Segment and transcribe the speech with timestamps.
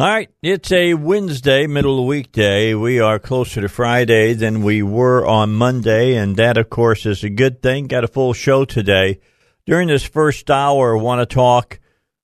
[0.00, 2.72] All right, it's a Wednesday, middle of the weekday.
[2.72, 7.22] We are closer to Friday than we were on Monday, and that, of course, is
[7.22, 7.86] a good thing.
[7.86, 9.20] Got a full show today.
[9.66, 11.80] During this first hour, I want to talk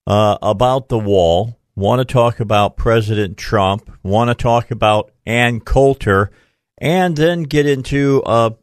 [0.07, 5.61] uh, about the wall, want to talk about President Trump, want to talk about Ann
[5.61, 6.31] Coulter,
[6.79, 8.55] and then get into a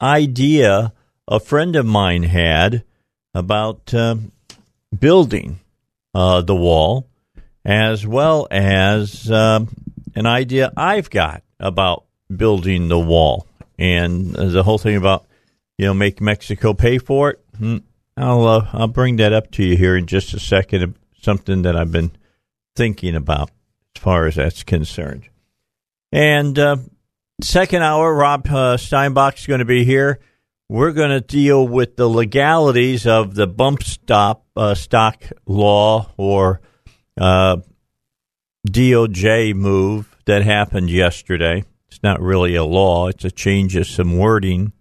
[0.00, 0.92] idea
[1.26, 2.84] a friend of mine had
[3.34, 4.14] about uh,
[4.96, 5.58] building
[6.14, 7.09] uh, the wall
[7.64, 9.68] as well as um,
[10.14, 12.04] an idea I've got about
[12.34, 13.46] building the wall
[13.78, 15.26] and the whole thing about
[15.78, 17.44] you know make Mexico pay for it.
[17.56, 17.78] Hmm,
[18.16, 20.94] I'll uh, I'll bring that up to you here in just a second.
[21.22, 22.12] Something that I've been
[22.76, 23.50] thinking about
[23.96, 25.28] as far as that's concerned.
[26.12, 26.76] And uh,
[27.42, 30.20] second hour, Rob uh, Steinbach is going to be here.
[30.68, 36.60] We're going to deal with the legalities of the bump stop uh, stock law or
[37.20, 37.58] uh,
[38.66, 41.64] DOJ move that happened yesterday.
[41.88, 44.72] It's not really a law; it's a change of some wording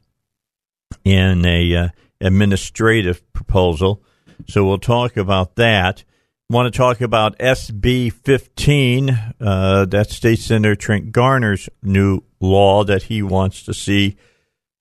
[1.03, 1.87] in a uh,
[2.21, 4.03] administrative proposal.
[4.47, 6.03] So we'll talk about that.
[6.49, 9.33] Want to talk about SB 15?
[9.39, 14.17] Uh, that's State Senator Trent Garner's new law that he wants to see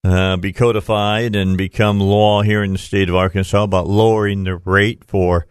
[0.05, 4.57] uh, be codified and become law here in the state of Arkansas about lowering the
[4.57, 5.47] rate for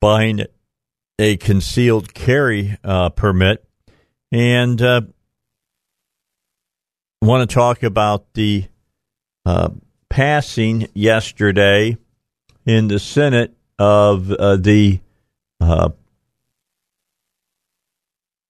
[0.00, 0.44] buying
[1.22, 3.64] a concealed carry uh, permit.
[4.32, 5.02] And uh,
[7.20, 8.64] want to talk about the
[9.46, 9.68] uh,
[10.10, 11.96] passing yesterday
[12.66, 14.98] in the Senate of uh, the
[15.60, 15.90] uh,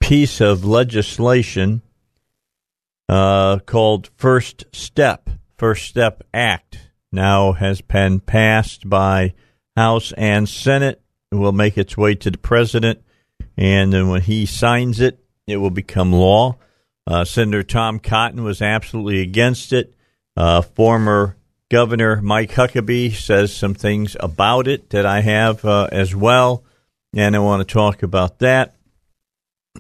[0.01, 1.83] piece of legislation
[3.11, 5.29] uh, called First Step.
[5.59, 6.79] First Step Act
[7.13, 9.35] now has been passed by
[9.77, 11.02] House and Senate
[11.39, 13.03] will make its way to the president,
[13.57, 16.57] and then when he signs it, it will become law.
[17.07, 19.95] Uh, Senator Tom Cotton was absolutely against it.
[20.37, 21.37] Uh, former
[21.71, 26.65] Governor Mike Huckabee says some things about it that I have uh, as well,
[27.15, 28.75] and I want to talk about that.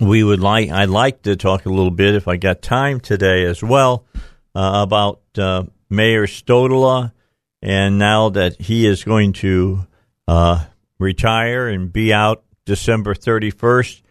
[0.00, 3.44] We would like I'd like to talk a little bit if I got time today
[3.44, 4.06] as well
[4.54, 7.12] uh, about uh, Mayor Stodola,
[7.60, 9.86] and now that he is going to
[10.26, 10.64] uh,
[11.02, 14.02] retire and be out December 31st.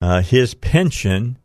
[0.00, 1.36] Uh, his pension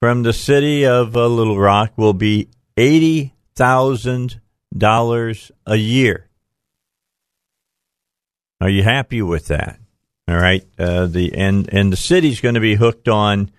[0.00, 6.28] from the city of uh, Little Rock will be $80,000 a year.
[8.60, 9.78] Are you happy with that?
[10.28, 10.66] All right.
[10.78, 13.50] Uh, the and and the city's going to be hooked on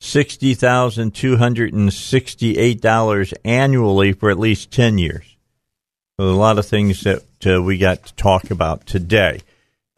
[0.00, 5.36] sixty thousand two hundred and sixty-eight dollars annually for at least ten years.
[6.18, 9.42] So a lot of things that uh, we got to talk about today.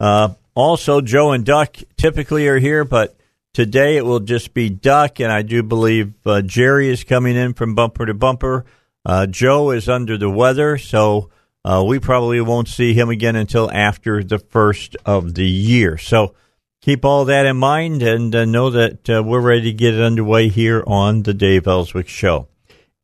[0.01, 3.15] Uh, also, Joe and Duck typically are here, but
[3.53, 7.53] today it will just be Duck, and I do believe uh, Jerry is coming in
[7.53, 8.65] from bumper to bumper.
[9.05, 11.29] Uh, Joe is under the weather, so
[11.63, 15.99] uh, we probably won't see him again until after the first of the year.
[15.99, 16.33] So
[16.81, 20.01] keep all that in mind and uh, know that uh, we're ready to get it
[20.01, 22.47] underway here on the Dave Elswick Show.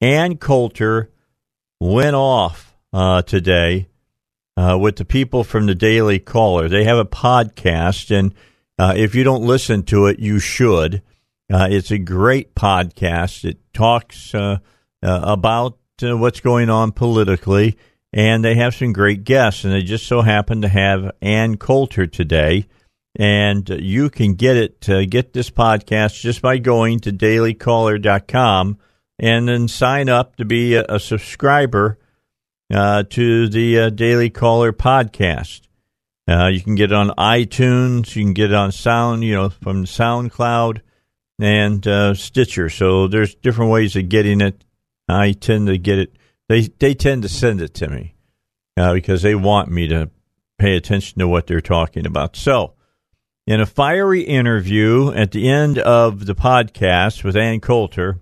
[0.01, 1.11] Ann Coulter
[1.79, 2.75] went off
[3.27, 3.87] today
[4.57, 6.67] uh, with the people from the Daily Caller.
[6.67, 8.33] They have a podcast, and
[8.79, 11.03] uh, if you don't listen to it, you should.
[11.51, 13.45] Uh, it's a great podcast.
[13.45, 14.57] It talks uh,
[15.03, 17.77] uh, about uh, what's going on politically,
[18.11, 19.63] and they have some great guests.
[19.63, 22.65] And they just so happen to have Ann Coulter today.
[23.19, 28.77] And you can get it, get this podcast just by going to dailycaller.com
[29.17, 31.97] and then sign up to be a, a subscriber
[32.73, 35.61] uh, to the uh, Daily Caller podcast.
[36.27, 38.15] Uh, you can get it on iTunes.
[38.15, 40.81] You can get it on Sound, you know, from SoundCloud
[41.39, 42.69] and uh, Stitcher.
[42.69, 44.63] So there's different ways of getting it.
[45.07, 46.15] I tend to get it.
[46.49, 48.15] They they tend to send it to me
[48.75, 50.09] uh, because they want me to
[50.57, 52.35] pay attention to what they're talking about.
[52.35, 52.73] So,
[53.45, 58.19] in a fiery interview at the end of the podcast with Ann Coulter,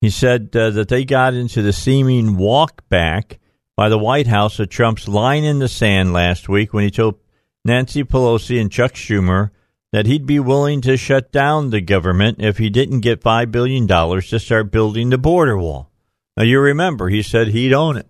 [0.00, 3.38] he said uh, that they got into the seeming walk back
[3.76, 7.18] by the White House of Trump's line in the sand last week when he told
[7.64, 9.50] Nancy Pelosi and Chuck Schumer
[9.92, 13.86] that he'd be willing to shut down the government if he didn't get $5 billion
[13.86, 15.90] to start building the border wall.
[16.36, 18.08] Now, you remember, he said he'd own it.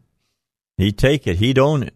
[0.76, 1.36] He'd take it.
[1.36, 1.94] He'd own it.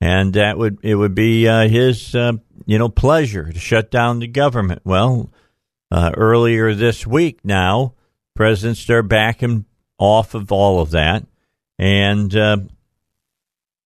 [0.00, 2.34] And that would, it would be uh, his, uh,
[2.64, 4.82] you know, pleasure to shut down the government.
[4.84, 5.32] Well,
[5.90, 7.94] uh, earlier this week now,
[8.38, 9.64] presidents are backing
[9.98, 11.26] off of all of that
[11.76, 12.56] and uh,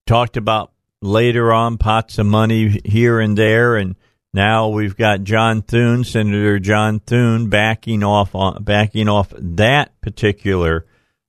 [0.06, 3.96] talked about later on pots of money here and there and
[4.34, 10.84] now we've got John Thune, Senator John Thune, backing off on, backing off that particular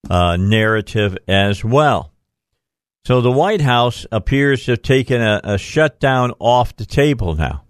[0.10, 2.12] uh, narrative as well.
[3.06, 7.64] So the White House appears to have taken a, a shutdown off the table now.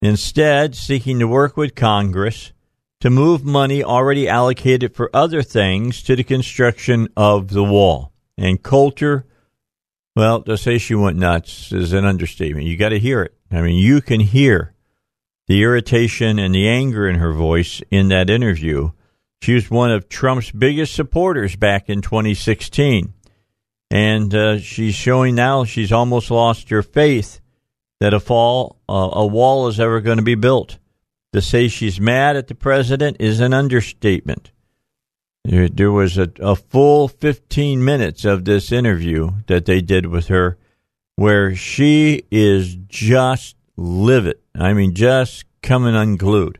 [0.00, 2.52] Instead, seeking to work with Congress
[3.00, 8.12] to move money already allocated for other things to the construction of the wall.
[8.36, 9.26] And Coulter,
[10.14, 12.66] well, to say she went nuts is an understatement.
[12.66, 13.34] You got to hear it.
[13.50, 14.74] I mean, you can hear
[15.46, 18.90] the irritation and the anger in her voice in that interview.
[19.42, 23.14] She was one of Trump's biggest supporters back in 2016.
[23.90, 27.40] And uh, she's showing now she's almost lost her faith
[27.98, 30.78] that a fall, uh, a wall is ever going to be built.
[31.32, 34.50] To say she's mad at the president is an understatement.
[35.44, 40.58] There was a, a full 15 minutes of this interview that they did with her
[41.16, 44.38] where she is just livid.
[44.54, 46.58] I mean, just coming unglued.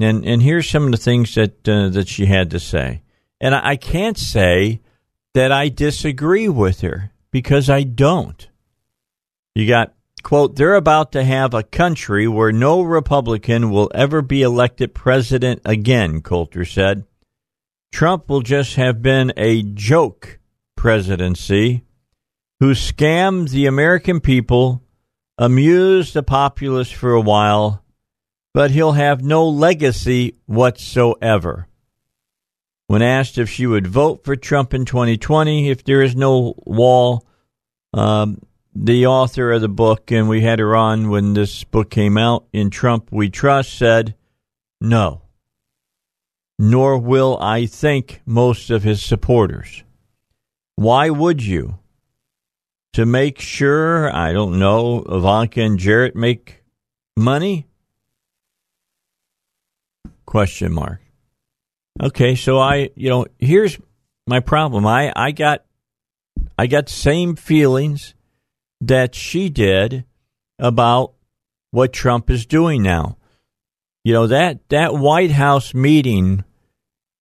[0.00, 3.02] And and here's some of the things that uh, that she had to say.
[3.40, 4.80] And I, I can't say
[5.34, 8.48] that I disagree with her because I don't.
[9.54, 14.42] You got quote, they're about to have a country where no Republican will ever be
[14.42, 17.04] elected president again, Coulter said.
[17.92, 20.38] Trump will just have been a joke
[20.76, 21.84] presidency
[22.60, 24.82] who scammed the American people,
[25.38, 27.84] amused the populace for a while,
[28.52, 31.68] but he'll have no legacy whatsoever.
[32.86, 37.26] When asked if she would vote for Trump in 2020 if there is no wall,
[37.92, 38.40] um,
[38.74, 42.46] the author of the book, and we had her on when this book came out,
[42.52, 44.14] In Trump We Trust, said
[44.80, 45.22] no.
[46.58, 49.82] Nor will I think most of his supporters.
[50.76, 51.78] Why would you?
[52.94, 56.62] to make sure, I don't know, Ivanka and Jared make
[57.16, 57.66] money?
[60.24, 61.00] Question mark.
[62.00, 63.78] Okay, so I, you know, here's
[64.28, 64.86] my problem.
[64.86, 65.64] I, I got,
[66.56, 68.14] I got same feelings
[68.88, 70.04] that she did
[70.58, 71.12] about
[71.70, 73.16] what Trump is doing now.
[74.04, 76.44] You know that that White House meeting,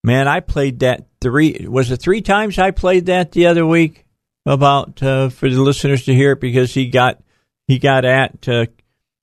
[0.04, 0.28] man.
[0.28, 1.66] I played that three.
[1.68, 4.04] Was it three times I played that the other week?
[4.46, 7.22] about uh, for the listeners to hear it because he got
[7.68, 8.66] he got at uh,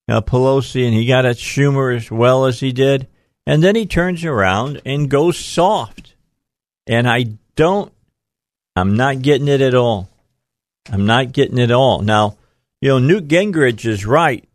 [0.08, 3.06] uh, Pelosi and he got at Schumer as well as he did,
[3.46, 6.14] and then he turns around and goes soft,
[6.87, 7.92] and I don't,
[8.76, 10.08] I'm not getting it at all.
[10.88, 12.03] I'm not getting it all.
[12.03, 12.38] Now,
[12.81, 14.49] you know, Newt Gingrich is right.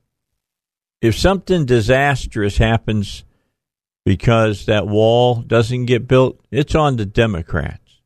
[1.02, 3.24] If something disastrous happens
[4.06, 8.02] because that wall doesn't get built, it's on the Democrats.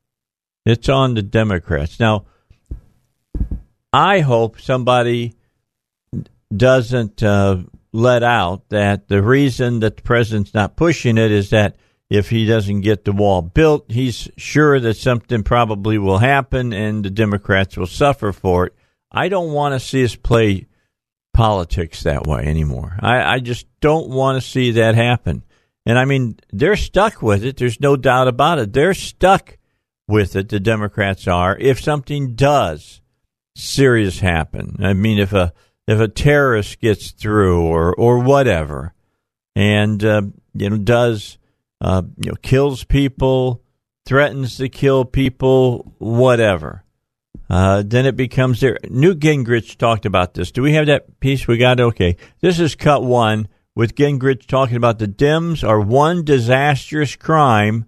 [0.66, 2.00] It's on the Democrats.
[2.00, 2.25] Now,
[3.94, 5.36] I hope somebody
[6.56, 11.75] doesn't uh, let out that the reason that the president's not pushing it is that
[12.10, 17.06] if he doesn't get the wall built, he's sure that something probably will happen and
[17.06, 18.75] the Democrats will suffer for it.
[19.12, 20.68] I don't want to see us play
[21.34, 22.98] politics that way anymore.
[23.00, 25.44] I, I just don't want to see that happen.
[25.86, 27.58] And I mean, they're stuck with it.
[27.58, 28.74] There's no doubt about it.
[28.74, 29.58] They're stuck
[30.08, 30.50] with it.
[30.50, 31.58] The Democrats are.
[31.58, 33.01] If something does
[33.60, 34.78] serious happen.
[34.80, 35.54] I mean, if a
[35.88, 38.94] if a terrorist gets through or or whatever,
[39.56, 40.22] and uh,
[40.54, 41.38] you know does
[41.81, 43.63] uh, you know kills people,
[44.05, 46.83] threatens to kill people, whatever.
[47.50, 48.77] Uh, then it becomes there.
[48.89, 50.51] Newt Gingrich talked about this.
[50.51, 51.48] Do we have that piece?
[51.48, 51.83] We got it.
[51.83, 52.15] Okay.
[52.41, 57.86] This is cut one with Gingrich talking about the Dems are one disastrous crime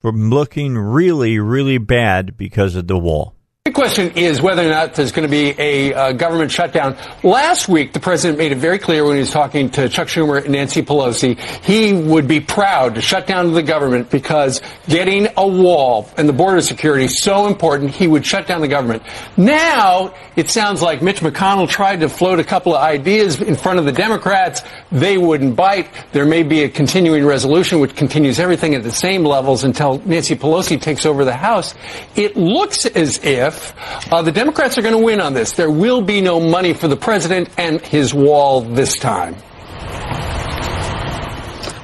[0.00, 3.34] from looking really, really bad because of the wall.
[3.66, 6.96] The question is whether or not there's going to be a uh, government shutdown.
[7.22, 10.42] Last week, the president made it very clear when he was talking to Chuck Schumer
[10.42, 15.46] and Nancy Pelosi, he would be proud to shut down the government because getting a
[15.46, 19.02] wall and the border security is so important, he would shut down the government.
[19.36, 23.78] Now, it sounds like Mitch McConnell tried to float a couple of ideas in front
[23.78, 24.62] of the Democrats.
[24.90, 25.90] They wouldn't bite.
[26.12, 30.34] There may be a continuing resolution which continues everything at the same levels until Nancy
[30.34, 31.74] Pelosi takes over the House.
[32.16, 35.52] It looks as if if uh, the Democrats are going to win on this.
[35.52, 39.36] There will be no money for the president and his wall this time.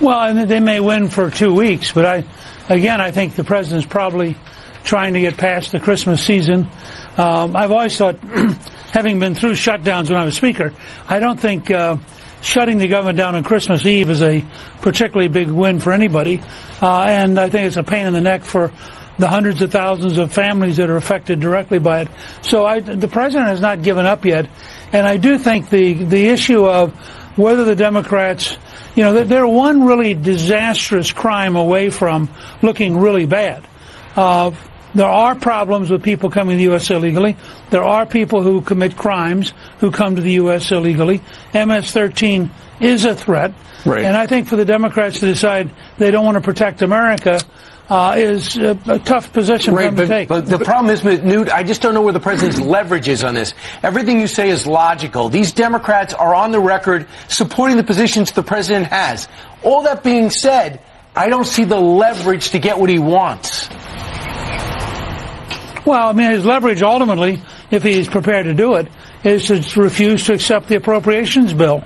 [0.00, 2.25] Well, and they may win for two weeks, but I,
[2.68, 4.37] again, I think the president's probably
[4.85, 6.68] trying to get past the Christmas season.
[7.16, 8.18] Um, I've always thought,
[8.92, 10.73] having been through shutdowns when I was speaker,
[11.08, 11.96] I don't think uh,
[12.42, 14.44] shutting the government down on Christmas Eve is a
[14.82, 16.42] particularly big win for anybody,
[16.82, 18.70] uh, and I think it's a pain in the neck for
[19.18, 22.08] the hundreds of thousands of families that are affected directly by it.
[22.42, 24.49] So I, the president has not given up yet,
[24.92, 26.94] and I do think the the issue of
[27.37, 28.56] whether the Democrats,
[28.94, 32.30] you know, they're one really disastrous crime away from
[32.62, 33.66] looking really bad.
[34.16, 34.52] Uh,
[34.94, 36.90] there are problems with people coming to the U.S.
[36.90, 37.37] illegally.
[37.68, 40.73] There are people who commit crimes who come to the U.S.
[40.73, 41.18] illegally.
[41.52, 42.49] MS-13
[42.80, 43.52] is a threat.
[43.85, 44.04] Right.
[44.04, 47.40] And I think for the Democrats to decide they don't want to protect America
[47.88, 50.28] uh, is a, a, tough position right, for them but, to take.
[50.28, 53.34] But the problem is, Newt, I just don't know where the president's leverage is on
[53.34, 53.54] this.
[53.82, 55.28] Everything you say is logical.
[55.28, 59.28] These Democrats are on the record supporting the positions the president has.
[59.62, 60.80] All that being said,
[61.14, 63.68] I don't see the leverage to get what he wants.
[65.86, 67.40] Well, I mean, his leverage ultimately,
[67.70, 68.88] if he's prepared to do it,
[69.22, 71.84] is to refuse to accept the appropriations bill.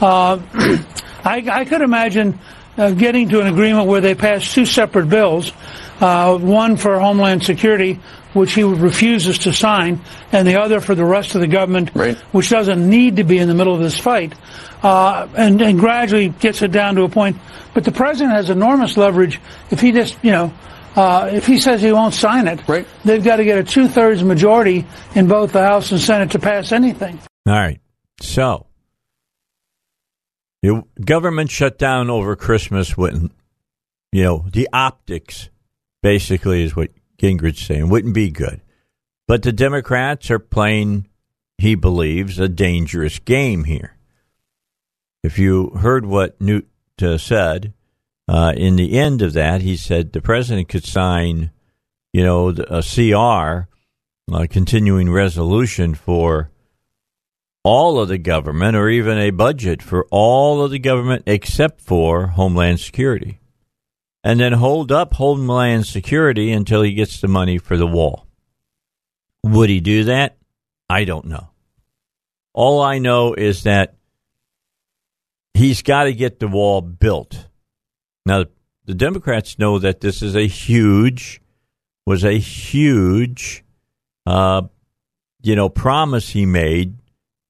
[0.00, 0.38] Uh,
[1.24, 2.38] I, I could imagine
[2.76, 5.52] uh, getting to an agreement where they pass two separate bills,
[6.00, 8.00] uh, one for Homeland Security,
[8.32, 10.00] which he refuses to sign,
[10.32, 12.16] and the other for the rest of the government, right.
[12.32, 14.34] which doesn't need to be in the middle of this fight,
[14.82, 17.36] uh, and, and gradually gets it down to a point.
[17.74, 20.52] But the president has enormous leverage if he just, you know,
[20.96, 22.86] uh, if he says he won't sign it, right.
[23.04, 26.72] they've got to get a two-thirds majority in both the House and Senate to pass
[26.72, 27.18] anything.
[27.46, 27.80] All right.
[28.20, 28.66] So,
[30.62, 33.32] the government shutdown over Christmas wouldn't,
[34.12, 35.48] you know, the optics
[36.02, 38.60] basically is what Gingrich's saying, wouldn't be good.
[39.26, 41.06] But the Democrats are playing,
[41.58, 43.96] he believes, a dangerous game here.
[45.22, 46.68] If you heard what Newt
[47.00, 47.72] uh, said,
[48.26, 51.50] uh, in the end of that, he said the president could sign,
[52.12, 53.68] you know, a CR,
[54.34, 56.50] a continuing resolution for
[57.62, 62.28] all of the government or even a budget for all of the government except for
[62.28, 63.38] Homeland Security.
[64.22, 68.26] And then hold up Homeland Security until he gets the money for the wall.
[69.42, 70.36] Would he do that?
[70.88, 71.48] I don't know.
[72.52, 73.94] All I know is that
[75.54, 77.46] he's got to get the wall built.
[78.26, 78.44] Now,
[78.84, 81.40] the Democrats know that this is a huge,
[82.06, 83.64] was a huge,
[84.26, 84.62] uh,
[85.42, 86.99] you know, promise he made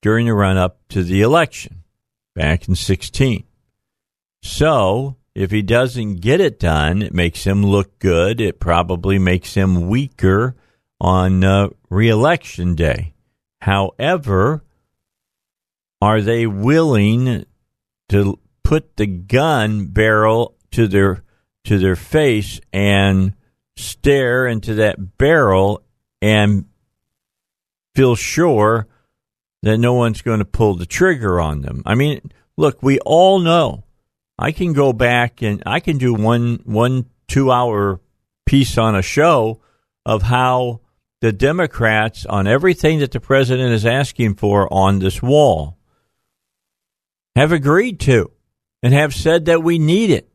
[0.03, 1.83] during the run up to the election
[2.35, 3.45] back in 16.
[4.43, 8.41] So, if he doesn't get it done, it makes him look good.
[8.41, 10.57] It probably makes him weaker
[11.01, 13.15] on uh, reelection day.
[13.61, 14.65] However,
[16.01, 17.45] are they willing
[18.09, 21.23] to put the gun barrel to their
[21.65, 23.35] to their face and
[23.77, 25.83] stare into that barrel
[26.23, 26.65] and
[27.95, 28.87] feel sure
[29.63, 31.83] that no one's going to pull the trigger on them.
[31.85, 33.85] I mean, look, we all know.
[34.39, 38.01] I can go back and I can do one one two hour
[38.47, 39.61] piece on a show
[40.07, 40.81] of how
[41.21, 45.77] the Democrats on everything that the president is asking for on this wall
[47.37, 48.31] have agreed to
[48.83, 50.33] and have said that we need it,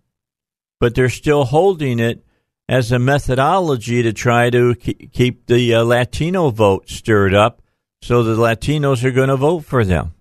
[0.79, 2.23] but they're still holding it
[2.69, 7.61] as a methodology to try to keep the uh, Latino vote stirred up
[8.01, 10.13] so the Latinos are going to vote for them.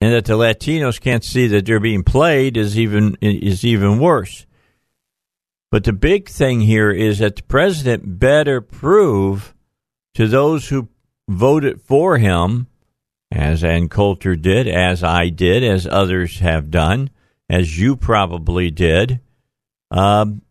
[0.00, 4.46] And that the Latinos can't see that they're being played is even is even worse.
[5.70, 9.54] But the big thing here is that the president better prove
[10.14, 10.88] to those who
[11.28, 12.68] voted for him,
[13.30, 17.10] as Ann Coulter did, as I did, as others have done,
[17.50, 19.20] as you probably did,
[19.90, 20.42] um,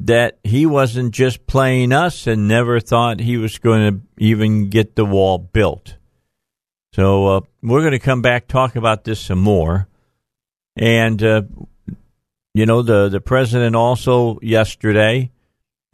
[0.00, 4.94] that he wasn't just playing us and never thought he was going to even get
[4.94, 5.96] the wall built.
[6.92, 9.88] So uh, we're going to come back talk about this some more,
[10.76, 11.42] and uh,
[12.54, 15.30] you know the the president also yesterday,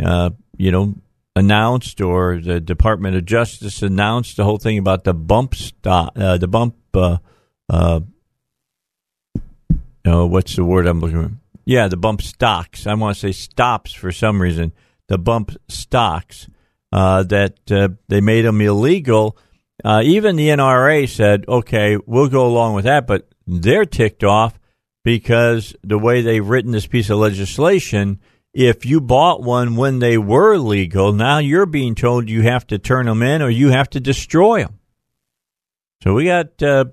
[0.04, 0.94] uh, you know,
[1.34, 6.38] announced or the Department of Justice announced the whole thing about the bump stop, uh,
[6.38, 6.76] the bump.
[6.94, 7.18] Uh,
[7.68, 8.00] uh,
[10.04, 11.41] what's the word I'm looking for?
[11.64, 12.86] Yeah, the bump stocks.
[12.86, 14.72] I want to say stops for some reason.
[15.08, 16.48] The bump stocks
[16.92, 19.36] uh, that uh, they made them illegal.
[19.84, 24.58] Uh, even the NRA said, "Okay, we'll go along with that," but they're ticked off
[25.04, 28.20] because the way they've written this piece of legislation.
[28.54, 32.78] If you bought one when they were legal, now you're being told you have to
[32.78, 34.78] turn them in or you have to destroy them.
[36.02, 36.84] So we got uh,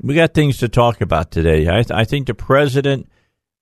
[0.00, 1.68] we got things to talk about today.
[1.68, 3.08] I, th- I think the president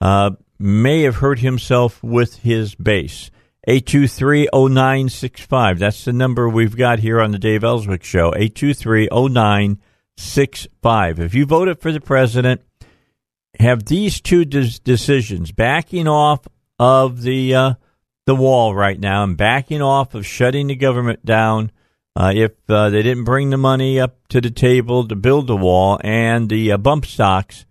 [0.00, 3.31] uh, may have hurt himself with his base.
[3.69, 5.79] 823-0965.
[5.79, 8.31] That's the number we've got here on the Dave Elswick Show.
[8.33, 11.19] 823-0965.
[11.19, 12.61] If you voted for the president,
[13.59, 16.47] have these two des- decisions, backing off
[16.79, 17.75] of the uh,
[18.27, 21.71] the wall right now and backing off of shutting the government down
[22.17, 25.57] uh, if uh, they didn't bring the money up to the table to build the
[25.57, 27.65] wall and the uh, bump stocks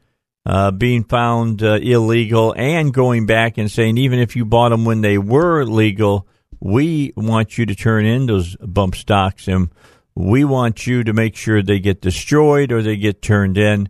[0.46, 4.86] uh, being found uh, illegal and going back and saying even if you bought them
[4.86, 6.28] when they were legal,
[6.60, 9.70] we want you to turn in those bump stocks and
[10.14, 13.90] we want you to make sure they get destroyed or they get turned in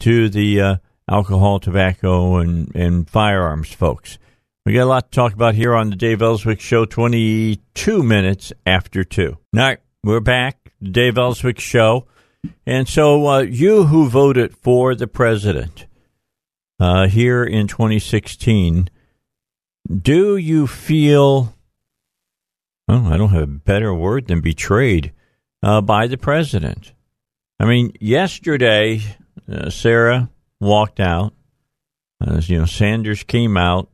[0.00, 0.76] to the uh,
[1.08, 4.18] alcohol, tobacco, and, and firearms folks.
[4.64, 8.52] We got a lot to talk about here on the Dave Elswick Show, 22 minutes
[8.66, 9.28] after 2.
[9.28, 10.72] All right, we're back.
[10.82, 12.06] Dave Elswick Show.
[12.66, 15.86] And so, uh, you who voted for the president
[16.80, 18.88] uh, here in 2016,
[20.02, 21.54] do you feel,
[22.88, 25.12] oh, I don't have a better word than betrayed
[25.62, 26.92] uh, by the president?
[27.58, 29.02] I mean, yesterday,
[29.50, 31.34] uh, Sarah walked out.
[32.26, 33.88] As you know, Sanders came out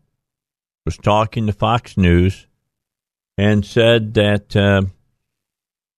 [0.86, 2.46] was talking to Fox News
[3.36, 4.82] and said that, uh,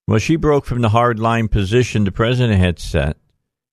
[0.07, 3.15] well, she broke from the hard line position the president had set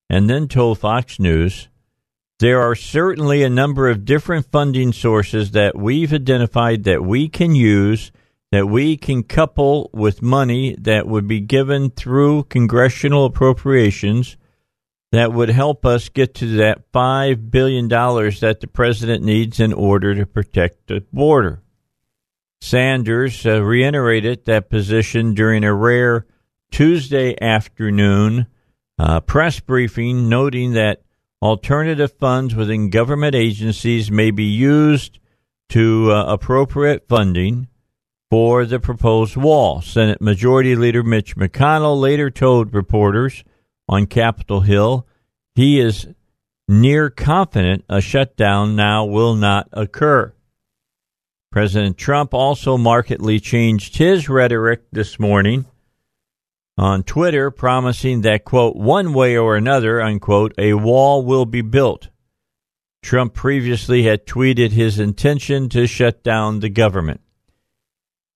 [0.08, 1.68] and then told Fox News
[2.38, 7.54] there are certainly a number of different funding sources that we've identified that we can
[7.54, 8.12] use,
[8.52, 14.36] that we can couple with money that would be given through congressional appropriations
[15.12, 20.14] that would help us get to that $5 billion that the president needs in order
[20.14, 21.62] to protect the border.
[22.60, 26.26] Sanders uh, reiterated that position during a rare
[26.70, 28.46] Tuesday afternoon
[28.98, 31.02] uh, press briefing, noting that
[31.46, 35.20] alternative funds within government agencies may be used
[35.68, 37.68] to uh, appropriate funding
[38.30, 39.80] for the proposed wall.
[39.80, 43.44] Senate Majority Leader Mitch McConnell later told reporters
[43.88, 45.06] on Capitol Hill,
[45.54, 46.08] he is
[46.66, 50.32] near confident a shutdown now will not occur.
[51.52, 55.64] President Trump also markedly changed his rhetoric this morning
[56.78, 62.08] on Twitter, promising that, quote, one way or another, unquote, a wall will be built.
[63.02, 67.20] Trump previously had tweeted his intention to shut down the government.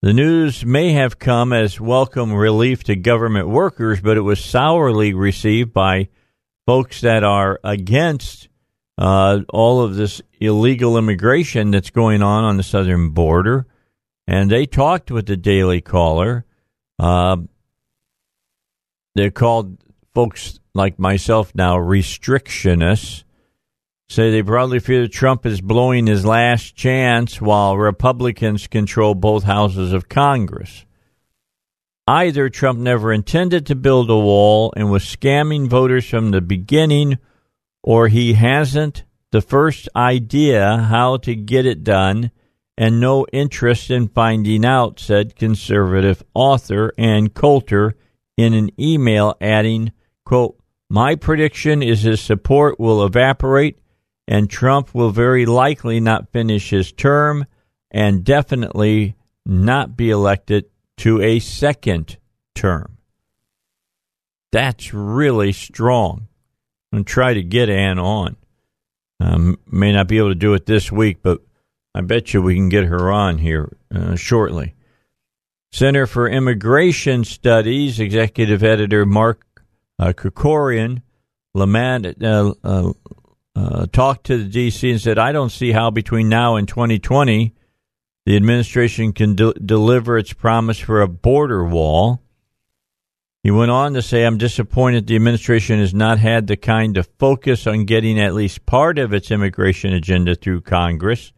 [0.03, 5.13] The news may have come as welcome relief to government workers, but it was sourly
[5.13, 6.09] received by
[6.65, 8.49] folks that are against
[8.97, 13.67] uh, all of this illegal immigration that's going on on the southern border.
[14.27, 16.47] And they talked with the Daily Caller.
[16.99, 17.39] Uh,
[19.15, 19.79] they're called
[20.15, 23.25] folks like myself now restrictionists
[24.11, 29.45] say they broadly fear that Trump is blowing his last chance while Republicans control both
[29.45, 30.85] houses of Congress.
[32.09, 37.19] Either Trump never intended to build a wall and was scamming voters from the beginning,
[37.85, 42.33] or he hasn't the first idea how to get it done
[42.77, 47.95] and no interest in finding out, said conservative author Ann Coulter
[48.41, 49.93] in an email adding,
[50.25, 53.79] quote, my prediction is his support will evaporate
[54.27, 57.47] and Trump will very likely not finish his term
[57.91, 60.67] and definitely not be elected
[60.99, 62.17] to a second
[62.55, 62.99] term.
[64.53, 66.29] That's really strong.
[66.93, 68.37] I'm try to get Ann on.
[69.21, 71.41] Um, may not be able to do it this week, but
[71.95, 74.75] I bet you we can get her on here uh, shortly.
[75.73, 79.47] Center for Immigration Studies executive editor Mark
[79.99, 81.03] uh, Krikorian
[81.55, 82.93] uh, uh
[83.57, 84.91] uh, talked to the D.C.
[84.91, 87.53] and said, I don't see how between now and 2020
[88.25, 92.23] the administration can de- deliver its promise for a border wall.
[93.43, 97.09] He went on to say, I'm disappointed the administration has not had the kind of
[97.19, 101.33] focus on getting at least part of its immigration agenda through Congress.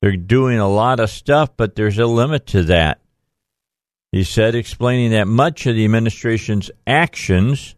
[0.00, 3.00] They're doing a lot of stuff, but there's a limit to that.
[4.12, 7.74] He said, explaining that much of the administration's actions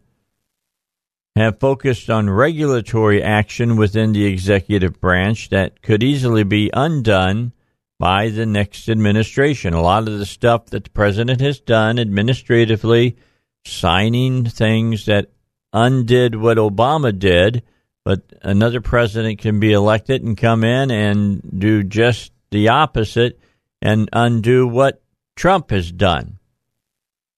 [1.35, 7.53] have focused on regulatory action within the executive branch that could easily be undone
[7.99, 9.73] by the next administration.
[9.73, 13.17] A lot of the stuff that the president has done administratively,
[13.65, 15.29] signing things that
[15.73, 17.63] undid what Obama did,
[18.03, 23.39] but another president can be elected and come in and do just the opposite
[23.81, 25.01] and undo what
[25.35, 26.37] Trump has done.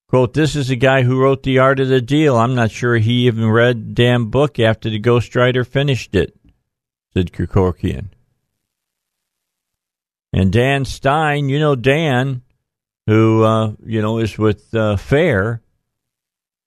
[0.08, 2.38] Quote, this is a guy who wrote The Art of the Deal.
[2.38, 6.36] I'm not sure he even read the damn book after the ghostwriter finished it,
[7.13, 8.10] said Krikorian.
[10.32, 12.43] And Dan Stein, you know Dan,
[13.08, 15.62] who uh, you know is with uh, Fair.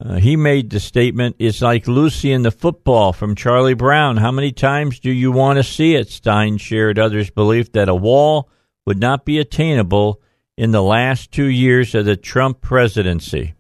[0.05, 4.19] Uh, he made the statement, "It's like Lucy in the football from Charlie Brown.
[4.19, 7.95] How many times do you want to see it?" Stein shared others' belief that a
[7.95, 8.49] wall
[8.85, 10.21] would not be attainable
[10.57, 13.55] in the last two years of the Trump presidency.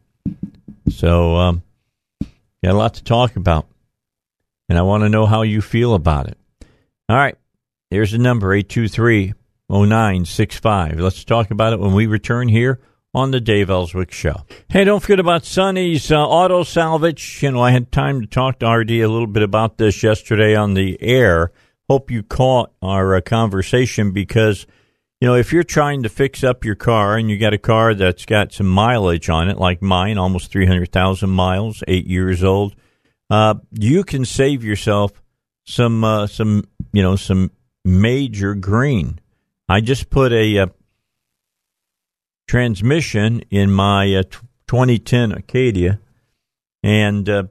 [0.90, 1.62] So, um,
[2.64, 3.66] got a lot to talk about,
[4.68, 6.38] and I want to know how you feel about it.
[7.08, 7.36] All right,
[7.90, 9.34] here's the number 823
[9.68, 11.00] 0965.
[11.00, 12.80] Let's talk about it when we return here
[13.12, 14.44] on the Dave Elswick Show.
[14.68, 17.42] Hey, don't forget about Sonny's uh, Auto Salvage.
[17.42, 20.54] You know, I had time to talk to RD a little bit about this yesterday
[20.54, 21.50] on the air.
[21.88, 24.66] Hope you caught our uh, conversation because
[25.20, 27.94] you know, if you're trying to fix up your car and you got a car
[27.94, 32.76] that's got some mileage on it, like mine, almost 300,000 miles, eight years old,
[33.30, 35.22] uh, you can save yourself
[35.64, 37.50] some, uh, some, you know, some
[37.84, 39.18] major green.
[39.68, 40.66] I just put a, uh,
[42.46, 44.22] transmission in my uh,
[44.68, 46.00] 2010 Acadia
[46.82, 47.44] and uh,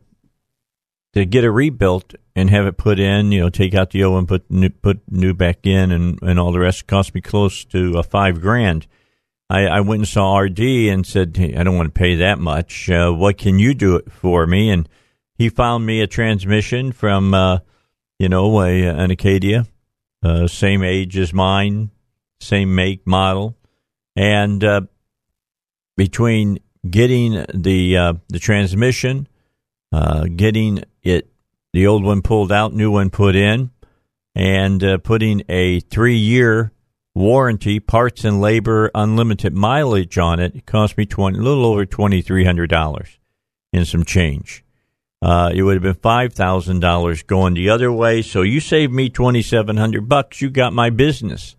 [1.15, 4.19] to get it rebuilt and have it put in, you know, take out the old
[4.19, 7.63] and put new, put new back in, and, and all the rest cost me close
[7.65, 8.85] to uh, five grand.
[9.49, 12.37] I, I went and saw RD and said, hey, I don't want to pay that
[12.37, 12.89] much.
[12.89, 14.69] Uh, what can you do it for me?
[14.69, 14.89] And
[15.35, 17.59] he found me a transmission from, uh,
[18.19, 19.65] you know, a, an Acadia,
[20.23, 21.91] uh, same age as mine,
[22.41, 23.55] same make, model,
[24.15, 24.81] and uh,
[25.95, 29.27] between getting the uh, the transmission,
[29.91, 31.29] getting it
[31.75, 33.69] the old one pulled out, new one put in,
[34.33, 36.71] and uh, putting a three year
[37.13, 40.55] warranty, parts and labor, unlimited mileage on it.
[40.55, 43.17] It cost me 20, a little over $2,300
[43.73, 44.63] in some change.
[45.21, 48.21] Uh, it would have been five thousand dollars going the other way.
[48.21, 50.39] So you saved me twenty seven hundred bucks.
[50.39, 51.55] You got my business,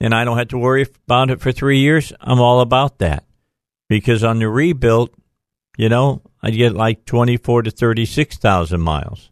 [0.00, 2.12] and I don't have to worry about it for three years.
[2.20, 3.24] I'm all about that
[3.88, 5.10] because on the rebuild,
[5.76, 9.30] you know, I'd get like 24 to 36,000 miles.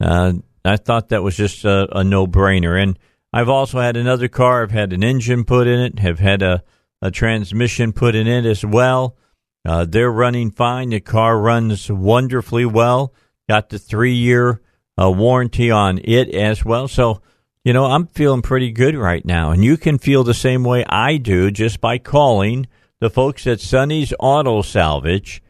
[0.00, 2.80] Uh, I thought that was just a, a no brainer.
[2.80, 2.98] And
[3.32, 4.62] I've also had another car.
[4.62, 6.62] I've had an engine put in it, have had a,
[7.02, 9.16] a transmission put in it as well.
[9.64, 10.90] Uh, they're running fine.
[10.90, 13.12] The car runs wonderfully well.
[13.48, 14.60] Got the three year
[15.00, 16.86] uh, warranty on it as well.
[16.88, 17.20] So,
[17.64, 19.50] you know, I'm feeling pretty good right now.
[19.50, 22.68] And you can feel the same way I do just by calling
[23.00, 25.42] the folks at Sonny's Auto Salvage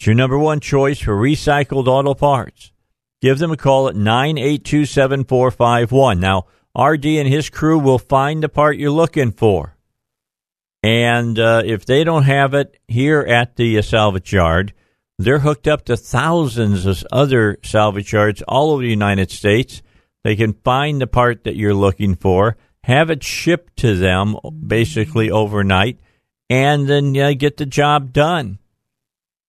[0.00, 2.72] it's your number one choice for recycled auto parts.
[3.20, 6.18] Give them a call at 982 7451.
[6.18, 9.76] Now, RD and his crew will find the part you're looking for.
[10.82, 14.72] And uh, if they don't have it here at the uh, salvage yard,
[15.18, 19.82] they're hooked up to thousands of other salvage yards all over the United States.
[20.24, 24.36] They can find the part that you're looking for, have it shipped to them
[24.66, 26.00] basically overnight,
[26.48, 28.60] and then uh, get the job done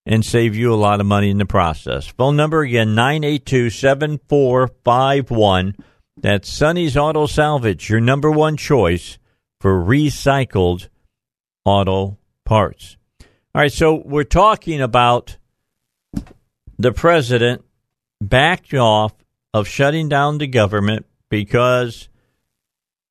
[0.05, 2.07] and save you a lot of money in the process.
[2.07, 5.75] Phone number again 982 7451.
[6.17, 9.17] That's Sonny's Auto Salvage, your number one choice
[9.59, 10.89] for recycled
[11.65, 12.97] auto parts.
[13.53, 15.37] All right, so we're talking about
[16.77, 17.63] the president
[18.19, 19.13] backed off
[19.53, 22.09] of shutting down the government because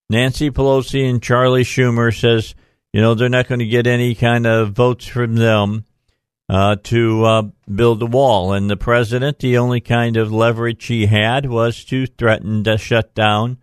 [0.08, 2.54] Nancy Pelosi and Charlie Schumer says,
[2.92, 5.84] you know, they're not going to get any kind of votes from them
[6.50, 8.52] uh, to uh, build a wall.
[8.52, 13.14] And the president, the only kind of leverage he had was to threaten to shut
[13.14, 13.58] down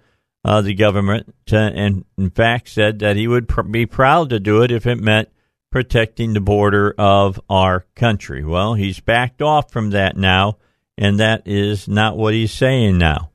[0.45, 4.39] uh, the government, to, and in fact said that he would pr- be proud to
[4.39, 5.27] do it if it meant
[5.69, 8.45] protecting the border of our country.
[8.45, 10.57] Well, he's backed off from that now,
[10.97, 13.31] and that is not what he's saying now.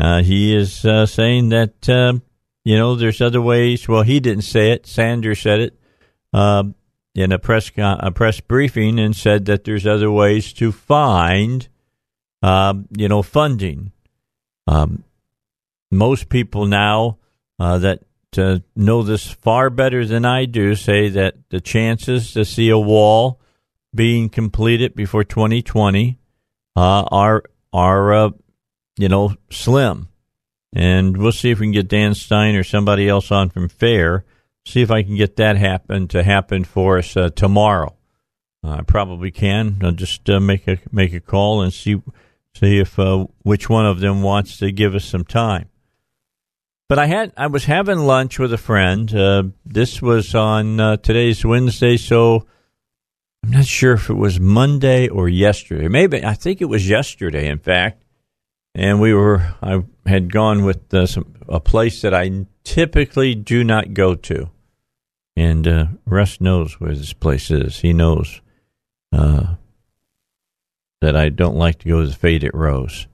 [0.00, 2.14] Uh, he is uh, saying that, uh,
[2.64, 3.86] you know, there's other ways.
[3.86, 4.86] Well, he didn't say it.
[4.86, 5.78] Sanders said it.
[7.12, 11.66] In a press a press briefing and said that there's other ways to find,
[12.40, 13.90] um, you know, funding.
[14.68, 15.02] Um,
[15.90, 17.18] most people now
[17.58, 18.04] uh, that
[18.38, 22.78] uh, know this far better than I do say that the chances to see a
[22.78, 23.40] wall
[23.92, 26.16] being completed before 2020
[26.76, 27.42] uh, are
[27.72, 28.30] are uh,
[28.96, 30.08] you know slim,
[30.72, 34.24] and we'll see if we can get Dan Stein or somebody else on from Fair
[34.64, 37.96] see if I can get that happen to happen for us uh, tomorrow.
[38.62, 39.78] Uh, I probably can.
[39.82, 42.02] I'll just uh, make a make a call and see
[42.54, 45.68] see if uh, which one of them wants to give us some time.
[46.88, 49.14] But I had I was having lunch with a friend.
[49.14, 52.46] Uh, this was on uh, today's Wednesday, so
[53.42, 55.88] I'm not sure if it was Monday or yesterday.
[55.88, 57.48] Maybe I think it was yesterday.
[57.48, 58.02] In fact,
[58.74, 63.64] and we were I had gone with uh, some, a place that I typically do
[63.64, 64.50] not go to,
[65.36, 67.80] and uh, Russ knows where this place is.
[67.80, 68.40] He knows
[69.12, 69.54] uh,
[71.00, 73.06] that I don't like to go to the Faded Rose.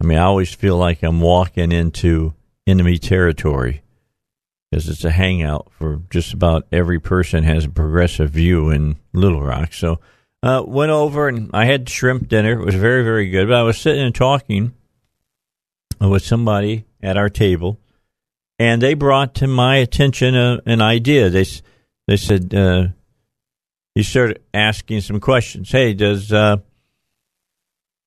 [0.00, 2.34] I mean, I always feel like I'm walking into
[2.66, 3.82] enemy territory
[4.70, 9.42] because it's a hangout for just about every person has a progressive view in Little
[9.42, 9.72] Rock.
[9.74, 10.00] So
[10.42, 12.60] uh, went over and I had shrimp dinner.
[12.60, 13.48] It was very, very good.
[13.48, 14.74] But I was sitting and talking
[16.08, 17.78] with somebody at our table,
[18.58, 21.30] and they brought to my attention a, an idea.
[21.30, 21.46] They
[22.06, 22.88] they said uh,
[23.94, 25.70] he started asking some questions.
[25.70, 26.58] Hey, does uh,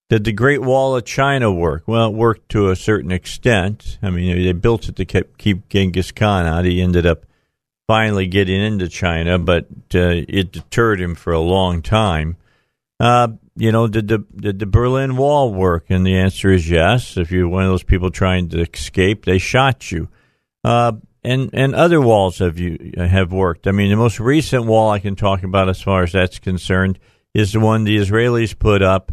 [0.09, 1.83] did the Great Wall of China work?
[1.87, 3.97] Well, it worked to a certain extent.
[4.01, 6.65] I mean, they built it to keep Genghis Khan out.
[6.65, 7.25] He ended up
[7.87, 12.37] finally getting into China, but uh, it deterred him for a long time.
[12.99, 15.85] Uh, you know, did the did the Berlin Wall work?
[15.89, 17.17] And the answer is yes.
[17.17, 20.09] If you're one of those people trying to escape, they shot you.
[20.63, 23.67] Uh, and and other walls have you have worked.
[23.67, 26.99] I mean, the most recent wall I can talk about, as far as that's concerned,
[27.33, 29.11] is the one the Israelis put up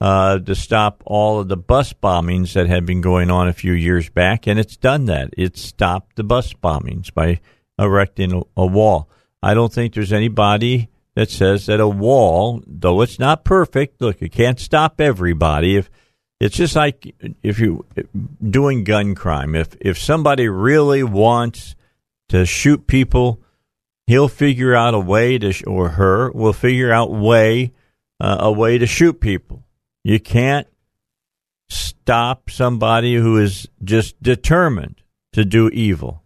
[0.00, 3.72] uh, to stop all of the bus bombings that had been going on a few
[3.72, 5.30] years back, and it's done that.
[5.36, 7.40] It's stopped the bus bombings by
[7.78, 9.08] erecting a, a wall.
[9.42, 14.22] I don't think there's anybody that says that a wall, though it's not perfect, look,
[14.22, 15.76] it can't stop everybody.
[15.76, 15.90] If
[16.38, 17.84] it's just like if you
[18.42, 21.74] doing gun crime, if if somebody really wants
[22.28, 23.40] to shoot people,
[24.06, 27.72] he'll figure out a way to, or her will figure out way
[28.20, 29.64] uh, a way to shoot people.
[30.04, 30.66] You can't
[31.68, 36.22] stop somebody who is just determined to do evil.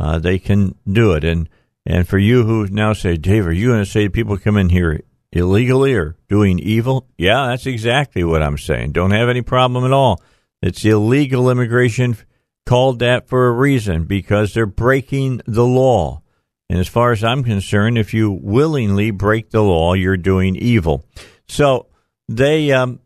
[0.00, 1.24] Uh, they can do it.
[1.24, 1.48] And
[1.88, 4.68] and for you who now say, Dave, are you going to say people come in
[4.68, 5.00] here
[5.32, 7.08] illegally or doing evil?
[7.16, 8.92] Yeah, that's exactly what I'm saying.
[8.92, 10.22] Don't have any problem at all.
[10.60, 12.18] It's illegal immigration
[12.66, 16.20] called that for a reason because they're breaking the law.
[16.68, 21.06] And as far as I'm concerned, if you willingly break the law, you're doing evil.
[21.48, 21.86] So
[22.28, 23.00] they um,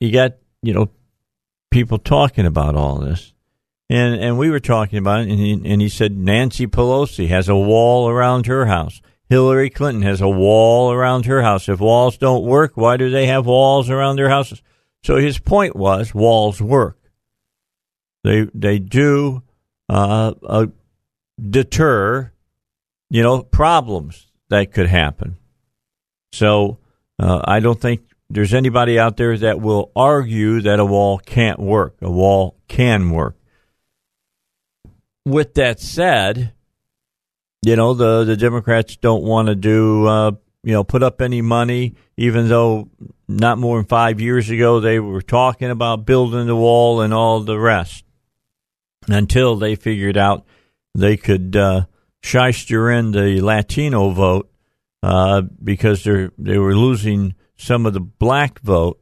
[0.00, 0.90] you got you know
[1.70, 3.32] people talking about all this,
[3.90, 7.48] and and we were talking about it, and he, and he said Nancy Pelosi has
[7.48, 9.00] a wall around her house.
[9.28, 11.68] Hillary Clinton has a wall around her house.
[11.68, 14.62] If walls don't work, why do they have walls around their houses?
[15.02, 16.98] So his point was walls work.
[18.24, 19.42] They they do
[19.88, 20.66] uh, uh,
[21.38, 22.32] deter,
[23.10, 25.36] you know, problems that could happen.
[26.32, 26.78] So
[27.18, 31.58] uh, I don't think there's anybody out there that will argue that a wall can't
[31.58, 31.96] work.
[32.02, 33.37] A wall can work.
[35.24, 36.52] With that said,
[37.62, 41.42] you know the the Democrats don't want to do uh, you know put up any
[41.42, 42.88] money, even though
[43.28, 47.40] not more than five years ago they were talking about building the wall and all
[47.40, 48.04] the rest.
[49.06, 50.44] Until they figured out
[50.94, 51.86] they could uh,
[52.22, 54.50] shyster in the Latino vote
[55.02, 59.00] uh, because they they were losing some of the black vote,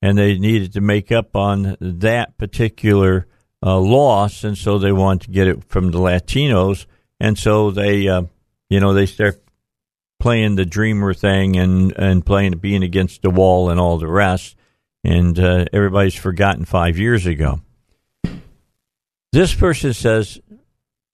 [0.00, 3.26] and they needed to make up on that particular
[3.64, 6.86] uh, loss, and so they want to get it from the Latinos,
[7.20, 8.22] and so they, uh,
[8.70, 9.42] you know, they start
[10.20, 14.56] playing the dreamer thing and and playing being against the wall and all the rest,
[15.04, 17.60] and uh, everybody's forgotten five years ago.
[19.32, 20.40] This person says,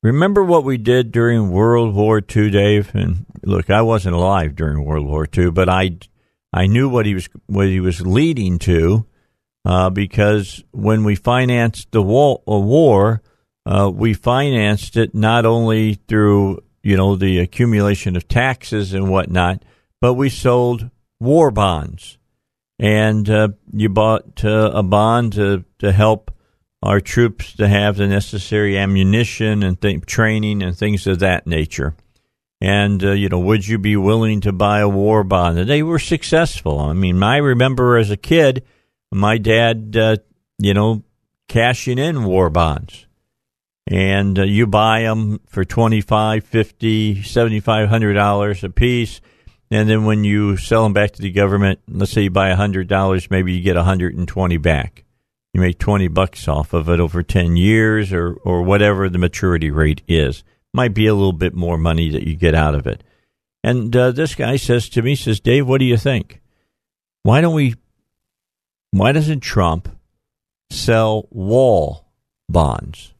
[0.02, 4.84] "Remember what we did during World War II, Dave?" And look, I wasn't alive during
[4.84, 5.98] World War II, but I
[6.52, 9.06] I knew what he was what he was leading to
[9.64, 13.22] uh, because when we financed the war, war
[13.66, 19.62] uh, we financed it not only through you know the accumulation of taxes and whatnot,
[20.00, 22.18] but we sold war bonds,
[22.78, 26.30] and uh, you bought uh, a bond to to help
[26.84, 31.96] our troops to have the necessary ammunition and th- training and things of that nature.
[32.60, 35.58] And, uh, you know, would you be willing to buy a war bond?
[35.58, 36.78] And they were successful.
[36.78, 38.64] I mean, I remember as a kid,
[39.14, 40.16] my dad, uh,
[40.58, 41.02] you know,
[41.48, 43.06] cashing in war bonds.
[43.86, 48.64] And uh, you buy them for twenty five, fifty, seventy five hundred dollars 50 $7,500
[48.64, 49.20] a piece.
[49.70, 52.56] And then when you sell them back to the government, let's say you buy a
[52.56, 55.04] hundred dollars, maybe you get a hundred and twenty back.
[55.52, 59.70] You make twenty bucks off of it over ten years or, or whatever the maturity
[59.70, 63.04] rate is might be a little bit more money that you get out of it.
[63.62, 66.42] And uh, this guy says to me, says, Dave, what do you think?
[67.22, 67.76] Why don't we,
[68.98, 69.88] why doesn't Trump
[70.70, 72.06] sell wall
[72.48, 73.12] bonds?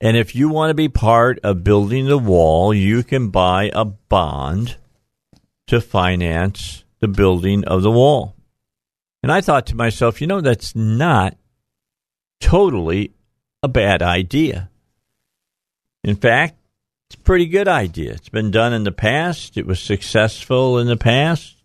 [0.00, 3.84] And if you want to be part of building the wall, you can buy a
[3.84, 4.76] bond
[5.66, 8.34] to finance the building of the wall.
[9.22, 11.36] And I thought to myself, you know, that's not
[12.40, 13.12] totally
[13.62, 14.70] a bad idea.
[16.02, 16.54] In fact,
[17.10, 18.12] it's a pretty good idea.
[18.12, 19.58] It's been done in the past.
[19.58, 21.57] It was successful in the past.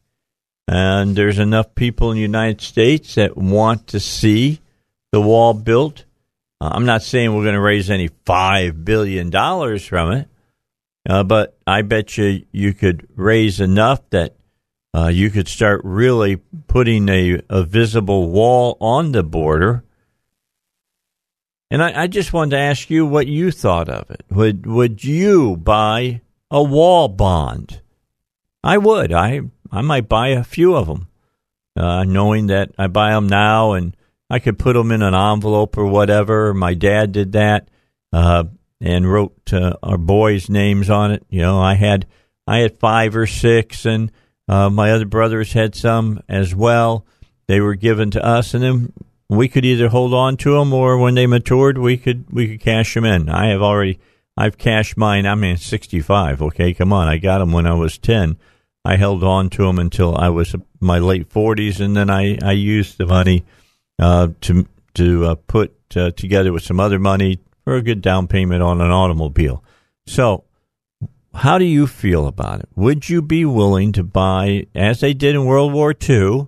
[0.68, 4.62] And there's enough people in the United States that want to see
[5.12, 6.06] the wall built.
[6.62, 9.32] Uh, I'm not saying we're going to raise any $5 billion
[9.80, 10.28] from it,
[11.10, 14.36] uh, but I bet you you could raise enough that
[14.96, 19.84] uh, you could start really putting a, a visible wall on the border.
[21.70, 24.24] And I, I, just wanted to ask you what you thought of it.
[24.30, 26.22] Would would you buy
[26.52, 27.82] a wall bond?
[28.64, 29.12] I would.
[29.12, 31.08] I I might buy a few of them,
[31.76, 33.96] uh, knowing that I buy them now and
[34.30, 36.54] I could put them in an envelope or whatever.
[36.54, 37.70] My dad did that
[38.12, 38.46] uh,
[38.80, 41.24] and wrote uh, our boys' names on it.
[41.30, 42.06] You know, I had
[42.48, 44.12] I had five or six, and
[44.48, 47.06] uh, my other brothers had some as well.
[47.48, 48.94] They were given to us, and then
[49.30, 52.62] we could either hold on to them, or when they matured, we could we could
[52.62, 53.30] cash them in.
[53.30, 54.00] I have already
[54.38, 55.26] I've cashed mine.
[55.26, 56.42] I'm in 65.
[56.42, 58.38] Okay, come on, I got them when I was 10
[58.86, 62.52] I held on to them until I was my late 40s, and then I, I
[62.52, 63.46] used the money
[64.00, 68.28] uh, to to uh, put uh, together with some other money for a good down
[68.28, 69.64] payment on an automobile.
[70.06, 70.44] So,
[71.34, 72.70] how do you feel about it?
[72.76, 76.48] Would you be willing to buy, as they did in World War II,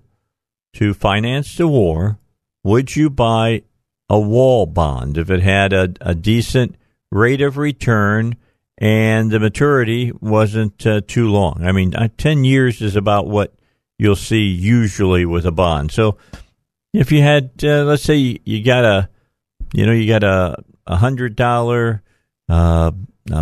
[0.73, 2.19] to finance the war?
[2.63, 3.63] Would you buy
[4.09, 6.75] a wall bond if it had a, a decent
[7.11, 8.35] rate of return?
[8.77, 11.63] And the maturity wasn't uh, too long.
[11.63, 13.53] I mean, uh, 10 years is about what
[13.97, 15.91] you'll see usually with a bond.
[15.91, 16.17] So
[16.93, 19.09] if you had, uh, let's say you got a,
[19.73, 22.03] you know, you got a, a hundred dollar
[22.49, 22.91] uh,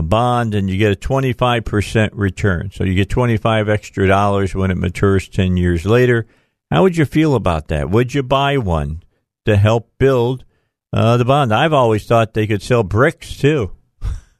[0.04, 2.72] bond and you get a 25% return.
[2.72, 6.28] So you get 25 extra dollars when it matures 10 years later.
[6.72, 7.89] How would you feel about that?
[7.89, 9.04] Would you buy one
[9.46, 10.46] to help build
[10.91, 11.54] uh, the bond?
[11.54, 13.72] I've always thought they could sell bricks too.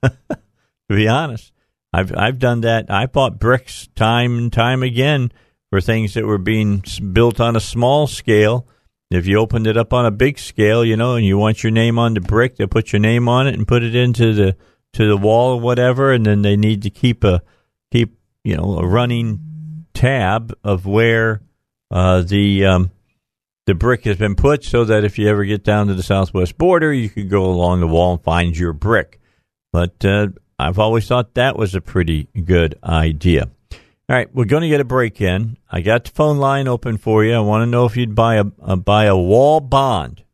[0.90, 1.52] to be honest.
[1.94, 2.90] I've I've done that.
[2.90, 5.32] I bought bricks time and time again
[5.70, 8.68] for things that were being built on a small scale.
[9.12, 11.72] If you opened it up on a big scale, you know, and you want your
[11.72, 14.56] name on the brick, they put your name on it and put it into the
[14.94, 17.44] to the wall or whatever, and then they need to keep a
[17.92, 21.42] keep you know a running tab of where
[21.92, 22.92] uh, the um,
[23.68, 26.58] the brick has been put, so that if you ever get down to the southwest
[26.58, 29.20] border, you could go along the wall and find your brick.
[29.72, 33.50] But uh, I've always thought that was a pretty good idea.
[34.10, 35.56] All right, we're going to get a break in.
[35.72, 37.34] I got the phone line open for you.
[37.34, 40.26] I want to know if you'd buy a, a buy a wall bond.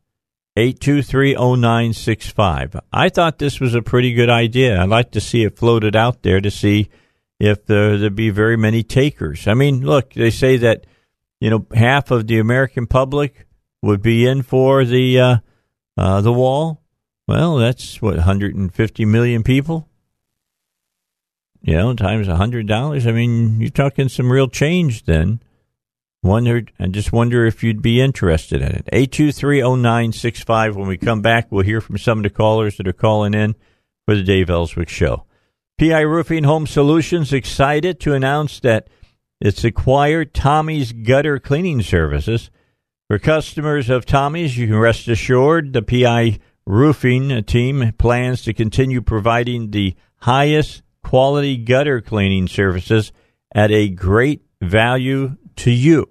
[0.56, 2.80] 8230965.
[2.92, 4.82] I thought this was a pretty good idea.
[4.82, 6.90] I'd like to see it floated out there to see
[7.38, 9.46] if there, there'd be very many takers.
[9.46, 10.86] I mean, look, they say that
[11.40, 13.46] you know half of the American public
[13.82, 15.36] would be in for the uh,
[15.96, 16.82] uh, the wall.
[17.28, 19.88] Well, that's what 150 million people
[21.62, 23.06] you know, times a hundred dollars.
[23.06, 25.40] I mean, you're talking some real change then.
[26.22, 28.88] Wondered, I just wonder if you'd be interested in it.
[28.92, 30.76] Eight two three oh nine six five.
[30.76, 33.54] When we come back, we'll hear from some of the callers that are calling in
[34.06, 35.24] for the Dave Elswick Show.
[35.78, 38.88] PI Roofing Home Solutions excited to announce that
[39.40, 42.50] it's acquired Tommy's Gutter Cleaning Services.
[43.08, 49.00] For customers of Tommy's, you can rest assured the PI Roofing team plans to continue
[49.00, 53.10] providing the highest quality gutter cleaning services
[53.52, 56.08] at a great value to you.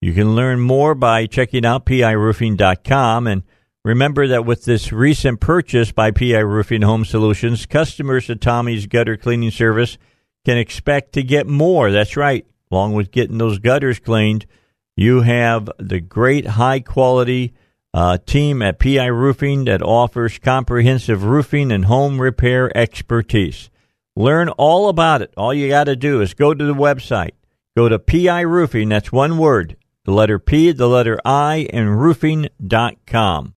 [0.00, 3.44] You can learn more by checking out piroofing.com and
[3.84, 9.16] remember that with this recent purchase by PI Roofing Home Solutions, customers of Tommy's gutter
[9.16, 9.96] cleaning service
[10.44, 11.92] can expect to get more.
[11.92, 12.44] That's right.
[12.72, 14.44] Along with getting those gutters cleaned,
[14.96, 17.54] you have the great high quality
[17.94, 23.70] uh, team at PI Roofing that offers comprehensive roofing and home repair expertise.
[24.18, 25.34] Learn all about it.
[25.36, 27.32] All you got to do is go to the website.
[27.76, 28.88] Go to PI Roofing.
[28.88, 29.76] That's one word.
[30.06, 33.54] The letter P, the letter I, and roofing.com.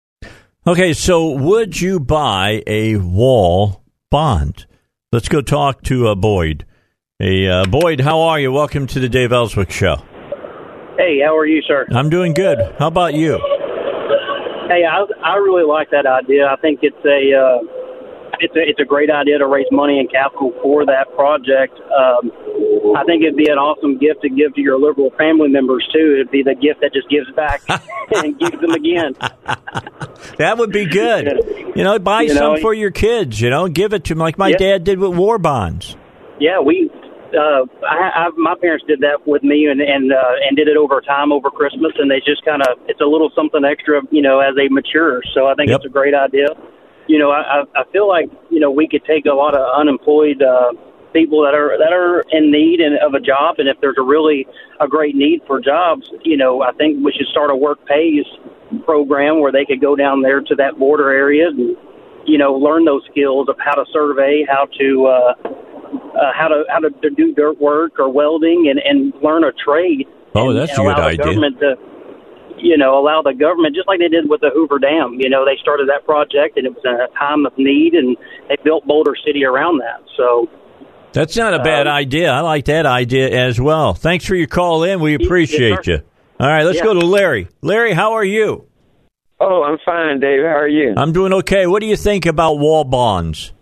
[0.66, 4.66] Okay, so would you buy a wall bond?
[5.12, 6.66] Let's go talk to uh, Boyd.
[7.20, 8.50] Hey, uh, Boyd, how are you?
[8.50, 9.96] Welcome to the Dave Elswick Show.
[10.96, 11.86] Hey, how are you, sir?
[11.92, 12.58] I'm doing good.
[12.80, 13.38] How about you?
[14.66, 16.46] Hey, I, I really like that idea.
[16.46, 17.77] I think it's a uh,
[18.40, 21.74] it's a it's a great idea to raise money and capital for that project.
[21.74, 22.32] Um,
[22.96, 26.14] I think it'd be an awesome gift to give to your liberal family members too.
[26.14, 27.62] It'd be the gift that just gives back
[28.14, 29.14] and gives them again.
[30.38, 31.72] that would be good.
[31.76, 33.40] You know, buy you some know, for your kids.
[33.40, 34.56] You know, give it to them like my yeah.
[34.56, 35.96] dad did with war bonds.
[36.40, 36.90] Yeah, we
[37.34, 40.76] uh, I, I, my parents did that with me and and uh, and did it
[40.76, 44.22] over time over Christmas, and they just kind of it's a little something extra, you
[44.22, 45.20] know, as they mature.
[45.34, 45.80] So I think Yep.
[45.80, 46.48] it's a great idea.
[47.08, 50.42] You know, I I feel like you know we could take a lot of unemployed
[50.42, 50.72] uh,
[51.12, 54.02] people that are that are in need and of a job, and if there's a
[54.02, 54.46] really
[54.80, 58.26] a great need for jobs, you know, I think we should start a work pays
[58.84, 61.76] program where they could go down there to that border area and
[62.26, 66.64] you know learn those skills of how to survey, how to uh, uh, how to
[66.68, 70.06] how to, to do dirt work or welding, and and learn a trade.
[70.34, 71.24] Oh, and, that's and a good idea.
[71.24, 71.76] Government to,
[72.60, 75.16] you know, allow the government just like they did with the Hoover Dam.
[75.18, 78.16] You know, they started that project and it was in a time of need, and
[78.48, 80.02] they built Boulder City around that.
[80.16, 80.48] So.
[81.12, 82.30] That's not a bad Um, idea.
[82.30, 83.94] I like that idea as well.
[83.94, 85.00] Thanks for your call in.
[85.00, 85.92] We appreciate sir.
[85.92, 85.98] you.
[86.38, 86.84] All right, let's Yeah.
[86.84, 87.48] go to Larry.
[87.62, 88.64] Larry, how are you?
[89.40, 90.42] Oh, I'm fine, Dave.
[90.42, 90.94] How are you?
[90.96, 91.66] I'm doing okay.
[91.66, 93.52] What do you think about wall bonds?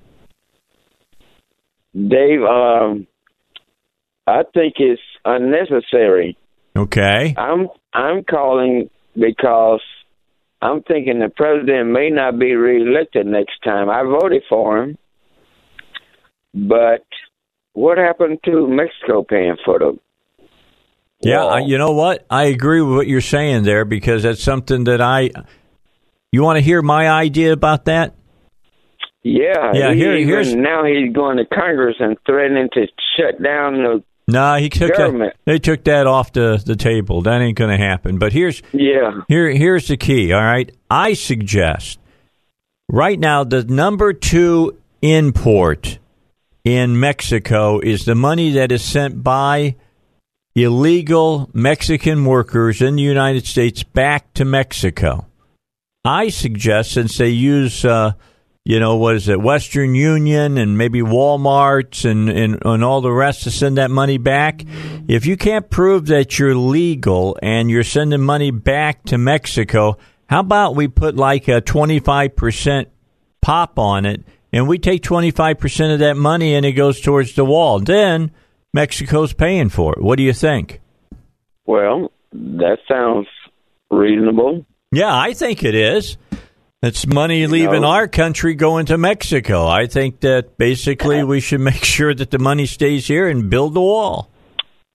[1.95, 3.07] Dave, um,
[4.27, 6.37] I think it's unnecessary.
[6.77, 7.35] Okay.
[7.39, 9.81] I'm I'm calling because
[10.61, 13.89] I'm thinking the president may not be reelected next time.
[13.89, 14.99] I voted for him,
[16.55, 17.05] but
[17.73, 19.99] what happened to Mexico paying for the?
[21.21, 22.27] Yeah, you know what?
[22.31, 25.31] I agree with what you're saying there because that's something that I.
[26.33, 28.15] You want to hear my idea about that?
[29.23, 32.87] yeah, Yeah, he here- even- now he's going to Congress and threatening to
[33.17, 34.03] shut down the.
[34.29, 37.23] No, he took that, they took that off the, the table.
[37.23, 38.19] That ain't going to happen.
[38.19, 40.33] But here's Yeah, Here, here's the key.
[40.33, 42.01] All right, I suggest
[42.89, 45.99] right now the number two import
[46.65, 49.77] in Mexico is the money that is sent by
[50.57, 55.27] illegal Mexican workers in the United States back to Mexico.
[56.05, 58.13] I suggest since they use, uh,
[58.67, 63.13] you know, what is it, Western Union and maybe Walmart's and, and, and all the
[63.13, 64.65] rest to send that money back.
[65.07, 69.99] If you can't prove that you're legal and you're sending money back to Mexico,
[70.29, 72.87] how about we put like a 25%
[73.41, 77.45] pop on it and we take 25% of that money and it goes towards the
[77.45, 77.79] wall?
[77.79, 78.33] Then
[78.75, 80.03] Mexico's paying for it.
[80.03, 80.81] What do you think?
[81.67, 83.27] well, that sounds
[83.91, 84.65] reasonable.
[84.93, 86.17] Yeah, I think it is.
[86.83, 89.67] It's money leaving know- our country going to Mexico.
[89.67, 93.75] I think that basically we should make sure that the money stays here and build
[93.75, 94.31] the wall.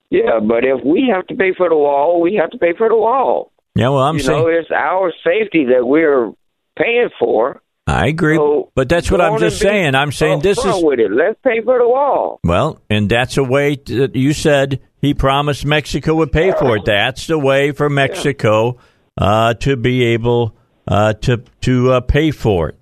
[0.09, 2.89] Yeah, but if we have to pay for the wall, we have to pay for
[2.89, 3.51] the wall.
[3.75, 6.31] Yeah, well, I'm you saying know, it's our safety that we're
[6.77, 7.61] paying for.
[7.87, 9.95] I agree, So but that's what I'm just saying.
[9.95, 11.11] I'm saying this is with it.
[11.11, 12.39] Let's pay for the wall.
[12.43, 16.85] well, and that's a way that you said he promised Mexico would pay for it.
[16.85, 18.77] That's the way for Mexico
[19.17, 20.55] uh, to be able
[20.91, 22.75] uh, to to uh, pay for it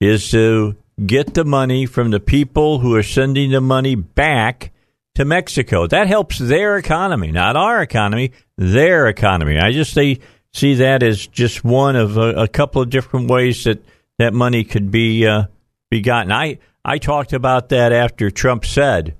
[0.00, 0.74] is to
[1.06, 4.72] get the money from the people who are sending the money back
[5.14, 5.86] to Mexico.
[5.86, 9.56] That helps their economy, not our economy, their economy.
[9.56, 10.20] I just see,
[10.52, 13.78] see that as just one of a, a couple of different ways that
[14.18, 15.44] that money could be uh,
[15.90, 16.32] be gotten.
[16.32, 19.14] I I talked about that after Trump said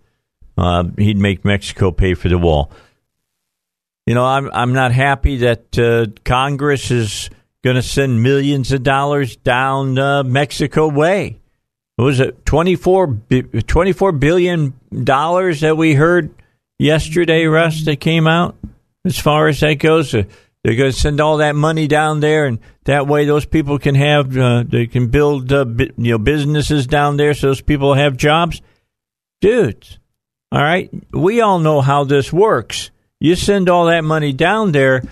[0.59, 2.73] uh, he'd make Mexico pay for the wall.
[4.07, 7.31] You know, I'm I'm not happy that uh, Congress is
[7.63, 11.39] going to send millions of dollars down uh, Mexico way.
[11.97, 13.19] What was it 24,
[13.67, 16.35] 24 billion dollars that we heard
[16.79, 17.85] yesterday, Russ?
[17.85, 18.57] That came out
[19.05, 20.15] as far as that goes.
[20.15, 20.25] Uh,
[20.65, 23.95] they're going to send all that money down there, and that way those people can
[23.95, 28.17] have uh, they can build uh, you know businesses down there, so those people have
[28.17, 28.63] jobs.
[29.41, 29.99] Dudes,
[30.51, 32.91] all right, we all know how this works.
[33.19, 35.03] You send all that money down there,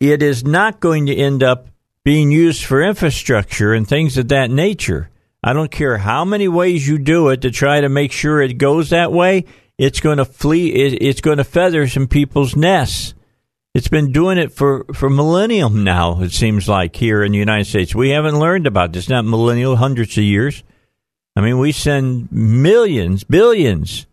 [0.00, 1.68] it is not going to end up
[2.06, 5.10] being used for infrastructure and things of that nature.
[5.42, 8.58] I don't care how many ways you do it to try to make sure it
[8.58, 9.44] goes that way.
[9.76, 10.68] It's going to flee.
[10.68, 13.14] It, it's going to feather some people's nests.
[13.74, 16.22] It's been doing it for for millennium now.
[16.22, 19.08] It seems like here in the United States, we haven't learned about this.
[19.08, 20.62] Not millennial, hundreds of years.
[21.34, 24.06] I mean, we send millions, billions,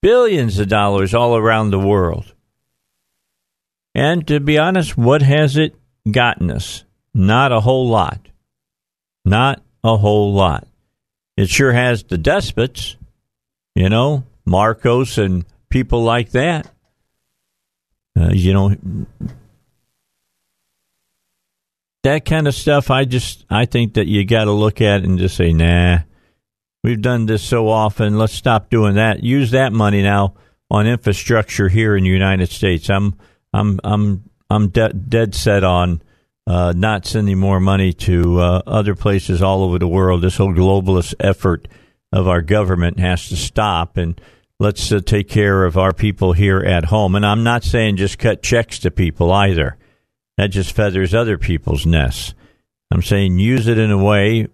[0.00, 2.32] billions of dollars all around the world.
[3.94, 5.76] And to be honest, what has it
[6.10, 6.84] gotten us?
[7.14, 8.20] Not a whole lot.
[9.24, 10.66] Not a whole lot.
[11.36, 12.96] It sure has the despots,
[13.74, 16.70] you know, Marcos and people like that.
[18.18, 18.76] Uh, you know,
[22.04, 22.90] that kind of stuff.
[22.90, 25.98] I just, I think that you got to look at it and just say, nah,
[26.84, 28.18] we've done this so often.
[28.18, 29.24] Let's stop doing that.
[29.24, 30.34] Use that money now
[30.70, 32.88] on infrastructure here in the United States.
[32.88, 33.16] I'm,
[33.52, 36.00] I'm, I'm, I'm de- dead set on
[36.46, 40.22] uh, not sending more money to uh, other places all over the world.
[40.22, 41.68] This whole globalist effort
[42.12, 44.20] of our government has to stop, and
[44.60, 47.14] let's uh, take care of our people here at home.
[47.14, 49.76] And I'm not saying just cut checks to people either.
[50.36, 52.34] That just feathers other people's nests.
[52.90, 54.48] I'm saying use it in a way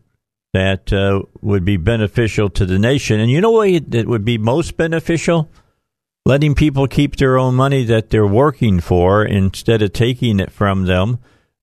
[0.53, 3.21] that uh, would be beneficial to the nation.
[3.21, 5.51] And you know what that would be most beneficial?
[6.27, 10.85] Letting people keep their own money that they're working for instead of taking it from
[10.85, 11.19] them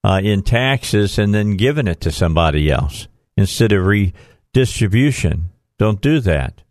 [0.08, 5.50] uh, in taxes and then giving it to somebody else instead of redistribution.
[5.78, 6.62] Don't do that.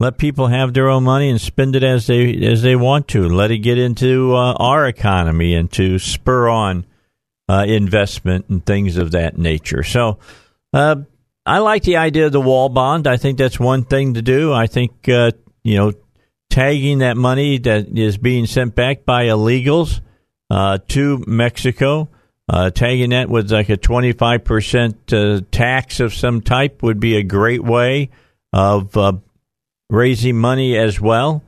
[0.00, 3.28] Let people have their own money and spend it as they as they want to.
[3.28, 6.86] Let it get into uh, our economy and to spur on
[7.46, 9.82] uh, investment and things of that nature.
[9.82, 10.18] So,
[10.72, 10.96] uh,
[11.44, 13.06] I like the idea of the wall bond.
[13.06, 14.52] I think that's one thing to do.
[14.52, 15.32] I think uh,
[15.62, 15.92] you know
[16.48, 20.00] tagging that money that is being sent back by illegals
[20.48, 22.08] uh, to Mexico.
[22.48, 27.22] Uh, tagging that with like a 25% uh, tax of some type would be a
[27.22, 28.08] great way
[28.54, 29.12] of uh,
[29.90, 31.42] raising money as well.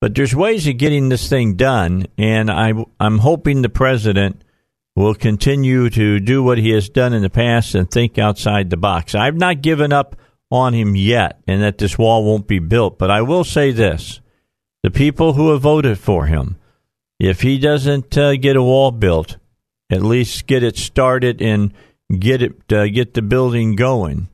[0.00, 4.42] But there's ways of getting this thing done, and I, I'm hoping the president
[4.96, 8.76] will continue to do what he has done in the past and think outside the
[8.76, 9.14] box.
[9.14, 10.16] I've not given up
[10.50, 12.98] on him yet, and that this wall won't be built.
[12.98, 14.20] But I will say this
[14.82, 16.56] the people who have voted for him,
[17.20, 19.36] if he doesn't uh, get a wall built,
[19.90, 21.72] at least get it started and
[22.18, 24.28] get it uh, get the building going,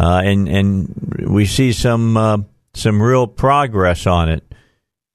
[0.00, 2.38] uh, and and we see some uh,
[2.74, 4.42] some real progress on it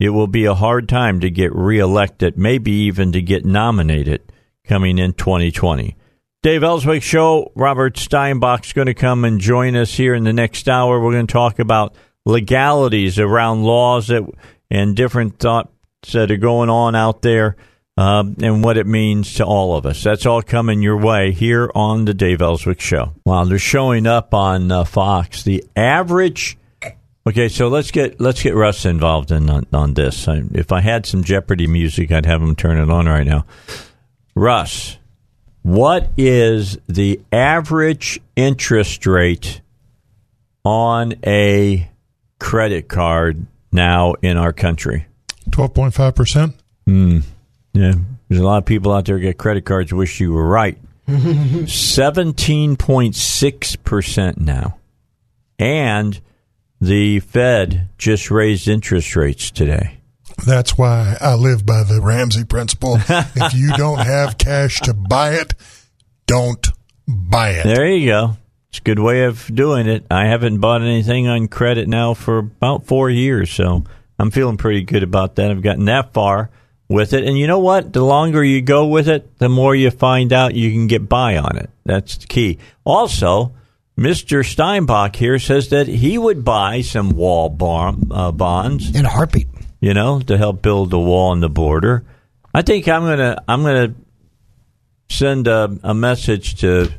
[0.01, 4.23] it will be a hard time to get reelected, maybe even to get nominated
[4.65, 5.95] coming in 2020.
[6.41, 10.67] Dave Elswick Show, Robert Steinbuch's going to come and join us here in the next
[10.67, 10.99] hour.
[10.99, 11.93] We're going to talk about
[12.25, 14.27] legalities around laws that
[14.71, 15.69] and different thoughts
[16.13, 17.55] that are going on out there
[17.97, 20.03] um, and what it means to all of us.
[20.03, 23.13] That's all coming your way here on the Dave Elswick Show.
[23.25, 25.43] Wow, they're showing up on uh, Fox.
[25.43, 26.57] The average
[27.27, 30.27] Okay, so let's get let's get Russ involved in on, on this.
[30.27, 33.45] I, if I had some Jeopardy music, I'd have him turn it on right now.
[34.33, 34.97] Russ,
[35.61, 39.61] what is the average interest rate
[40.65, 41.87] on a
[42.39, 45.05] credit card now in our country?
[45.51, 46.55] Twelve point five percent.
[46.85, 47.19] Hmm.
[47.73, 47.93] Yeah,
[48.27, 49.93] there's a lot of people out there get credit cards.
[49.93, 50.77] Wish you were right.
[51.67, 54.77] Seventeen point six percent now,
[55.59, 56.19] and
[56.79, 59.97] the Fed just raised interest rates today.
[60.45, 62.97] That's why I live by the Ramsey principle.
[63.09, 65.53] if you don't have cash to buy it,
[66.25, 66.67] don't
[67.07, 67.63] buy it.
[67.63, 68.37] There you go.
[68.69, 70.05] It's a good way of doing it.
[70.09, 73.83] I haven't bought anything on credit now for about four years, so
[74.21, 75.49] I'm feeling pretty good about that.
[75.49, 76.51] I've gotten that far
[76.87, 77.23] with it.
[77.23, 77.91] And you know what?
[77.91, 81.37] The longer you go with it, the more you find out you can get by
[81.37, 81.71] on it.
[81.85, 82.59] That's the key.
[82.83, 83.53] Also,
[83.97, 84.45] Mr.
[84.45, 89.47] Steinbuch here says that he would buy some wall bond, uh, bonds in a heartbeat.
[89.79, 92.05] You know, to help build the wall on the border.
[92.53, 93.95] I think I'm gonna I'm gonna
[95.09, 96.91] send a, a message to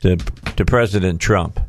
[0.00, 1.60] to to President Trump.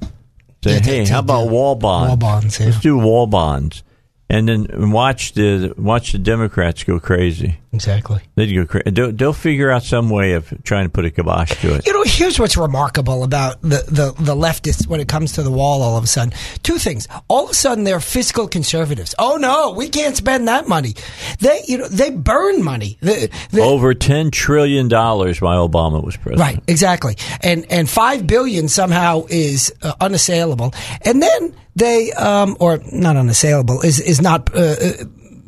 [0.64, 2.08] Say, yeah, hey, how about wall bonds?
[2.08, 2.58] Wall bonds.
[2.62, 2.68] Yeah.
[2.68, 3.84] Let's do wall bonds
[4.30, 7.58] and then watch the watch the Democrats go crazy.
[7.72, 8.22] Exactly.
[8.36, 8.90] They go crazy.
[8.90, 11.86] They'll, they'll, figure out some way of trying to put a kibosh to it.
[11.86, 15.52] You know, here's what's remarkable about the, the, the leftists when it comes to the
[15.52, 15.84] wall.
[15.84, 17.08] All of a sudden, two things.
[17.28, 19.14] All of a sudden, they're fiscal conservatives.
[19.20, 20.96] Oh no, we can't spend that money.
[21.40, 22.98] They you know they burn money.
[23.02, 26.40] They, they, Over ten trillion dollars while Obama was president.
[26.40, 26.64] Right.
[26.68, 27.16] Exactly.
[27.42, 30.74] And and five billion somehow is uh, unassailable.
[31.04, 34.54] And then they um, or not unassailable is is not.
[34.56, 34.92] Uh, uh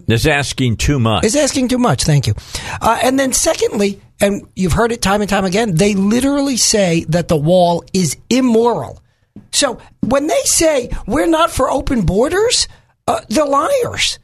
[0.08, 1.24] is asking too much.
[1.24, 2.04] Is asking too much.
[2.04, 2.34] Thank you.
[2.82, 7.06] Uh, and then secondly, and you've heard it time and time again, they literally say
[7.10, 9.04] that the wall is immoral.
[9.52, 12.68] So when they say we're not for open borders,
[13.08, 14.18] uh, they're liars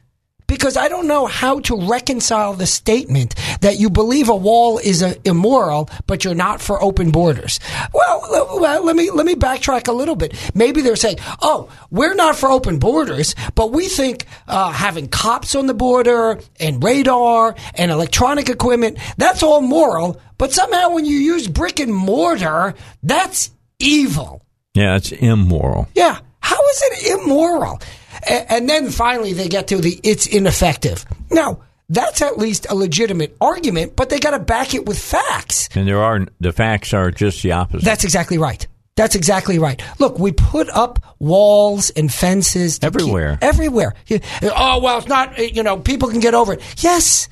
[0.46, 5.02] because I don't know how to reconcile the statement that you believe a wall is
[5.02, 7.58] a, immoral, but you're not for open borders.
[7.92, 8.22] Well,
[8.60, 10.34] well, let me let me backtrack a little bit.
[10.54, 15.54] Maybe they're saying, "Oh, we're not for open borders, but we think uh, having cops
[15.54, 21.16] on the border and radar and electronic equipment that's all moral, but somehow when you
[21.16, 24.42] use brick and mortar, that's evil."
[24.74, 25.88] Yeah, it's immoral.
[25.94, 27.80] Yeah, how is it immoral?
[28.26, 31.04] And then finally they get to the it's ineffective.
[31.30, 35.68] Now, that's at least a legitimate argument, but they got to back it with facts.
[35.74, 37.84] And there are the facts are just the opposite.
[37.84, 38.66] That's exactly right.
[38.96, 39.80] That's exactly right.
[40.00, 43.32] Look, we put up walls and fences everywhere.
[43.32, 43.94] Keep, everywhere.
[44.42, 45.54] Oh well, it's not.
[45.54, 46.62] You know, people can get over it.
[46.78, 47.28] Yes,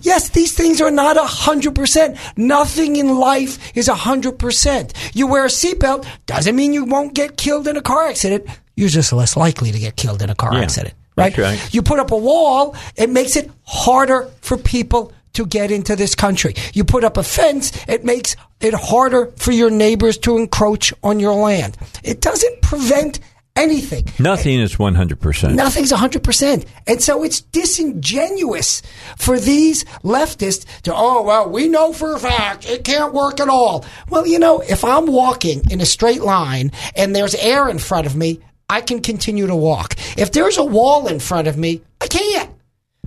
[0.00, 0.28] yes.
[0.28, 2.16] These things are not a hundred percent.
[2.36, 4.94] Nothing in life is a hundred percent.
[5.12, 8.46] You wear a seatbelt doesn't mean you won't get killed in a car accident
[8.78, 10.60] you're just less likely to get killed in a car yeah.
[10.60, 10.94] accident.
[11.16, 11.36] right?
[11.36, 11.74] Right.
[11.74, 16.14] You put up a wall, it makes it harder for people to get into this
[16.14, 16.54] country.
[16.74, 21.18] You put up a fence, it makes it harder for your neighbors to encroach on
[21.18, 21.76] your land.
[22.04, 23.18] It doesn't prevent
[23.58, 24.04] anything.
[24.18, 25.54] Nothing is 100%.
[25.54, 26.66] Nothing's 100%.
[26.86, 28.82] And so it's disingenuous
[29.16, 33.48] for these leftists to, oh, well, we know for a fact it can't work at
[33.48, 33.84] all.
[34.08, 38.06] Well, you know, if I'm walking in a straight line and there's air in front
[38.06, 39.94] of me, I can continue to walk.
[40.16, 42.50] If there's a wall in front of me, I can't.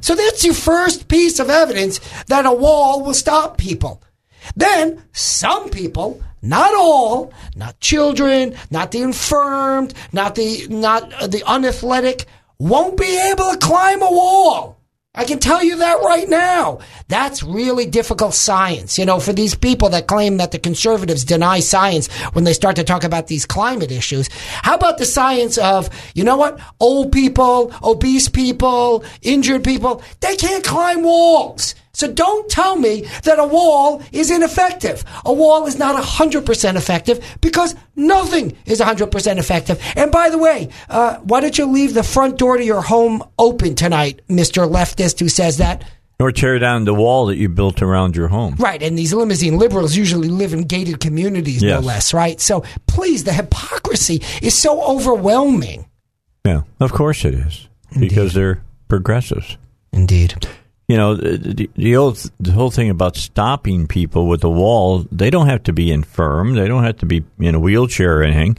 [0.01, 4.01] So that's your first piece of evidence that a wall will stop people.
[4.55, 12.25] Then some people, not all, not children, not the infirmed, not the not the unathletic,
[12.57, 14.80] won't be able to climb a wall.
[15.13, 16.79] I can tell you that right now.
[17.09, 21.59] That's really difficult science, you know, for these people that claim that the conservatives deny
[21.59, 24.29] science when they start to talk about these climate issues.
[24.61, 26.61] How about the science of, you know what?
[26.79, 31.75] Old people, obese people, injured people, they can't climb walls.
[31.93, 35.03] So don't tell me that a wall is ineffective.
[35.25, 39.81] A wall is not 100% effective because nothing is 100% effective.
[39.95, 43.23] And by the way, uh, why don't you leave the front door to your home
[43.37, 44.69] open tonight, Mr.
[44.69, 45.83] Leftist who says that?
[46.19, 48.55] Or tear down the wall that you built around your home.
[48.59, 51.81] Right, and these limousine liberals usually live in gated communities, Yes.
[51.81, 52.39] no less, right?
[52.39, 55.87] So please, the hypocrisy is so overwhelming.
[56.45, 57.67] Yeah, of course it is.
[57.99, 59.57] Because they're progressives.
[59.91, 60.47] Indeed.
[60.91, 65.05] You know, the, the, the, old, the whole thing about stopping people with a wall,
[65.09, 66.55] they don't have to be infirm.
[66.55, 68.57] They don't have to be in a wheelchair or anything.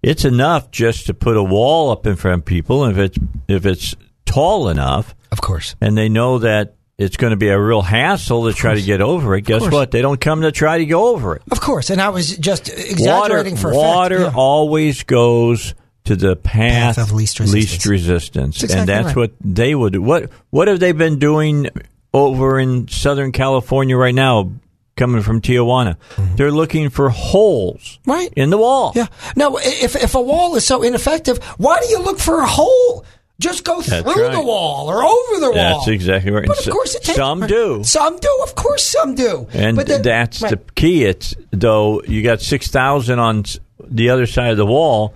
[0.00, 2.84] It's enough just to put a wall up in front of people.
[2.84, 3.18] If it's,
[3.48, 5.74] if it's tall enough, Of course.
[5.80, 9.00] and they know that it's going to be a real hassle to try to get
[9.00, 9.90] over it, guess what?
[9.90, 11.42] They don't come to try to go over it.
[11.50, 14.34] Of course, and I was just Water, exaggerating for water effect.
[14.36, 14.40] Yeah.
[14.40, 15.74] always goes
[16.04, 17.86] to the path, Path of least resistance.
[17.86, 18.54] resistance.
[18.60, 19.16] That's exactly and that's right.
[19.16, 20.02] what they would do.
[20.02, 21.68] What what have they been doing
[22.12, 24.50] over in Southern California right now?
[24.94, 25.96] Coming from Tijuana,
[26.36, 28.10] they're looking for holes Mm-hmm.
[28.10, 28.32] Right.
[28.36, 28.92] in the wall.
[28.94, 29.06] Yeah.
[29.36, 33.06] No, if if a wall is so ineffective, why do you look for a hole?
[33.40, 35.54] Just go That's through the wall or over the wall.
[35.78, 36.46] That's exactly right.
[36.46, 37.82] But of course, it takes, some do.
[37.84, 38.40] Some do.
[38.42, 39.48] Of course, some do.
[39.54, 40.50] And but then- that's right.
[40.50, 41.04] the key.
[41.04, 43.44] It's though you got six thousand on
[43.82, 45.14] the other side of the wall,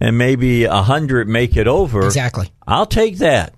[0.00, 2.04] and maybe a hundred make it over.
[2.04, 2.50] Exactly.
[2.66, 3.54] I'll take that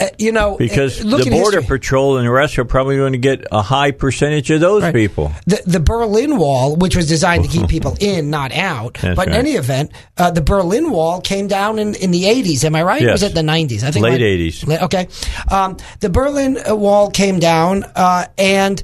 [0.00, 1.78] Uh, you know because uh, look the border history.
[1.78, 4.94] patrol and the rest are probably going to get a high percentage of those Right.
[4.94, 5.30] people.
[5.46, 8.94] The, the Berlin Wall, which was designed to keep people in, not out.
[9.02, 12.64] That's but in any event, uh, the Berlin Wall came down in, in the 80s.
[12.64, 13.02] Am I right?
[13.02, 13.20] Or Yes.
[13.20, 13.82] was it the 90s?
[13.82, 14.82] I think Late 80s.
[14.84, 15.06] Okay.
[15.50, 18.82] Um, the Berlin uh, Wall came down, uh, and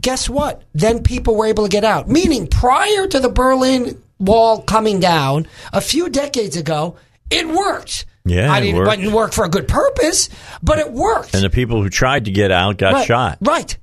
[0.00, 0.62] guess what?
[0.72, 2.08] Then people were able to get out.
[2.08, 6.96] Meaning, prior to the Berlin Wall coming down, a few decades ago,
[7.30, 8.06] it worked.
[8.24, 8.96] Yeah, I it didn't, worked.
[8.96, 10.28] didn't work for a good purpose,
[10.62, 11.34] but it worked.
[11.34, 13.38] And the people who tried to get out got right, shot.
[13.40, 13.76] Right.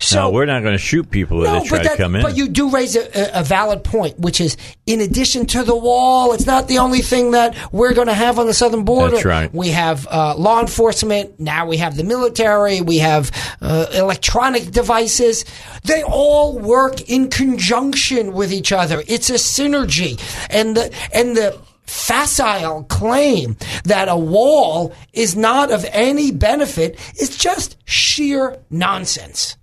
[0.00, 2.22] So no, we're not going to shoot people when they try to come in.
[2.22, 5.76] but you do raise a, a, a valid point, which is in addition to the
[5.76, 9.12] wall, it's not the only thing that we're going to have on the southern border.
[9.12, 9.54] That's right.
[9.54, 11.38] We have uh, law enforcement.
[11.40, 12.80] Now we have the military.
[12.80, 13.30] We have
[13.62, 15.44] uh, electronic devices.
[15.84, 19.02] They all work in conjunction with each other.
[19.06, 20.20] It's a synergy,
[20.50, 27.36] and the and the facile claim that a wall is not of any benefit is
[27.36, 29.56] just sheer nonsense.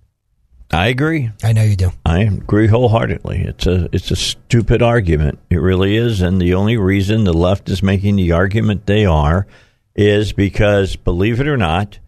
[0.74, 1.30] I agree.
[1.44, 1.92] I know you do.
[2.06, 3.42] I agree wholeheartedly.
[3.42, 5.40] It's a it's a stupid argument.
[5.50, 9.48] It really is, and the only reason the left is making the argument they are
[9.96, 12.00] is because, believe it or not,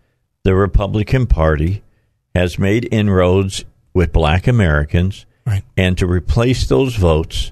[0.43, 1.83] the Republican Party
[2.33, 5.63] has made inroads with Black Americans, Right.
[5.75, 7.51] and to replace those votes,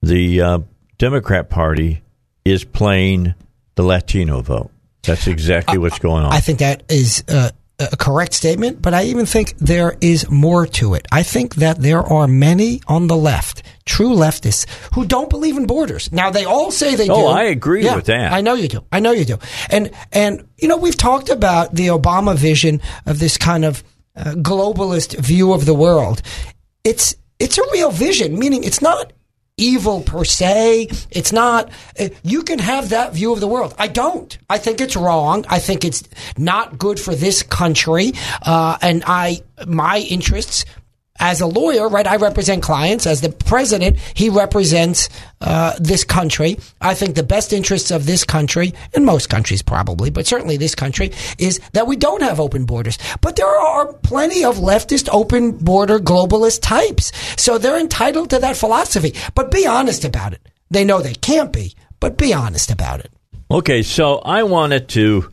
[0.00, 0.58] the uh,
[0.96, 2.02] Democrat Party
[2.46, 3.34] is playing
[3.74, 4.70] the Latino vote.
[5.02, 6.32] That's exactly what's going on.
[6.32, 10.66] I think that is uh, a correct statement, but I even think there is more
[10.66, 11.06] to it.
[11.12, 15.66] I think that there are many on the left, true leftists, who don't believe in
[15.66, 16.10] borders.
[16.10, 17.12] Now they all say they do.
[17.12, 18.32] Oh, I agree Yeah, with that.
[18.32, 18.84] I know you do.
[18.90, 19.38] I know you do.
[19.68, 24.32] And and you know we've talked about the Obama vision of this kind of uh,
[24.36, 26.22] globalist view of the world.
[26.82, 29.12] It's it's a real vision, meaning it's not
[29.58, 30.88] evil per se.
[31.10, 33.74] It's not, uh, you can have that view of the world.
[33.78, 34.36] I don't.
[34.50, 35.46] I think it's wrong.
[35.48, 36.02] I think it's
[36.36, 38.12] not good for this country.
[38.42, 40.66] Uh, and I, my interests,
[41.18, 43.06] as a lawyer, right, I represent clients.
[43.06, 45.08] As the president, he represents
[45.40, 46.58] uh, this country.
[46.80, 50.74] I think the best interests of this country, and most countries probably, but certainly this
[50.74, 52.98] country, is that we don't have open borders.
[53.20, 57.12] But there are plenty of leftist, open border, globalist types.
[57.40, 59.14] So they're entitled to that philosophy.
[59.34, 60.40] But be honest about it.
[60.70, 63.10] They know they can't be, but be honest about it.
[63.50, 65.30] Okay, so I wanted to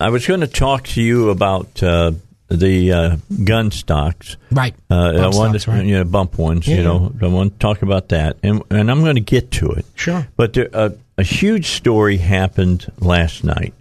[0.00, 2.12] I was going to talk to you about uh,
[2.48, 4.36] the uh, gun stocks.
[4.50, 4.74] Right.
[4.90, 5.84] Uh, I stocks, to, right.
[5.84, 6.66] you know, bump ones.
[6.66, 6.76] Yeah.
[6.76, 9.70] You know, I want to talk about that, and and I'm going to get to
[9.70, 9.86] it.
[9.94, 10.26] Sure.
[10.36, 13.74] But there, a, a huge story happened last night,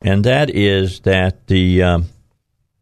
[0.00, 2.06] and that is that the um,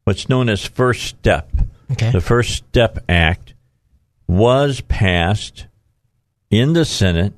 [0.04, 1.50] what's known as First Step,
[1.92, 2.10] Okay.
[2.10, 3.54] the First Step Act,
[4.26, 5.66] was passed
[6.50, 7.32] in the Senate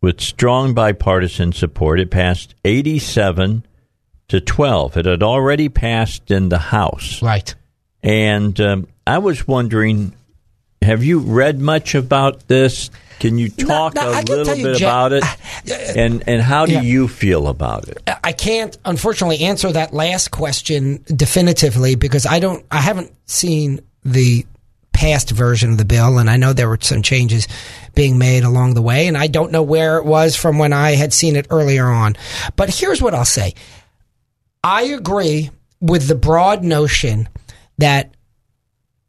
[0.00, 1.98] with strong bipartisan support.
[1.98, 3.64] It passed 87
[4.28, 4.96] to 12.
[4.96, 7.22] It had already passed in the House.
[7.22, 7.54] Right.
[8.02, 10.14] And um, I was wondering,
[10.82, 12.90] have you read much about this?
[13.20, 15.24] Can you talk no, I a little you, bit Jack- about it?
[15.96, 16.82] And and how do Yeah.
[16.82, 17.98] you feel about it?
[18.22, 24.44] I can't unfortunately answer that last question definitively because I don't I haven't seen the
[24.92, 27.46] past version of the bill and I know there were some changes
[27.94, 30.92] being made along the way and I don't know where it was from when I
[30.96, 32.16] had seen it earlier on.
[32.56, 33.54] But here's what I'll say.
[34.64, 35.50] I agree
[35.82, 37.28] with the broad notion
[37.76, 38.14] that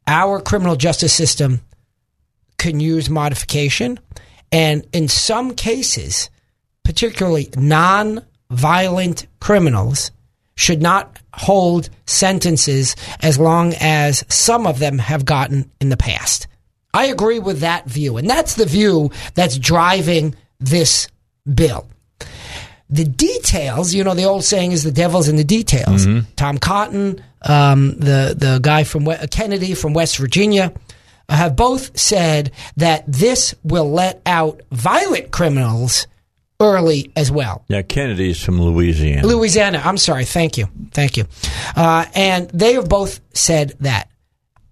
[0.06, 1.62] our criminal justice system
[2.58, 3.98] can use modification
[4.52, 6.28] and in some cases
[6.84, 10.10] particularly non-violent criminals
[10.56, 16.48] should not hold sentences as long as some of them have gotten in the past.
[16.92, 21.08] I agree with that view, and that's the view that's driving this
[21.52, 21.88] bill.
[22.88, 26.06] The details, you know, the old saying is the devil's in the details.
[26.36, 30.72] Tom Cotton, um, the the guy from We- Kennedy from West Virginia,
[31.28, 36.06] have both said that this will let out violent criminals
[36.60, 37.64] early as well.
[37.68, 39.26] Yeah, Kennedy's from Louisiana.
[39.26, 39.82] Louisiana.
[39.84, 40.24] I'm sorry.
[40.24, 40.68] Thank you.
[40.92, 41.24] Thank you.
[41.74, 44.08] Uh, and they have both said that.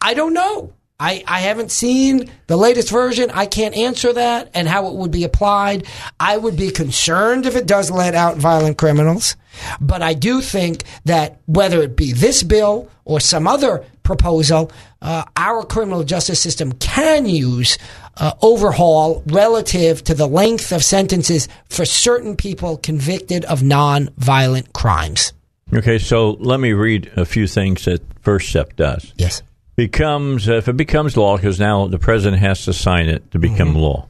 [0.00, 0.72] I don't know.
[1.01, 3.30] I, I haven't seen the latest version.
[3.30, 5.86] I can't answer that and how it would be applied.
[6.20, 9.36] I would be concerned if it does let out violent criminals.
[9.80, 14.70] But I do think that whether it be this bill or some other proposal,
[15.03, 17.76] uh, our criminal justice system can use
[18.16, 25.32] uh, overhaul relative to the length of sentences for certain people convicted of non-violent crimes.
[25.72, 29.12] Okay, so let me read a few things that First Step does.
[29.16, 29.42] Yes.
[29.77, 33.70] Becomes if it becomes law, because now the president has to sign it to become
[33.70, 33.79] Mm-hmm.
[33.79, 34.09] law.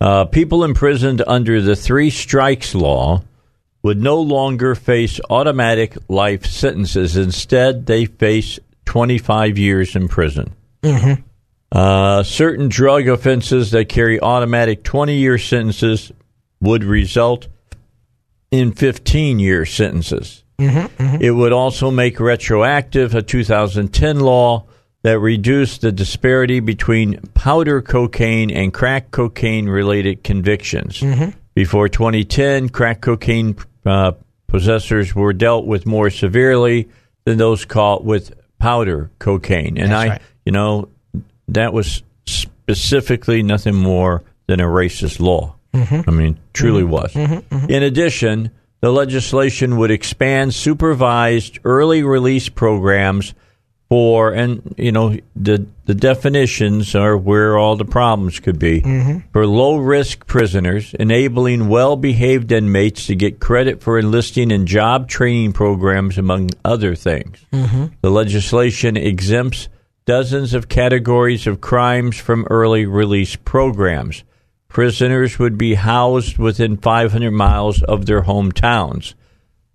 [0.00, 3.22] Uh, people imprisoned under the three strikes law
[3.82, 7.16] would no longer face automatic life sentences.
[7.16, 10.54] Instead, they face 25 years in prison.
[10.82, 11.22] Mm-hmm.
[11.70, 16.10] Uh, certain drug offenses that carry automatic 20 year sentences
[16.60, 17.46] would result
[18.50, 20.42] in 15 year sentences.
[20.58, 24.66] It would also make retroactive a 2010 law
[25.02, 31.00] that reduced the disparity between powder cocaine and crack cocaine related convictions.
[31.00, 31.30] Mm-hmm.
[31.54, 34.12] Before 2010, crack cocaine uh,
[34.46, 36.88] possessors were dealt with more severely
[37.24, 39.78] than those caught with powder cocaine.
[39.78, 40.22] And That's I, right.
[40.44, 40.88] you know,
[41.48, 45.56] that was specifically nothing more than a racist law.
[45.72, 46.08] Mm-hmm.
[46.08, 46.90] I mean, truly mm-hmm.
[46.90, 47.70] was.
[47.70, 53.34] In addition, the legislation would expand supervised early release programs
[53.90, 59.18] for, and you know, the the definitions are where all the problems could be mm-hmm.
[59.32, 65.08] for low risk prisoners, enabling well behaved inmates to get credit for enlisting in job
[65.08, 67.44] training programs, among other things.
[67.52, 67.86] Mm-hmm.
[68.00, 69.68] The legislation exempts
[70.04, 74.22] dozens of categories of crimes from early release programs.
[74.68, 79.14] Prisoners would be housed within 500 miles of their hometowns.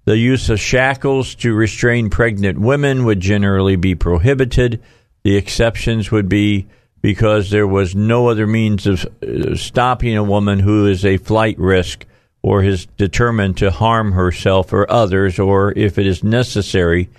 [0.05, 4.81] The use of shackles to restrain pregnant women would generally be prohibited.
[5.23, 6.67] The exceptions would be
[7.01, 11.57] because there was no other means of uh, stopping a woman who is a flight
[11.57, 12.05] risk
[12.43, 17.09] or is determined to harm herself or others, or if it is necessary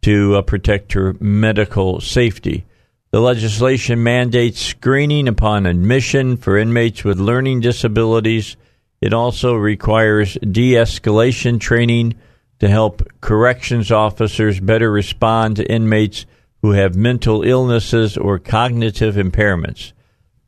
[0.00, 2.64] to uh, protect her medical safety.
[3.10, 8.56] The legislation mandates screening upon admission for inmates with learning disabilities.
[9.02, 12.14] It also requires de escalation training
[12.60, 16.26] to help corrections officers better respond to inmates
[16.62, 19.92] who have mental illnesses or cognitive impairments.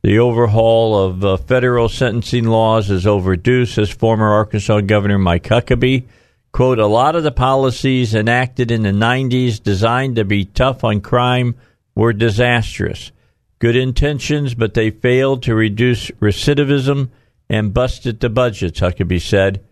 [0.03, 6.05] The overhaul of uh, federal sentencing laws is overdue, says former Arkansas Governor Mike Huckabee.
[6.51, 11.01] Quote, a lot of the policies enacted in the 90s designed to be tough on
[11.01, 11.55] crime
[11.95, 13.11] were disastrous.
[13.59, 17.11] Good intentions, but they failed to reduce recidivism
[17.49, 19.65] and busted the budgets, Huckabee said.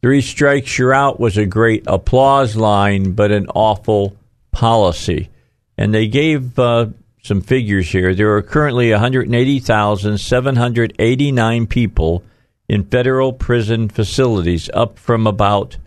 [0.00, 4.16] Three strikes, you're out was a great applause line, but an awful
[4.52, 5.28] policy.
[5.76, 6.86] And they gave uh,
[7.22, 8.14] some figures here.
[8.14, 12.22] There are currently 180,789 people
[12.68, 15.78] in federal prison facilities, up from about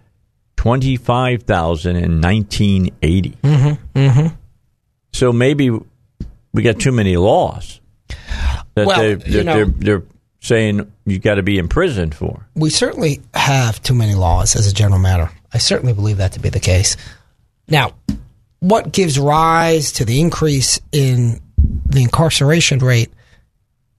[0.55, 3.37] twenty-five thousand in nineteen eighty.
[3.43, 3.97] Mm-hmm.
[3.99, 4.27] Mm-hmm.
[5.13, 5.69] So maybe
[6.53, 7.79] we got too many laws
[8.73, 10.03] that Well, they, you that know- they're, they're
[10.41, 12.45] saying you've got to be imprisoned for.
[12.55, 15.29] We certainly have too many laws as a general matter.
[15.53, 16.97] I certainly believe that to be the case.
[17.67, 17.93] Now,
[18.59, 21.39] what gives rise to the increase in
[21.85, 23.11] the incarceration rate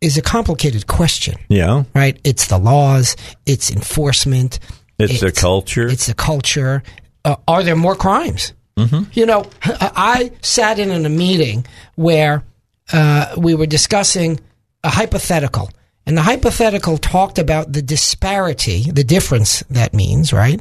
[0.00, 2.18] is a complicated question, Yeah, right?
[2.24, 3.16] It's the laws,
[3.46, 4.58] it's enforcement,
[4.98, 5.86] it's, the culture.
[5.88, 6.82] it's the culture.
[7.24, 8.52] Uh, are there more crimes?
[8.76, 9.10] Mm-hmm.
[9.12, 12.42] You know, I sat in in a meeting where
[12.92, 14.40] uh, we were discussing
[14.82, 15.70] a hypothetical,
[16.06, 20.60] and the hypothetical talked about the disparity, the difference that means, right,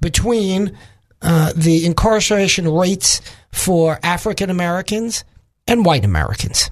[0.00, 0.76] between
[1.20, 3.20] uh, the incarceration rates
[3.52, 5.24] for African Americans
[5.66, 6.70] and white Americans,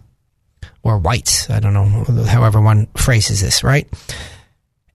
[0.82, 1.48] or whites.
[1.48, 3.88] I don't know, however one phrases this, right?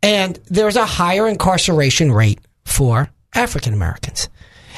[0.03, 4.30] And there's a higher incarceration rate for African Americans.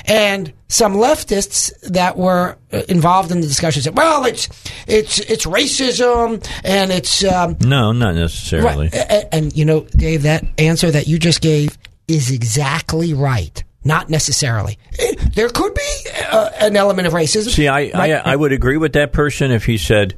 [0.06, 4.48] And some leftists that were uh, involved in the discussion said, "Well, it's
[4.88, 8.90] it's it's racism and it's um, no, not necessarily.
[8.94, 11.78] right." And, you know, Dave, that answer that you just gave
[12.08, 13.64] is exactly right.
[13.84, 14.78] Not necessarily.
[15.00, 17.50] Eh, There could be uh, an element of racism.
[17.50, 20.18] See, I, I I would agree with that person if he said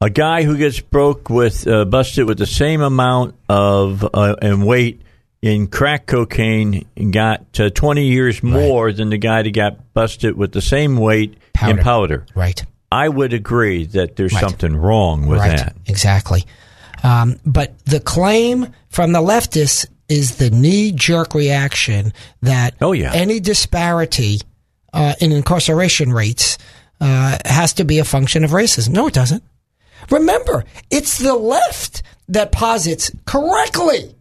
[0.00, 4.66] a guy who gets broke with uh, busted with the same amount of uh, and
[4.66, 5.02] weight
[5.46, 10.52] in crack cocaine got uh, 20 years more than the guy that got busted with
[10.52, 11.36] the same weight
[11.66, 12.26] in powder.
[12.34, 12.64] Right.
[12.92, 14.40] I would agree that there's Right.
[14.40, 15.56] something wrong with right.
[15.56, 15.76] that.
[15.86, 16.44] Exactly.
[17.02, 23.12] Um, but the claim from the leftists is the knee jerk reaction that Oh, yeah.
[23.12, 24.40] any disparity
[24.92, 26.58] uh, in incarceration rates
[27.00, 28.90] uh, has to be a function of racism.
[28.90, 29.42] No, it doesn't.
[30.10, 34.14] Remember, it's the left that posits correctly,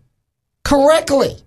[0.65, 1.37] correctly,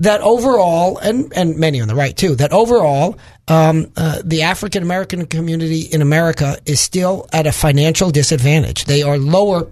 [0.00, 3.16] that overall, and, and many on the right too, that overall,
[3.46, 8.86] um, uh, the African American community in America is still at a financial disadvantage.
[8.86, 9.68] They are lower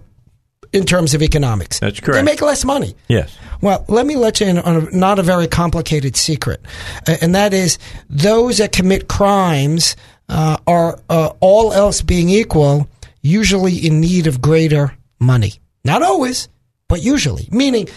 [0.72, 1.80] in terms of economics.
[1.80, 2.14] That's correct.
[2.14, 2.94] They make less money.
[3.08, 3.36] Yes.
[3.60, 6.60] Well, let me let you in on a, not a very complicated secret,
[7.08, 7.78] uh, and that is
[8.08, 9.96] those that commit crimes
[10.28, 12.88] uh, are uh, all else being equal,
[13.20, 15.54] usually in need of greater money.
[15.84, 16.48] Not always,
[16.88, 17.48] but usually.
[17.50, 17.88] Meaning,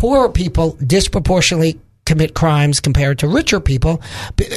[0.00, 4.00] poorer people disproportionately commit crimes compared to richer people,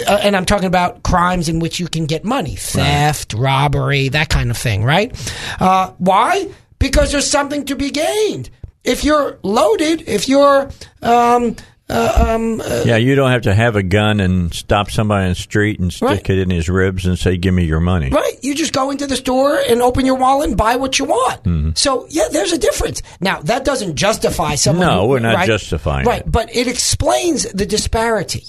[0.08, 4.30] uh, and I'm talking about crimes in which you can get money, theft, robbery, that
[4.30, 4.86] kind of thing.
[4.86, 5.14] Right?
[5.60, 6.50] Uh, why?
[6.80, 8.50] Because there's something to be gained
[8.86, 10.70] if you're loaded, if you're
[11.02, 11.58] um,
[11.94, 15.30] uh, um, uh, Yeah, you don't have to have a gun and stop somebody on
[15.30, 16.30] the street and stick Right.
[16.30, 19.08] it in his ribs and say, "Give me your money." right, you just go into
[19.08, 21.78] the store and open your wallet and buy what you want.
[21.78, 23.02] So yeah, there's a difference.
[23.22, 24.88] Now that doesn't justify someone.
[24.88, 25.48] No, who- we're not right?
[25.48, 26.32] justifying Right, it.
[26.32, 28.46] but it explains the disparity.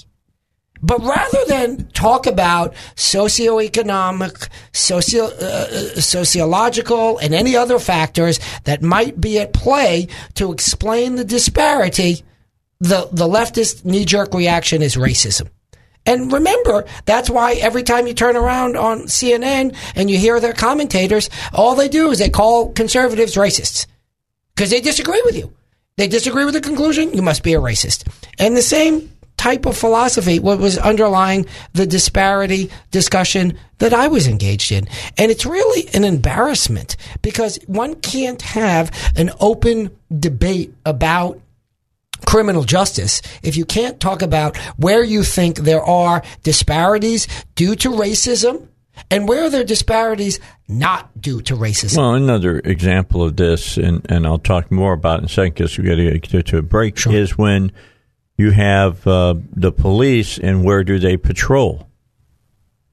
[0.81, 9.19] But rather than talk about socioeconomic, socio, uh, sociological, and any other factors that might
[9.19, 12.23] be at play to explain the disparity,
[12.79, 15.49] the, the leftist knee jerk reaction is racism.
[16.05, 20.53] And remember, that's why every time you turn around on CNN and you hear their
[20.53, 23.87] commentators, all they do is they call conservatives racists
[24.55, 25.51] because they disagree with you.
[25.97, 28.07] They disagree with the conclusion, you must be a racist.
[28.37, 34.27] And the same type of philosophy what was underlying the disparity discussion that I was
[34.27, 34.87] engaged in.
[35.17, 41.39] And it's really an embarrassment because one can't have an open debate about
[42.25, 47.89] criminal justice if you can't talk about where you think there are disparities due to
[47.89, 48.67] racism
[49.11, 51.97] and where are there disparities not due to racism.
[51.97, 55.53] Well, another example of this, and, and I'll talk more about it in a second
[55.55, 57.71] because we got to get to a break, is when
[58.37, 61.89] you have uh, the police and where do they patrol?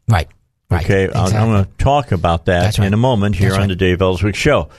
[0.08, 0.28] Right.
[0.70, 0.84] Right.
[0.84, 3.62] Okay, I'll- I'm going to talk about that That's in a moment here That's on
[3.62, 3.68] right.
[3.68, 4.70] the Dave Elswick Show.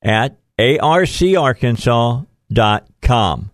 [0.01, 3.50] at arcarkansas.com.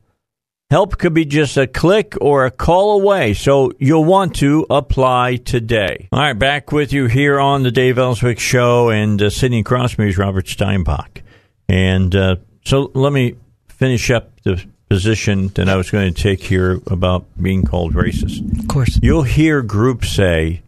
[0.70, 5.38] Help could be just a click or a call away, so you'll want to apply
[5.38, 6.10] today.
[6.12, 9.98] All right, back with you here on the Dave Elswick Show, and uh, sitting across
[9.98, 11.22] me is Robert Steinbuch.
[11.70, 13.36] And uh, so let me
[13.70, 18.60] finish up the position that I was going to take here about being called racist.
[18.60, 19.00] Of course.
[19.02, 20.64] You'll hear groups say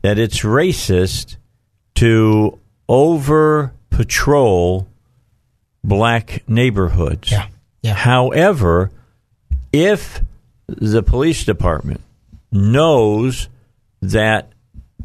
[0.00, 1.36] that it's racist
[1.96, 4.88] to over patrol
[5.82, 7.30] black neighborhoods.
[7.30, 7.48] Yeah.
[7.82, 7.92] Yeah.
[7.92, 8.90] However,
[9.74, 10.22] if
[10.68, 12.00] the police department
[12.52, 13.48] knows
[14.00, 14.52] that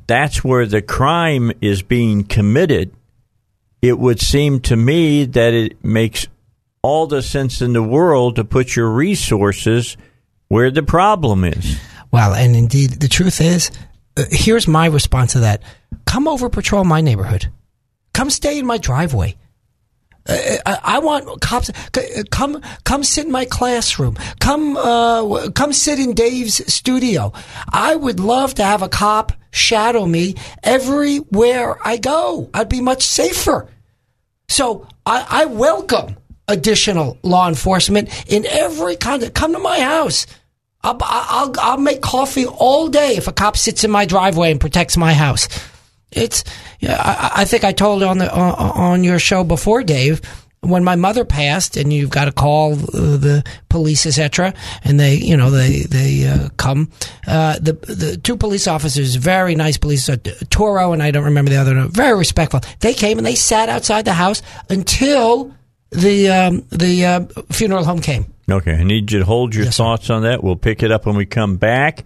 [0.06, 2.94] that's where the crime is being committed,
[3.82, 6.28] it would seem to me that it makes
[6.84, 9.98] all the sense in the world to put your resources
[10.50, 11.80] where the problem is.
[12.12, 13.72] Well, and indeed, the truth is,
[14.18, 15.64] uh, here's my response to that:
[16.06, 17.52] Come over, patrol my neighborhood.
[18.14, 19.36] Come stay in my driveway.
[20.30, 21.72] Uh, I, I want cops.
[21.96, 24.16] c- Come, come sit in my classroom.
[24.40, 27.34] Come, uh, come sit in Dave's studio.
[27.72, 32.50] I would love to have a cop shadow me everywhere I go.
[32.54, 33.68] I'd be much safer.
[34.48, 36.16] So I, I welcome
[36.48, 39.34] additional law enforcement in every kind of.
[39.34, 40.26] Come to my house.
[40.82, 44.60] I'll, I'll, I'll make coffee all day if a cop sits in my driveway and
[44.62, 45.48] protects my house.
[46.12, 46.44] It's,
[46.80, 50.22] yeah, I, I think I told on the on, on your show before, Dave,
[50.62, 54.54] when my mother passed, and you've got to call the police, etc.,
[54.84, 56.92] and they, you know, they they uh, come.
[57.28, 60.18] Uh, the the two police officers, very nice police, uh,
[60.50, 62.60] Toro and I don't remember the other, one, very respectful.
[62.82, 65.54] They came and they sat outside the house until
[65.92, 68.34] the um, the uh, funeral home came.
[68.52, 69.84] Okay, I need you to hold your Yes, sir.
[69.84, 70.44] thoughts on that.
[70.44, 72.04] We'll pick it up when we come back.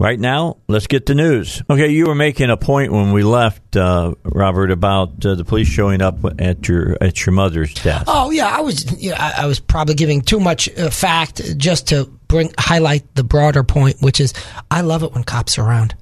[0.00, 1.62] Right now, let's get the news.
[1.70, 5.68] Okay, you were making a point when we left, uh, Robert, about uh, the police
[5.68, 8.04] showing up at your at your mother's death.
[8.08, 11.88] Oh yeah, I was yeah, I, I was probably giving too much uh, fact just
[11.88, 14.34] to bring highlight the broader point, which is
[14.68, 15.94] I love it when cops are around.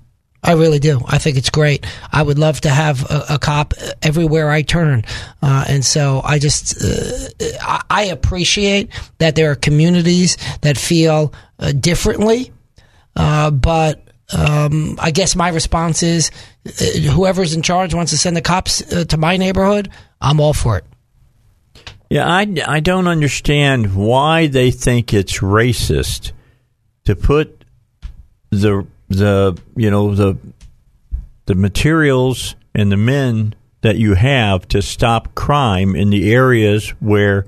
[0.42, 1.00] I really do.
[1.06, 1.86] I think it's great.
[2.10, 5.04] I would love to have a, a cop everywhere I turn,
[5.42, 7.28] uh, and so I just uh,
[7.60, 12.51] I, I appreciate that there are communities that feel uh, differently,
[13.16, 14.08] uh, but.
[14.34, 16.30] Um, I guess my response is,
[16.66, 19.90] uh, whoever's in charge wants to send the cops uh, to my neighborhood.
[20.22, 20.86] I'm all for it.
[22.08, 26.32] Yeah, I, I don't understand why they think it's racist
[27.04, 27.64] to put
[28.50, 30.36] the the you know the
[31.46, 37.46] the materials and the men that you have to stop crime in the areas where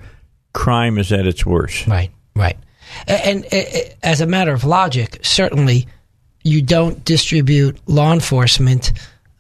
[0.53, 1.87] crime is at its worst.
[1.87, 2.57] Right, right.
[3.07, 3.47] And,
[4.03, 5.87] as a matter of logic, certainly
[6.43, 8.93] you don't distribute law enforcement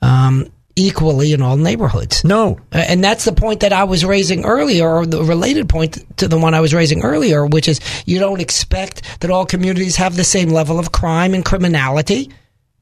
[0.02, 2.24] um, equally in all neighborhoods.
[2.24, 2.58] No.
[2.72, 6.38] And that's the point that I was raising earlier, or the related point to the
[6.38, 10.24] one I was raising earlier, which is you don't expect that all communities have the
[10.24, 12.32] same level of crime and criminality,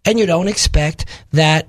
[0.05, 1.69] and you don't expect that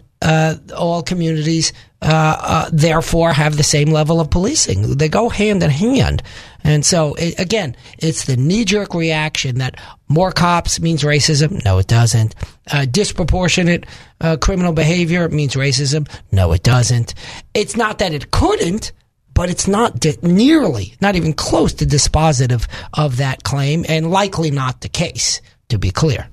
[0.75, 4.97] all communities uh, uh, therefore have the same level of policing.
[4.97, 6.21] They go hand in hand.
[6.63, 11.63] And so, it, again, it's the knee jerk reaction that more cops means racism.
[11.63, 12.35] No, it doesn't.
[12.71, 13.85] Uh, disproportionate
[14.21, 16.09] uh, criminal behavior means racism.
[16.31, 17.13] No, it doesn't.
[17.53, 18.91] It's not that it couldn't,
[19.33, 24.51] but it's not di- nearly, not even close to dispositive of that claim, and likely
[24.51, 26.27] not the case, to be clear.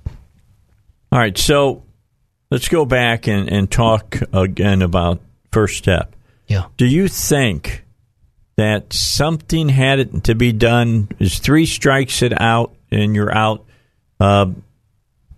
[1.13, 1.83] All right, so
[2.51, 5.21] let's go back and, and talk again about
[5.53, 6.15] first step.
[6.47, 6.67] Yeah.
[6.77, 7.85] Do you think
[8.57, 11.09] that something had to be done?
[11.19, 13.65] Is three strikes it out and you're out?
[14.19, 14.51] Uh,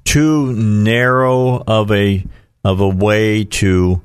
[0.05, 2.25] too narrow of a
[2.65, 4.01] of a way to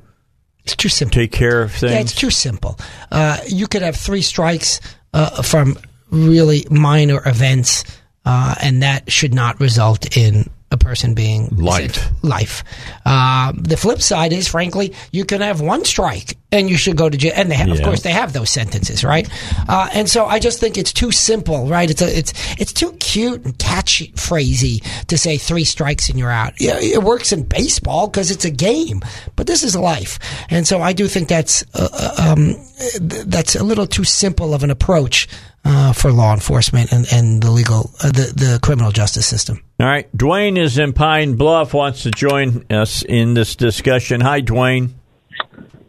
[0.64, 1.16] It's too simple.
[1.16, 1.94] take care of things.
[1.94, 2.78] Yeah, it's too simple.
[3.12, 4.80] Uh, you could have three strikes
[5.14, 5.78] uh, from
[6.12, 7.84] really minor events,
[8.26, 12.10] uh, and that should not result in a person being Life.
[12.24, 12.64] Life.
[13.06, 17.10] Uh, the flip side is, frankly, you can have one strike and you should go
[17.10, 17.34] to jail.
[17.36, 19.30] And they have, of course, they have those sentences, right?
[19.68, 21.90] Uh, and so I just think it's too simple, right?
[21.90, 26.32] It's a, it's it's too cute and catchy phrasey to say three strikes and you're
[26.32, 26.60] out.
[26.60, 29.02] Yeah, it works in baseball because it's a game,
[29.36, 32.56] but this is life, and so I do think that's uh, uh, um,
[33.00, 35.28] that's a little too simple of an approach
[35.68, 39.62] uh, for law enforcement and, and the legal uh, the the criminal justice system.
[39.80, 41.74] All right, Dwayne is in Pine Bluff.
[41.74, 44.22] Wants to join us in this discussion.
[44.22, 44.92] Hi, Dwayne.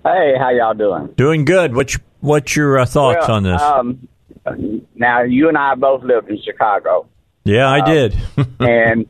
[0.04, 1.08] Hey, how y'all doing?
[1.16, 1.74] Doing good.
[1.74, 3.62] What's what's your uh, thoughts Well, on this?
[3.62, 4.08] Um,
[4.94, 7.06] now, you and I both lived in Chicago,
[7.44, 8.16] yeah, I did.
[8.60, 9.06] and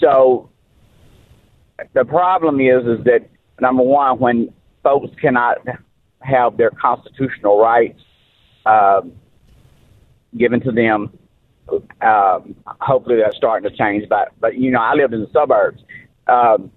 [0.00, 0.50] so
[1.94, 3.28] the problem is, is that
[3.60, 4.52] number one, when
[4.82, 5.58] folks cannot
[6.20, 8.00] have their constitutional rights
[8.64, 9.02] uh,
[10.36, 11.18] given to them
[12.00, 14.08] um, hopefully that's starting to change.
[14.08, 15.82] But but you know, I lived in the suburbs,
[16.26, 16.70] um,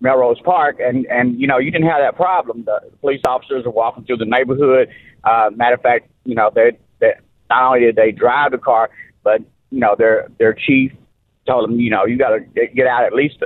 [0.00, 2.64] Melrose Park, and and you know, you didn't have that problem.
[2.64, 4.88] The police officers are walking through the neighborhood.
[5.24, 7.12] Uh, matter of fact, you know, they they
[7.50, 8.90] not only did they drive the car,
[9.22, 9.40] but
[9.70, 10.92] you know, their their chief
[11.46, 12.40] told them, you know, you got to
[12.74, 13.42] get out at least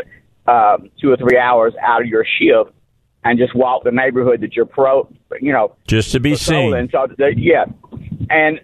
[0.47, 2.77] um, two or three hours out of your shift
[3.25, 5.09] and just walk the neighborhood that you're pro,
[5.41, 6.75] you know, just to be seen.
[6.75, 7.67] And so, they, yeah,
[8.29, 8.61] and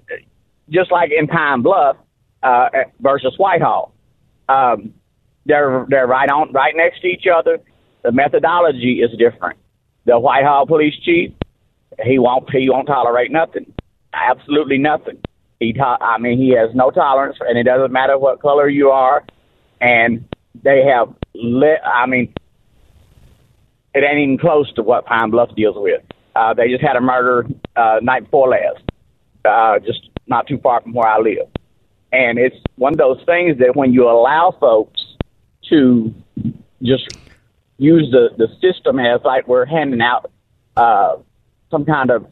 [0.71, 1.97] just like in Pine Bluff
[2.43, 2.69] uh,
[3.01, 3.93] versus Whitehall,
[4.49, 4.95] um,
[5.47, 7.59] they're they're right on right next to each other.
[8.03, 9.59] The methodology is different.
[10.05, 11.33] The Whitehall police chief,
[12.05, 13.73] he won't he won't tolerate nothing,
[14.13, 15.19] absolutely nothing.
[15.61, 18.91] He to- I mean he has no tolerance, and it doesn't matter what color you
[18.91, 19.25] are,
[19.81, 20.29] and
[20.63, 21.79] they have lit.
[21.85, 22.33] I mean,
[23.95, 26.03] it ain't even close to what Pine Bluff deals with.
[26.37, 27.47] Uh, they just had a murder
[27.77, 28.83] uh, night before last,
[29.45, 31.49] uh, just not too far from where I live.
[32.13, 35.01] And it's one of those things that when you allow folks
[35.69, 36.15] to
[36.83, 37.09] just
[37.77, 40.31] use the, the system as like we're handing out
[40.77, 41.17] uh,
[41.71, 42.27] some kind of,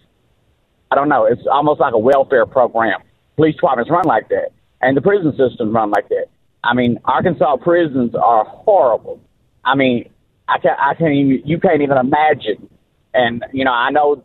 [0.90, 3.00] I don't know, it's almost like a welfare program.
[3.36, 6.26] Police departments run like that, and the prison systems run like that.
[6.64, 9.20] I mean, Arkansas prisons are horrible.
[9.64, 10.08] I mean,
[10.48, 12.68] I can't, I can't even, you can't even imagine.
[13.12, 14.24] And, you know, I know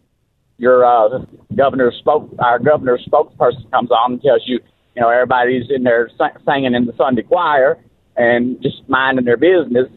[0.62, 4.60] your uh, governor spoke, our governor spokesperson comes on and tells you,
[4.96, 6.08] you know, everybody's in there
[6.46, 7.80] singing in the Sunday choir
[8.16, 9.88] and just minding their business.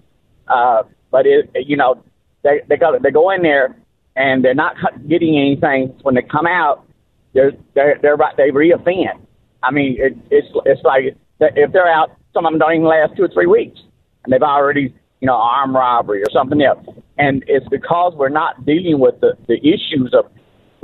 [0.49, 2.03] Uh, but it, you know,
[2.43, 3.77] they they go they go in there
[4.17, 5.95] and they're not getting anything.
[6.01, 6.87] When they come out,
[7.35, 9.21] they're they're they're right they reoffend.
[9.63, 13.17] I mean, it, it's it's like if they're out, some of them don't even last
[13.17, 13.81] two or three weeks,
[14.25, 16.87] and they've already you know armed robbery or something else.
[17.19, 20.31] And it's because we're not dealing with the the issues of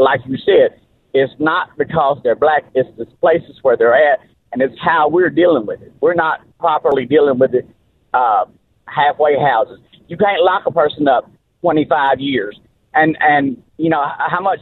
[0.01, 0.81] like you said,
[1.13, 4.21] it's not because they're black, it's the places where they're at,
[4.53, 5.93] and it's how we're dealing with it.
[6.01, 7.69] We're not properly dealing with it
[8.15, 8.45] uh,
[8.87, 9.79] halfway houses.
[10.09, 11.31] You can't lock a person up
[11.63, 12.59] 25 years.
[12.95, 14.59] And, and you know, how much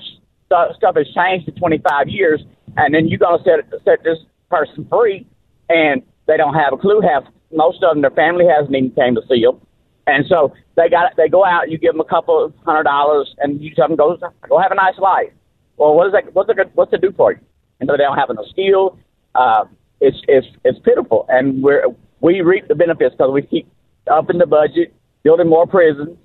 [0.47, 2.43] stuff has changed in 25 years,
[2.77, 4.19] and then you're going to set, set this
[4.51, 5.27] person free,
[5.69, 7.01] and they don't have a clue.
[7.01, 9.61] Have most of them, their family hasn't even came to see them.
[10.09, 11.71] And so they got they go out.
[11.71, 14.17] You give them a couple of hundred dollars, and you tell them go
[14.49, 15.31] go have a nice life.
[15.77, 16.35] Well, what is that?
[16.35, 17.39] What's it what's it do for you?
[17.79, 18.99] And so they don't have no skill.
[19.35, 19.65] Uh,
[20.01, 21.85] it's it's it's pitiful, and we're
[22.21, 23.71] we reap the benefits because we keep
[24.11, 24.95] upping the budget,
[25.25, 26.17] building more prisons,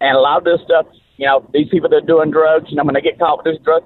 [0.00, 0.86] and a lot of this stuff.
[1.16, 2.66] You know, these people that are doing drugs.
[2.70, 3.84] You know, when they get caught with this drug,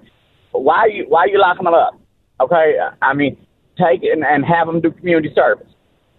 [0.53, 2.01] why are you why are you locking them up?
[2.41, 3.37] Okay, I mean,
[3.77, 5.69] take and, and have them do community service.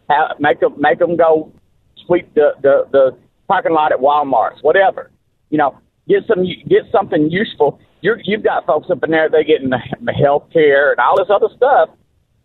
[0.08, 1.52] Have, make them make them go
[2.06, 3.18] sweep the the the
[3.48, 5.12] parking lot at Walmart's, whatever.
[5.50, 5.78] You know,
[6.08, 7.80] get some get something useful.
[8.02, 11.18] You're, you've got folks up in there they getting the, the health care and all
[11.18, 11.90] this other stuff,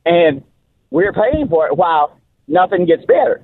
[0.05, 0.43] and
[0.91, 3.43] we're paying for it while nothing gets better.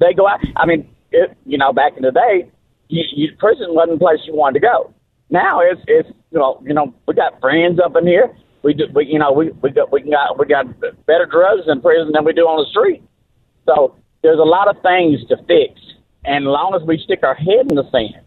[0.00, 0.40] They go out.
[0.56, 2.50] I mean, it, you know, back in the day,
[2.88, 4.92] you, you, prison wasn't the place you wanted to go.
[5.30, 8.36] Now it's it's you know you know we got friends up in here.
[8.62, 10.66] We do we you know we we got we got we got
[11.06, 13.02] better drugs in prison than we do on the street.
[13.66, 15.80] So there's a lot of things to fix
[16.24, 18.24] and long as we stick our head in the sand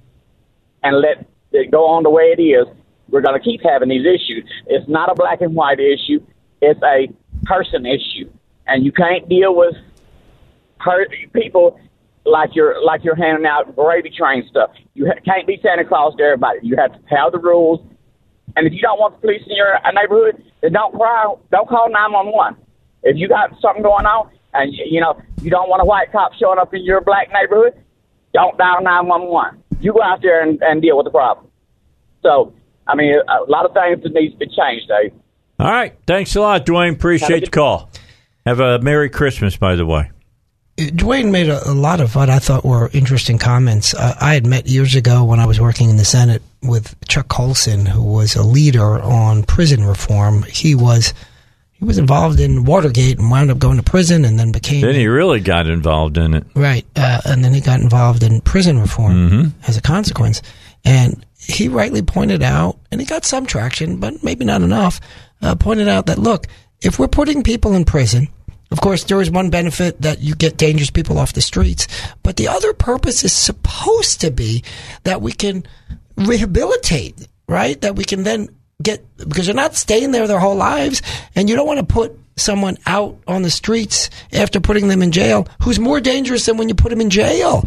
[0.84, 2.68] and let it go on the way it is,
[3.10, 4.50] we're going to keep having these issues.
[4.68, 6.20] It's not a black and white issue.
[6.62, 7.08] It's a
[7.44, 8.30] person issue.
[8.68, 9.76] And you can't deal with
[11.34, 11.80] people
[12.26, 14.72] like you're like you're handing out gravy train stuff.
[14.94, 16.60] You ha- can't be Santa Claus to everybody.
[16.62, 17.80] You have to have the rules.
[18.56, 21.34] And if you don't want the police in your uh, neighborhood, then don't cry.
[21.52, 22.58] Don't call nine one one.
[23.04, 26.34] If you got something going on, and you know you don't want a white cop
[26.34, 27.82] showing up in your black neighborhood,
[28.38, 29.64] don't dial 911.
[29.82, 31.48] You go out there and, and deal with the problem.
[32.22, 32.54] So,
[32.86, 35.12] I mean, a lot of things that needs to be changed, Dave.
[35.60, 35.96] All right.
[36.06, 36.94] Thanks a lot, Dwayne.
[36.94, 37.90] Appreciate the call.
[38.46, 40.12] Have a Merry Christmas, by the way.
[40.78, 43.96] Dwayne made a, a lot of what I thought were interesting comments.
[43.96, 47.28] Uh, I had met years ago when I was working in the Senate with Chuck
[47.30, 50.44] Colson, who was a leader on prison reform.
[50.44, 51.16] He was
[51.80, 54.82] he was involved in Watergate and wound up going to prison and then became.
[54.82, 56.44] Then he really got involved in it.
[56.56, 56.86] Right.
[56.96, 59.62] Uh, and then he got involved in prison reform mm-hmm.
[59.68, 60.42] as a consequence.
[60.84, 65.00] And he rightly pointed out, and he got some traction, but maybe not enough,
[65.42, 66.48] uh, pointed out that, look,
[66.82, 68.28] if we're putting people in prison,
[68.72, 71.88] of course, there is one benefit that you get dangerous people off the streets,
[72.24, 74.64] but the other purpose is supposed to be
[75.04, 75.66] that we can
[76.18, 77.80] rehabilitate, right?
[77.82, 78.50] That we can then
[78.82, 81.02] get because they're not staying there their whole lives,
[81.36, 85.12] and you don't want to put someone out on the streets after putting them in
[85.12, 87.64] jail who's more dangerous than when you put them in jail.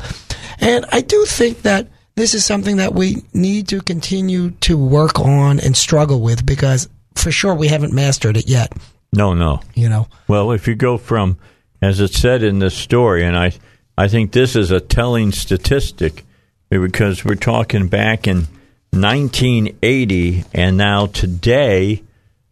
[0.61, 5.19] And I do think that this is something that we need to continue to work
[5.19, 8.73] on and struggle with because for sure we haven't mastered it yet.
[9.12, 9.61] No, no.
[9.74, 10.07] You know.
[10.28, 11.39] Well, if you go from,
[11.82, 13.53] as it said in this story, and I,
[13.99, 16.24] I think this is a telling statistic
[16.69, 18.47] because we're talking back in
[18.93, 22.03] 1980 and now today.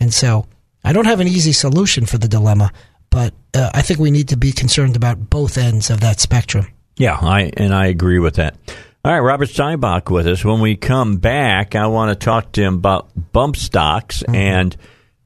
[0.00, 0.46] And so
[0.82, 2.72] I don't have an easy solution for the dilemma,
[3.18, 6.68] but uh, I think we need to be concerned about both ends of that spectrum.
[6.96, 8.56] Yeah, I and I agree with that.
[9.04, 10.44] All right, Robert Steinbuch with us.
[10.44, 14.76] When we come back, I want to talk to him about bump stocks and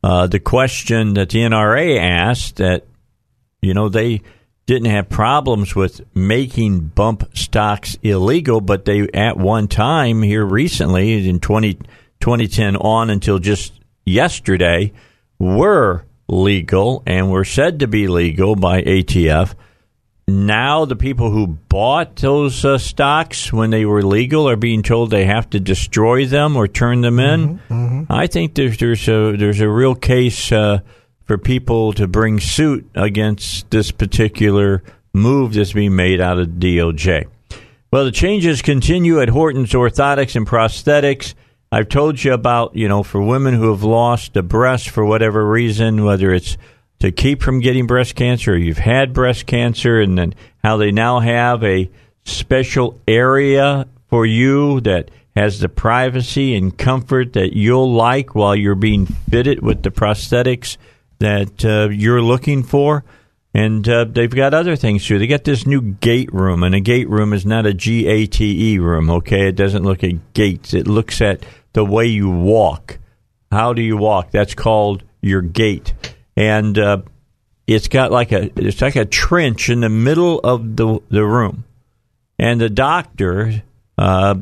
[0.03, 2.87] uh, the question that the NRA asked that
[3.61, 4.23] you know they
[4.65, 11.29] didn't have problems with making bump stocks illegal, but they at one time here recently
[11.29, 11.75] in 20,
[12.21, 13.75] 2010 on until just
[14.07, 14.95] yesterday
[15.39, 19.55] were legal and were said to be legal by ATF.
[20.29, 25.11] Now the people who bought those uh, stocks when they were legal are being told
[25.11, 27.61] they have to destroy them or turn them in.
[28.09, 30.81] I think there's there's a there's a real case uh,
[31.25, 34.83] for people to bring suit against this particular
[35.13, 37.27] move that's being made out of DOJ.
[37.93, 41.35] Well, the changes continue at Horton's Orthotics and Prosthetics.
[41.75, 45.49] I've told you about, you know, for women who have lost a breast for whatever
[45.49, 46.59] reason, whether it's
[47.01, 50.93] to keep from getting breast cancer or you've had breast cancer, and then how they
[50.93, 51.91] now have a
[52.25, 58.75] special area for you that has the privacy and comfort that you'll like while you're
[58.75, 60.77] being fitted with the prosthetics
[61.21, 63.03] that uh, you're looking for.
[63.55, 65.19] And uh, they've got other things too.
[65.19, 68.27] They got this new gait room, and a gait room is not a G A
[68.27, 69.49] T E room, okay?
[69.49, 72.99] It doesn't look at gates, it looks at the way you walk.
[73.51, 74.31] How do you walk?
[74.31, 75.93] That's called your gait,
[76.37, 77.03] And uh,
[77.67, 81.65] it's got like a it's like a trench in the middle of the the room,
[82.39, 83.63] and the doctor
[83.99, 84.35] uh,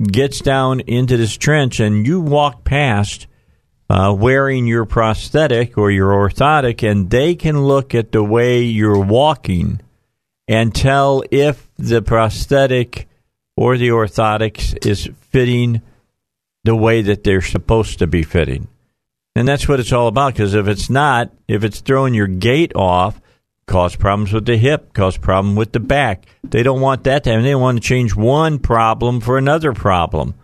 [0.00, 3.26] gets down into this trench, and you walk past
[3.88, 8.98] uh, wearing your prosthetic or your orthotic, and they can look at the way you're
[8.98, 9.80] walking
[10.48, 13.08] and tell if the prosthetic
[13.56, 15.80] or the orthotics is fitting
[16.64, 18.68] the way that they're supposed to be fitting.
[19.34, 20.32] And that's what it's all about.
[20.32, 23.20] Because if it's not, if it's throwing your gait off,
[23.66, 26.24] cause problems with the hip, cause problem with the back.
[26.42, 27.44] They don't want that to happen.
[27.44, 30.34] They want to change one problem for another problem.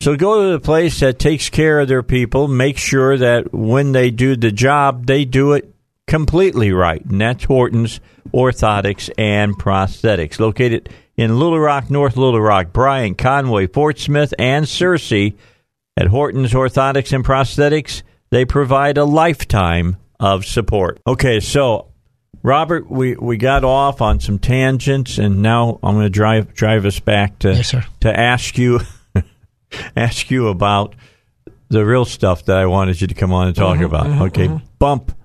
[0.00, 2.46] So go to the place that takes care of their people.
[2.48, 5.74] Make sure that when they do the job, they do it
[6.06, 7.04] completely right.
[7.04, 8.00] And that's Horton's
[8.32, 14.66] Orthotics and Prosthetics, located in Little Rock, North Little Rock, Bryant, Conway, Fort Smith, and
[14.66, 15.34] Searcy.
[15.96, 21.00] At Horton's Orthotics and Prosthetics, they provide a lifetime of support.
[21.06, 21.86] Okay, so
[22.42, 26.84] Robert, we, we got off on some tangents, and now I'm going to drive drive
[26.84, 28.80] us back to Yes, to ask you
[29.96, 30.94] ask you about
[31.68, 34.06] the real stuff that I wanted you to come on and talk Mm-hmm, about.
[34.28, 35.16] okay, bump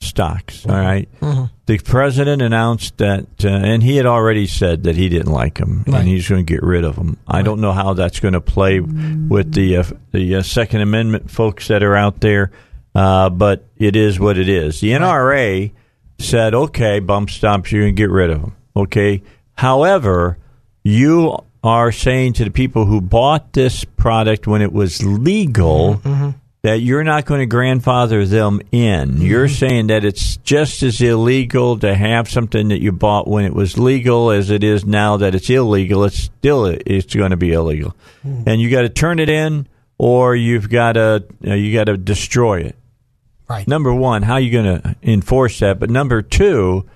[0.00, 0.64] stocks.
[0.66, 1.08] All right?
[1.66, 5.84] The president announced that, uh, and he had already said that he didn't like them,
[5.86, 6.00] Right.
[6.00, 7.18] and he's going to get rid of them.
[7.26, 11.30] I don't know how that's going to play with the uh, the uh, Second Amendment
[11.30, 12.52] folks that are out there,
[12.94, 14.80] uh, but it is what it is.
[14.80, 15.72] The NRA
[16.18, 19.22] said, "Okay, bump stocks, going to get rid of them." Okay.
[19.54, 20.38] However,
[20.84, 21.36] you
[21.68, 26.08] are saying to the people who bought this product when it was legal mm-hmm.
[26.08, 26.30] Mm-hmm.
[26.62, 29.10] that you're not going to grandfather them in.
[29.10, 29.22] Mm-hmm.
[29.22, 33.54] You're saying that it's just as illegal to have something that you bought when it
[33.54, 36.04] was legal as it is now that it's illegal.
[36.04, 39.68] It's still it's going to be illegal, and you got to turn it in
[39.98, 42.76] or you've got to you got to destroy it.
[43.48, 43.66] Right.
[43.66, 45.78] Number one, how are you going to enforce that?
[45.80, 46.88] But number two,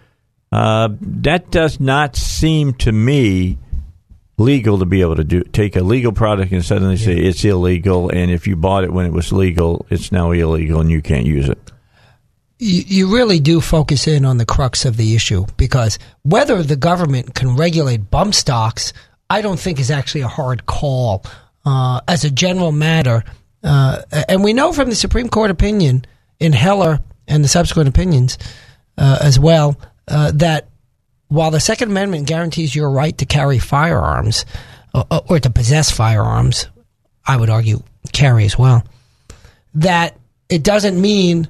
[0.52, 3.58] uh, that does not seem to me
[4.38, 8.09] legal to be able to do take a legal product and suddenly say it's illegal,
[8.09, 11.26] and if you bought it when it was legal, it's now illegal and you can't
[11.26, 11.59] use it.
[12.62, 16.76] you, you really do focus in on the crux of the issue because whether the
[16.76, 18.92] government can regulate bump stocks,
[19.28, 21.24] I don't think is actually a hard call.
[21.64, 23.22] Uh, as a general matter,
[23.62, 26.04] uh, and we know from the Supreme Court opinion
[26.40, 26.98] in Heller
[27.28, 28.36] and the subsequent opinions
[28.98, 29.78] uh, as well
[30.09, 30.68] uh, that
[31.32, 34.44] while the Second Amendment guarantees your right to carry firearms
[34.94, 36.68] or, or to possess firearms,
[37.26, 37.82] I would argue
[38.12, 38.84] carry as well,
[39.74, 40.18] that
[40.50, 41.48] it doesn't mean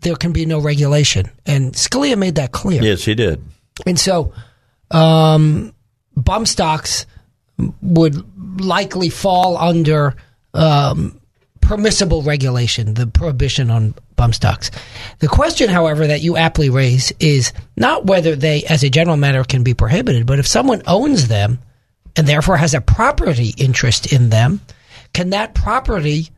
[0.00, 1.30] there can be no regulation.
[1.46, 2.82] And Scalia made that clear.
[2.82, 3.40] Yes, he did.
[3.86, 4.32] And so,
[4.90, 5.72] um,
[6.16, 7.06] bump stocks
[7.80, 10.16] would likely fall under
[10.54, 11.20] um,
[11.60, 14.70] permissible regulation, the prohibition on bump stocks.
[15.20, 19.42] The question, however, that you aptly raise is not whether they, as a general matter,
[19.44, 21.58] can be prohibited, but if someone owns them
[22.14, 24.60] and therefore has a property interest in them,
[25.14, 26.28] can that property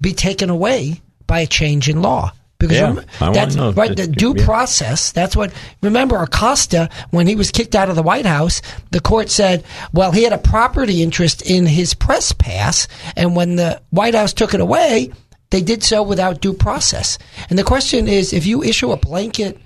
[0.00, 2.32] be taken away by a change in law?
[2.58, 2.76] Because
[3.20, 3.96] Yeah, that's know right.
[3.96, 4.44] The due yeah.
[4.44, 5.10] process.
[5.10, 5.52] That's what.
[5.82, 8.62] Remember, Acosta, when he was kicked out of the White House,
[8.92, 12.86] the court said, well, he had a property interest in his press pass,
[13.16, 15.10] and when the White House took it away,
[15.52, 17.18] they did so without due process.
[17.50, 19.58] And the question is, if you issue a blanket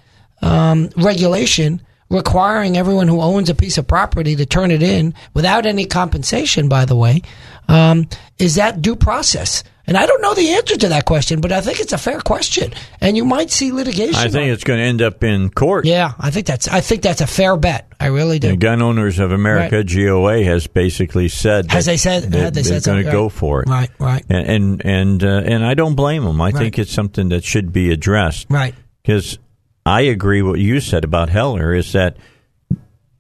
[0.42, 1.80] um, regulation
[2.10, 6.68] requiring everyone who owns a piece of property to turn it in without any compensation,
[6.68, 7.22] by the way,
[7.68, 9.62] um, is that due process?
[9.88, 12.20] And I don't know the answer to that question, but I think it's a fair
[12.20, 14.16] question, and you might see litigation.
[14.16, 14.52] I think it.
[14.54, 15.84] it's going to end up in court.
[15.86, 17.86] Yeah, I think that's I think that's a fair bet.
[18.00, 18.48] I really do.
[18.48, 19.86] The Gun Owners of America Right.
[19.86, 23.62] (GOA) has basically said Has that they said- that they they're going to go for
[23.62, 23.68] it.
[23.68, 24.24] Right, right.
[24.28, 26.40] And and and, uh, and I don't blame them.
[26.40, 26.56] I Right.
[26.56, 28.48] think it's something that should be addressed.
[28.50, 28.74] Right.
[29.04, 29.38] Because
[29.84, 32.16] I agree what you said about Heller is that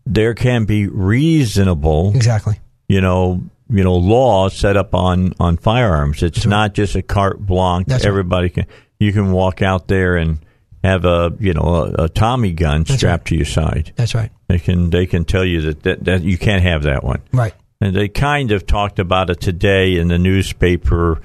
[0.04, 2.58] there can be reasonable, exactly,
[2.88, 6.22] you know, you know, law set up on on firearms.
[6.22, 7.86] It's not just a carte blanche.
[7.88, 8.08] That's right.
[8.08, 8.66] Everybody can
[8.98, 10.38] you can walk out there and
[10.84, 13.92] have a you know a, a Tommy gun strapped to your side.
[13.96, 14.30] That's right.
[14.48, 17.22] They can they can tell you that, that, that you can't have that one.
[17.32, 17.54] Right.
[17.80, 21.20] And they kind of talked about it today in the newspaper,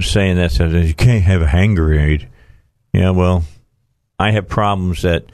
[0.00, 2.28] saying that you can't have a hand grenade.
[2.92, 3.44] Yeah, well,
[4.18, 5.26] I have problems that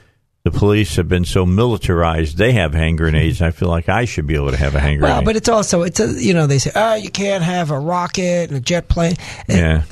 [0.43, 3.43] the police have been so militarized; they have hand grenades.
[3.43, 5.17] I feel like I should be able to have a hand grenade.
[5.17, 7.79] Well, but it's also it's a you know they say oh you can't have a
[7.79, 9.17] rocket and a jet plane.
[9.49, 9.83] yeah,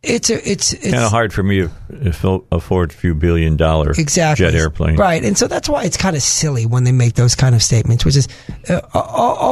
[0.00, 3.90] It's a it's it's kind of hard for me to afford a few billion dollar
[3.98, 4.96] exactly jet airplane.
[4.96, 7.62] right and so that's why it's kind of silly when they make those kind of
[7.64, 8.28] statements which is
[8.68, 8.80] uh,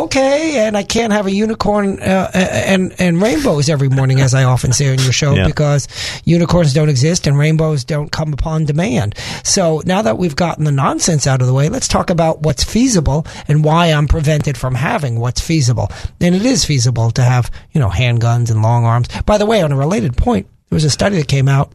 [0.04, 4.44] okay and i can't have a unicorn uh, and and rainbows every morning as i
[4.44, 5.46] often say on your show Yeah.
[5.48, 5.88] because
[6.24, 10.70] unicorns don't exist and rainbows don't come upon demand so now that we've gotten the
[10.72, 14.74] nonsense out of the way let's talk about what's feasible and why i'm prevented from
[14.76, 15.90] having what's feasible
[16.20, 19.60] and it is feasible to have you know handguns and long arms by the way
[19.62, 21.72] on a related point there was a study that came out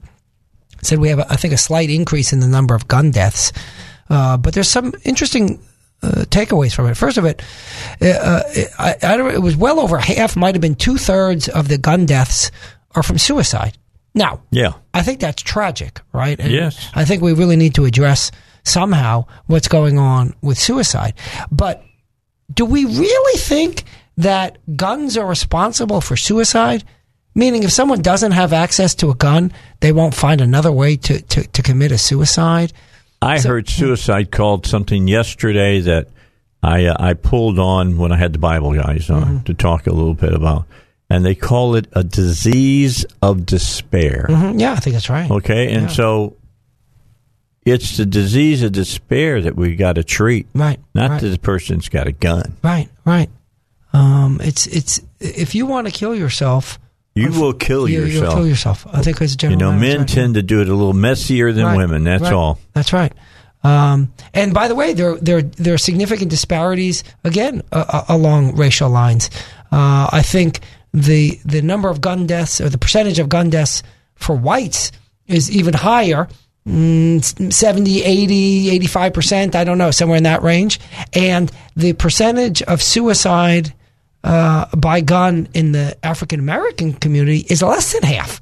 [0.84, 3.52] said we have, a, I think, a slight increase in the number of gun deaths.
[4.10, 5.62] Uh, but there's some interesting
[6.04, 6.98] uh, takeaways from it.
[6.98, 7.42] First of it,
[8.02, 8.44] uh, uh,
[8.80, 11.78] I, I don't, it was well over half, might have been two thirds of the
[11.78, 12.52] gun deaths
[12.96, 13.78] are from suicide.
[14.14, 16.38] Now, Yeah, I think that's tragic, right?
[16.38, 16.90] And Yes.
[16.94, 18.32] I think we really need to address
[18.66, 21.14] somehow what's going on with suicide.
[21.50, 21.84] But
[22.54, 23.86] do we really think
[24.18, 26.84] that guns are responsible for suicide?
[27.34, 31.22] Meaning, if someone doesn't have access to a gun, they won't find another way to,
[31.22, 32.74] to, to commit a suicide.
[33.22, 36.08] I heard suicide called something yesterday that
[36.64, 39.44] I uh, I pulled on when I had the Bible guys on Mm-hmm.
[39.46, 40.66] to talk a little bit about,
[41.10, 44.26] and they call it a disease of despair.
[44.30, 44.60] Mhm.
[44.60, 45.30] Yeah, I think that's right.
[45.32, 45.88] Okay, and Yeah.
[45.96, 46.36] so
[47.66, 50.80] it's the disease of despair that we got to treat, Right.
[50.96, 51.22] not right.
[51.22, 52.54] that the person's got a gun.
[52.64, 53.30] Right, right.
[53.94, 56.80] Um, it's it's if you want to kill yourself,
[57.14, 58.24] You will kill you, yourself.
[58.24, 58.88] You'll kill yourself.
[58.92, 60.08] I think as a general, You know, men right.
[60.08, 62.04] tend to do it a little messier than Right, women.
[62.04, 62.34] That's right.
[62.34, 62.58] all.
[62.74, 63.12] That's right.
[63.64, 68.56] Um, and by the way, there there there are significant disparities again uh, uh, along
[68.56, 69.30] racial lines.
[69.72, 70.62] Uh, I think
[70.94, 73.84] the the number of gun deaths or the percentage of gun deaths
[74.16, 74.92] for whites
[75.28, 76.28] is even higher.
[76.68, 80.80] Mm, 70, 80, 85%, I don't know, somewhere in that range.
[81.14, 83.74] And the percentage of suicide
[84.24, 88.42] uh, by gun in the African American community is less than half.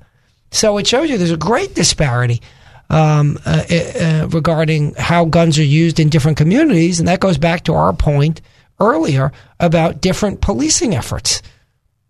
[0.51, 2.41] So it shows you there's a great disparity
[2.89, 7.63] um, uh, uh, regarding how guns are used in different communities, and that goes back
[7.65, 8.41] to our point
[8.79, 11.41] earlier about different policing efforts.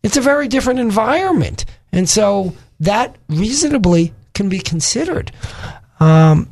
[0.03, 5.31] It's a very different environment, and so that reasonably can be considered.
[5.99, 6.47] Um,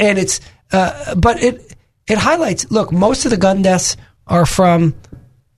[0.00, 0.40] and it's,
[0.72, 1.76] uh, but it
[2.08, 2.70] it highlights.
[2.70, 3.96] Look, most of the gun deaths
[4.26, 4.94] are from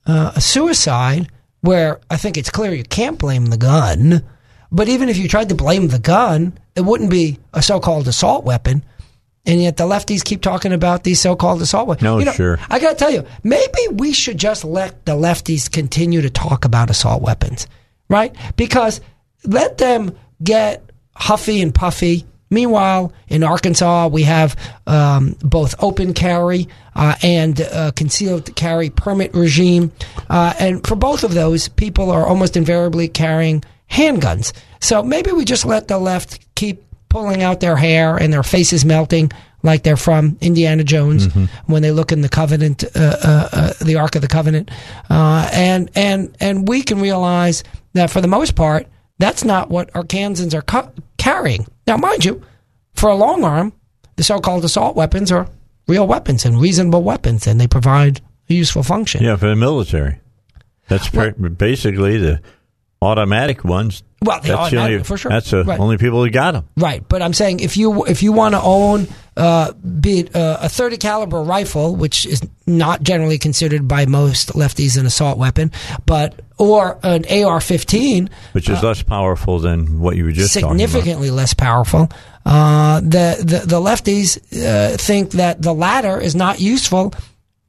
[0.05, 1.29] uh, a suicide,
[1.61, 4.23] where I think it's clear you can't blame the gun.
[4.71, 8.43] But even if you tried to blame the gun, it wouldn't be a so-called assault
[8.45, 8.83] weapon.
[9.45, 12.03] And yet the lefties keep talking about these so-called assault weapons.
[12.03, 12.59] No, You know, sure.
[12.69, 16.65] I got to tell you, maybe we should just let the lefties continue to talk
[16.65, 17.67] about assault weapons,
[18.09, 18.35] right?
[18.57, 19.01] Because
[19.43, 20.83] let them get
[21.15, 22.25] huffy and puffy.
[22.55, 24.55] Meanwhile, in Arkansas, we have
[24.87, 29.91] um, both open carry uh, and uh, concealed carry permit regime,
[30.29, 33.61] uh, and for both of those, people are almost invariably carrying
[33.91, 34.53] handguns.
[34.79, 38.85] So maybe we just let the left keep pulling out their hair and their faces
[38.85, 41.27] melting like they're from Indiana Jones
[41.65, 44.71] when they look in the Covenant, uh, uh, uh, the Ark of the Covenant,
[45.09, 47.63] uh, and and and we can realize
[47.93, 51.67] that for the most part, that's not what Arkansans are carrying.
[51.87, 52.41] Now, mind you,
[52.93, 53.73] for a long arm,
[54.15, 55.47] the so-called assault weapons are
[55.87, 59.23] real weapons and reasonable weapons, and they provide a useful function.
[59.23, 60.19] Yeah, for the military.
[60.87, 62.41] That's pre- basically the
[63.01, 64.03] automatic ones.
[64.21, 65.29] Well, the that's automatic, only, for sure.
[65.31, 65.79] That's the Right.
[65.79, 66.67] only people who got them.
[66.77, 70.57] Right, but I'm saying if you if you want to own uh, be it uh,
[70.61, 75.71] a 30 caliber rifle, which is not generally considered by most lefties an assault weapon,
[76.05, 80.79] but or an AR-15, Which is less powerful than what you were just talking about.
[80.79, 82.09] significantly less powerful.
[82.45, 87.13] Uh, the, the the lefties uh, think that the latter is not useful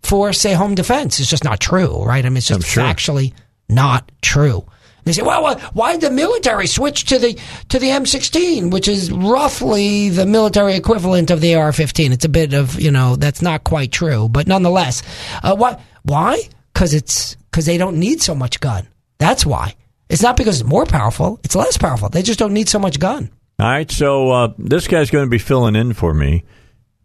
[0.02, 1.18] for say home defense.
[1.18, 2.24] It's just not true, right?
[2.24, 2.84] I mean, it's just sure.
[2.84, 3.32] factually
[3.68, 4.64] not true.
[5.04, 7.38] They say, well, why- why did the military switch to the
[7.70, 12.10] to the M16, which is roughly the military equivalent of the AR-15?
[12.12, 15.02] It's a bit of you know that's not quite true, but nonetheless,
[15.42, 15.80] uh, why?
[16.02, 16.40] Why?
[16.74, 18.86] Because it's because they don't need so much gun.
[19.16, 19.76] That's why.
[20.10, 21.40] It's not because it's more powerful.
[21.42, 22.10] It's less powerful.
[22.10, 23.30] They just don't need so much gun.
[23.58, 26.44] All right, so uh, this guy's going to be filling in for me.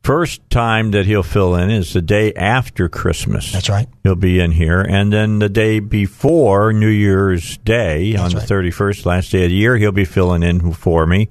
[0.03, 3.53] First time that he'll fill in is the day after Christmas.
[3.53, 3.87] That's right.
[4.03, 4.81] He'll be in here.
[4.81, 9.55] And then the day before New Year's Day, on the 31st, last day of the
[9.55, 11.29] year, he'll be filling in for me.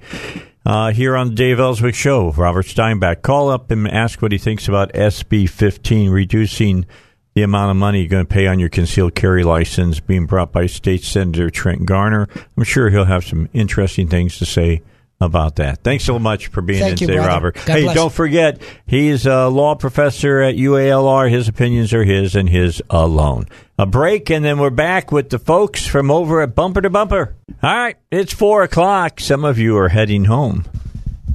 [0.65, 3.21] Uh, here on the Dave Elswick Show, Robert Steinbuch.
[3.21, 6.87] Call up and ask what he thinks about SB 15, reducing
[7.33, 10.51] the amount of money you're going to pay on your concealed carry license, being brought
[10.51, 12.27] by State Senator Trent Garner.
[12.57, 14.81] I'm sure he'll have some interesting things to say
[15.21, 15.83] about that.
[15.83, 17.29] Thanks so much for being Thank in you, today, brother.
[17.29, 17.55] Robert.
[17.55, 17.95] God hey, bless.
[17.95, 21.29] don't forget, he's a law professor at UALR.
[21.29, 23.45] His opinions are his and his alone.
[23.77, 27.35] A break, and then we're back with the folks from over at Bumper to Bumper.
[27.63, 29.19] All right, it's four o'clock.
[29.19, 30.65] Some of you are heading home,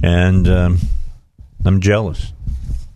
[0.03, 0.79] and um,
[1.65, 2.33] I'm jealous.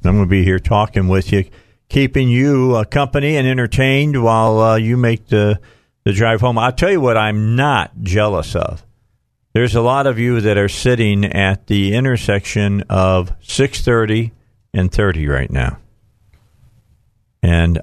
[0.04, 1.46] I'm going to be here talking with you,
[1.92, 5.60] keeping you uh, company and entertained while uh, you make the
[6.04, 6.58] the drive home.
[6.58, 8.84] I'll tell you what I'm not jealous of.
[9.54, 14.32] There's a lot of you that are sitting at the intersection of 630
[14.74, 15.78] and 30 right now.
[17.44, 17.82] And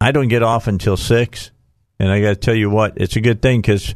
[0.00, 1.50] I don't get off until 6.
[1.98, 3.94] And I got to tell you what, it's a good thing because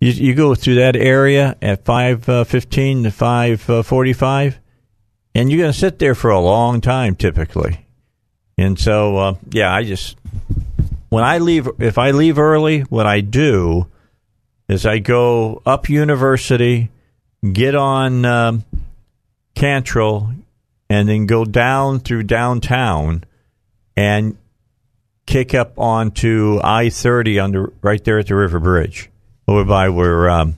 [0.00, 4.56] you, you go through that area at 5.15 to 5.45,
[5.34, 7.87] and you're going to sit there for a long time typically.
[8.58, 10.16] And so, uh, yeah, I just,
[11.08, 13.86] when I leave, if I leave early, what I do
[14.68, 16.90] is I go up University,
[17.52, 18.64] get on um,
[19.54, 20.32] Cantrell,
[20.90, 23.24] and then go down through downtown
[23.96, 24.36] and
[25.26, 29.10] kick up onto I thirty the right there at the River Bridge,
[29.46, 30.56] over by where um,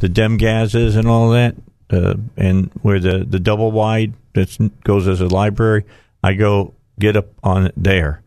[0.00, 1.56] the Dem Gas is and all that,
[1.90, 5.84] uh, and where the the double wide that goes as a library.
[6.22, 8.22] I go get up on it there,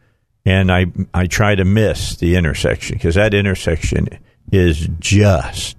[0.46, 4.08] and I I try to miss the intersection because that intersection
[4.52, 5.76] is just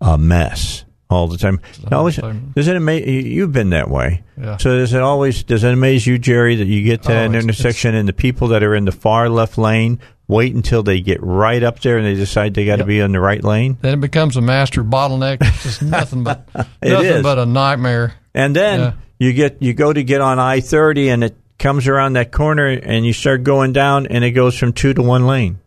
[0.00, 1.60] a mess all the time.
[1.90, 2.16] Always,
[2.54, 4.22] does it amaze you've been that way?
[4.40, 4.56] Yeah.
[4.56, 7.34] So does it always does it amaze you, Jerry, that you get to Oh, an
[7.34, 9.98] it's- intersection and the people that are in the far left lane
[10.28, 13.12] wait until they get right up there and they decide they got to be in
[13.12, 13.76] the right lane?
[13.82, 15.38] Then it becomes a master bottleneck.
[15.42, 16.48] It's just nothing but
[16.82, 17.22] nothing is.
[17.22, 18.14] but a nightmare.
[18.34, 18.92] And then Yeah.
[19.18, 22.66] you get you go to get on I thirty and it comes around that corner
[22.66, 25.60] and you start going down and it goes from two to one lane.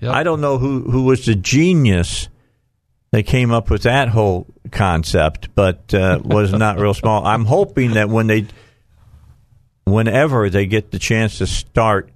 [0.00, 0.12] Yep.
[0.12, 2.28] I don't know who who was the genius
[3.12, 7.24] that came up with that whole concept, but uh, was not real small.
[7.24, 8.46] I'm hoping that when they,
[9.84, 12.10] whenever they get the chance to start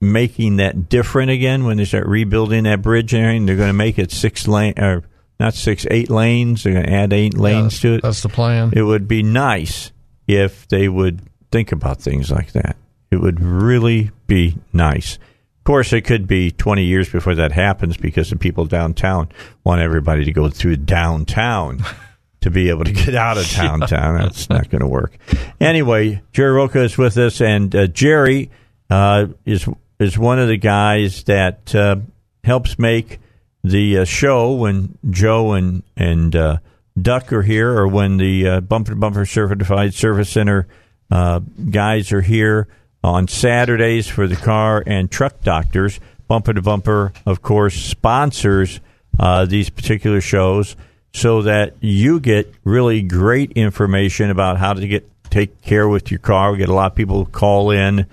[0.00, 3.46] making that different again when they start rebuilding that bridge and everything.
[3.46, 5.04] They're going to make it six lane or
[5.38, 6.64] not six, eight lanes.
[6.64, 8.02] They're going to add eight lanes to it.
[8.02, 8.72] That's the plan.
[8.74, 9.92] It would be nice
[10.26, 11.20] if they would
[11.52, 12.76] think about things like that.
[13.10, 15.16] It would really be nice.
[15.16, 19.28] Of course, it could be 20 years before that happens because the people downtown
[19.62, 21.84] want everybody to go through downtown
[22.40, 24.16] to be able to get out of downtown.
[24.16, 25.16] That's not going to work.
[25.60, 28.50] Anyway, Jerry Roca is with us, and uh, Jerry
[28.90, 29.68] uh, is
[30.00, 31.96] is one of the guys that uh,
[32.42, 33.20] helps make
[33.62, 36.56] the uh, show when Joe and and uh,
[37.00, 40.66] Duck are here, or when the uh, Bumper to Bumper Certified Service Center
[41.12, 41.40] uh,
[41.70, 42.68] guys are here
[43.04, 46.00] on Saturdays for the car and truck doctors.
[46.26, 48.80] Bumper to Bumper, of course, sponsors
[49.20, 50.74] uh, these particular shows
[51.12, 56.18] so that you get really great information about how to get take care with your
[56.18, 56.52] car.
[56.52, 58.06] We get a lot of people call in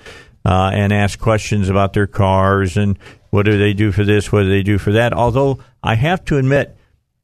[0.44, 3.00] uh, and ask questions about their cars and
[3.30, 5.14] what do they do for this, what do they do for that.
[5.14, 6.76] Although I have to admit,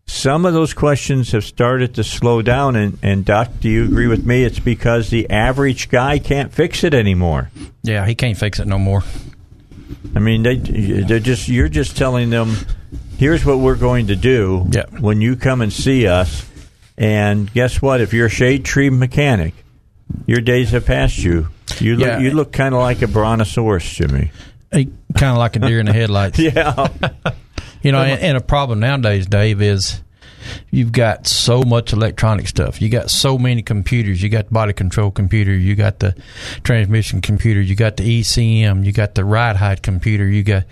[0.08, 2.76] some of those questions have started to slow down.
[2.76, 4.44] And, and Doc, do you agree with me?
[4.44, 7.50] It's because the average guy can't fix it anymore.
[7.84, 9.04] Yeah, he can't fix it no more.
[10.16, 12.56] I mean, they they're just you're just telling them,
[13.18, 15.00] here's what we're going to do Yep.
[15.00, 16.50] when you come and see us.
[16.98, 18.00] And guess what?
[18.00, 19.54] If you're a shade tree mechanic,
[20.26, 21.50] your days have passed you.
[21.80, 22.20] You look, Yeah.
[22.20, 24.32] you look kind of like a brontosaurus, to me.
[24.72, 26.40] Kind of like a deer in the headlights.
[26.40, 26.88] yeah.
[27.86, 30.02] You know, and, and a problem nowadays, Dave, is
[30.72, 32.82] you've got so much electronic stuff.
[32.82, 34.22] You got so many computers.
[34.22, 35.54] You got the body control computer.
[35.54, 36.16] You got the
[36.64, 37.62] transmission computer.
[37.62, 38.86] You got the ECM.
[38.86, 40.28] You got the ride height computer.
[40.28, 40.64] You got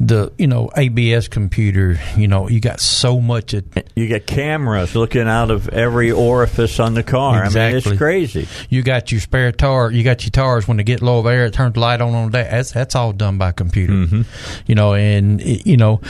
[0.00, 1.98] the you know ABS computer.
[2.16, 3.54] You know, you got so much.
[3.54, 7.44] It, You get cameras looking out of every orifice on the car.
[7.44, 8.48] I mean, it's crazy.
[8.68, 9.90] You got your spare tar.
[9.90, 11.46] You got your tars when they get low of air.
[11.46, 12.50] It turns the light on on that.
[12.50, 13.92] That's that's all done by computer.
[13.92, 14.22] Mm-hmm.
[14.66, 16.00] You know, and you know,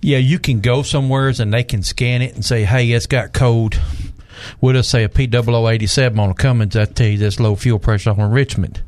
[0.00, 3.32] yeah, you can go somewheres and they can scan it and say, hey, it's got
[3.32, 3.76] code.
[4.60, 6.76] We'll just say a P0087 on a Cummins.
[6.76, 8.82] I tell you, that's low fuel pressure on Richmond.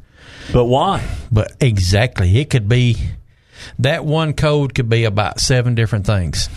[0.52, 1.05] But why?
[1.32, 2.97] But exactly, it could be
[3.80, 6.48] that one code could be about seven different things,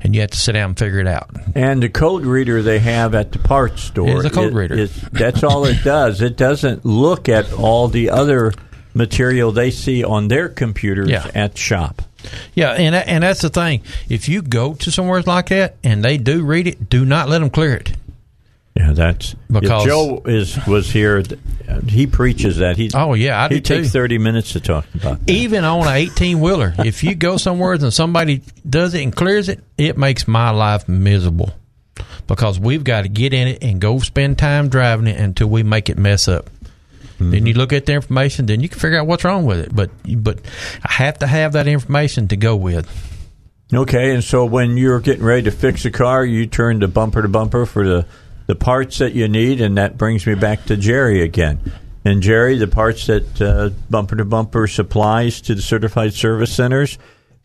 [0.00, 1.30] and you have to sit down and figure it out.
[1.54, 4.74] And the code reader they have at the parts store is a code it- reader.
[4.78, 6.20] it- that's all it does.
[6.20, 8.52] It doesn't look at all the other
[8.94, 11.30] material they see on their computers Yeah.
[11.34, 12.02] at shop.
[12.54, 13.82] Yeah, and and that's the thing.
[14.08, 17.38] If you go to somewhere like that and they do read it, do not let
[17.40, 17.92] them clear it.
[18.76, 21.22] Yeah, that's Because- Joe is was here.
[21.88, 22.76] He preaches that.
[22.76, 23.92] He Oh yeah, I he takes too.
[23.92, 25.24] thirty minutes to talk about.
[25.26, 25.32] That.
[25.32, 29.48] Even on an eighteen wheeler, if you go somewhere and somebody does it and clears
[29.48, 31.52] it, it makes my life miserable
[32.26, 35.62] because we've got to get in it and go spend time driving it until we
[35.62, 36.48] make it mess up.
[37.20, 39.74] Then you look at the information, then you can figure out what's wrong with it.
[39.74, 40.40] But but
[40.82, 42.88] I have to have that information to go with.
[43.72, 47.22] Okay, and so when you're getting ready to fix a car, you turn to bumper
[47.22, 48.06] to bumper for the
[48.46, 51.60] the parts that you need, and that brings me back to Jerry again.
[52.04, 56.98] And Jerry, the parts that uh, bumper to bumper supplies to the certified service centers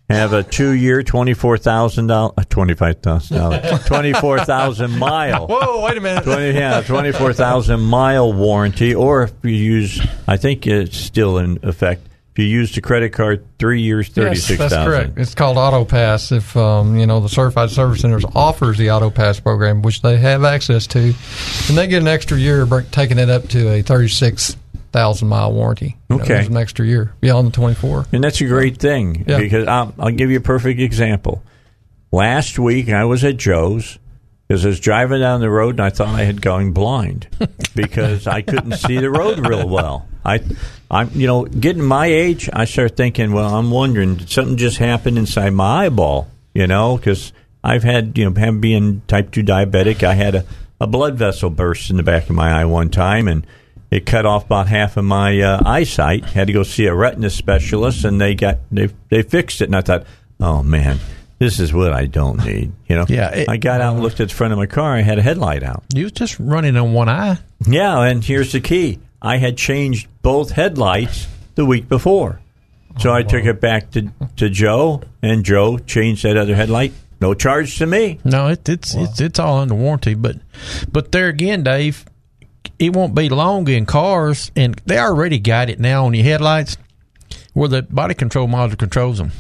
[0.10, 4.98] have a two year, twenty four thousand dollars, twenty five thousand dollars, twenty four thousand
[4.98, 5.48] mile.
[5.48, 6.24] Whoa, wait a minute.
[6.24, 12.08] 20, yeah, 24,000 mile warranty, or if you use, I think it's still in effect.
[12.32, 14.60] If you use the credit card, three years, thirty-six thousand.
[14.60, 14.92] Yes, that's thousand.
[14.92, 15.18] correct.
[15.18, 16.36] It's called AutoPass.
[16.36, 20.44] If um, you know the Certified Service Centers offers the AutoPass program, which they have
[20.44, 24.58] access to, and they get an extra year, taking it up to a thirty-six
[24.96, 25.98] thousand mile warranty.
[26.10, 26.36] You know, Okay.
[26.36, 28.06] there's an extra year beyond the twenty-four.
[28.14, 29.40] And that's a great thing Yeah.
[29.40, 31.44] because I'll, I'll give you a perfect example.
[32.12, 34.00] Last week I was at Joe's
[34.48, 37.28] because I was driving down the road and I thought I had gone blind
[37.76, 40.08] because I couldn't see the road real well.
[40.24, 40.40] I,
[40.90, 44.78] I'm, you know, getting my age, I start thinking, well, I'm wondering, did something just
[44.78, 46.28] happen inside my eyeball?
[46.54, 50.46] You know, because I've had, you know, having being type two diabetic, I had a,
[50.80, 53.46] a blood vessel burst in the back of my eye one time and
[53.92, 56.26] it cut off about half of my uh, eyesight.
[56.26, 59.66] Had to go see a retina specialist, and they got they they fixed it.
[59.66, 60.06] And I thought,
[60.40, 61.00] oh man,
[61.40, 62.72] this is what I don't need.
[62.88, 63.06] You know?
[63.08, 64.94] Yeah, it- I got out and looked at the front of my car.
[64.96, 65.84] I had a headlight out.
[65.94, 67.38] You was just running on one eye.
[67.68, 72.42] Yeah, and here's the key: I had changed both headlights the week before,
[73.00, 76.92] so I took it back to to Joe, and Joe changed that other headlight.
[77.22, 78.20] No charge to me.
[78.26, 80.36] No, it, it's it's it's all under warranty, but
[80.92, 82.04] but there again, Dave,
[82.80, 86.78] it won't be long in cars, and they already got it now on your headlights,
[87.54, 89.32] where the body control module controls them.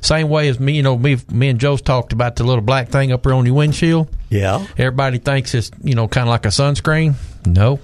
[0.00, 2.88] Same way as me, you know, me, me and Joe's talked about the little black
[2.88, 4.08] thing up there on your windshield.
[4.30, 4.66] Yeah.
[4.76, 7.14] Everybody thinks it's you know kind of like a sunscreen.
[7.46, 7.78] No,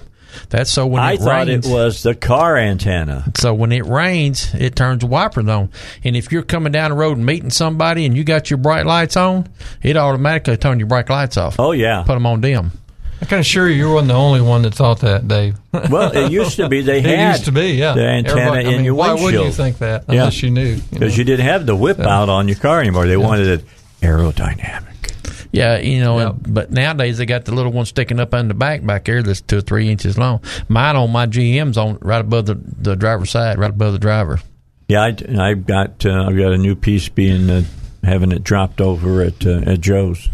[0.49, 3.31] That's so when I it thought rains, it was the car antenna.
[3.37, 5.69] So when it rains, it turns the wipers on.
[6.03, 8.85] And if you're coming down the road and meeting somebody and you got your bright
[8.85, 9.47] lights on,
[9.81, 11.57] it automatically turn your bright lights off.
[11.59, 12.71] Oh yeah, put them on dim.
[13.21, 15.57] I can assure you, you weren't the only one that thought that, Dave.
[15.73, 17.93] Well, it used to be they it had used to be, yeah.
[17.93, 19.23] the antenna Everybody- I in mean, your why windshield.
[19.33, 20.13] wouldn't you think that Yeah.
[20.21, 20.77] unless you knew?
[20.91, 21.17] because know?
[21.17, 22.07] you didn't have the whip Yeah.
[22.07, 23.07] out on your car anymore.
[23.07, 23.65] They wanted it
[24.01, 24.85] aerodynamic.
[25.51, 28.85] Yeah, you know, but nowadays they got the little one sticking up on the back
[28.85, 30.41] back there that's two or three inches long.
[30.67, 34.39] Mine on my GM's on right above the, the driver's side, right above the driver.
[34.87, 37.63] Yeah, I, I've got uh, I've got a new piece being uh,
[38.03, 40.29] having it dropped over at uh, at Joe's.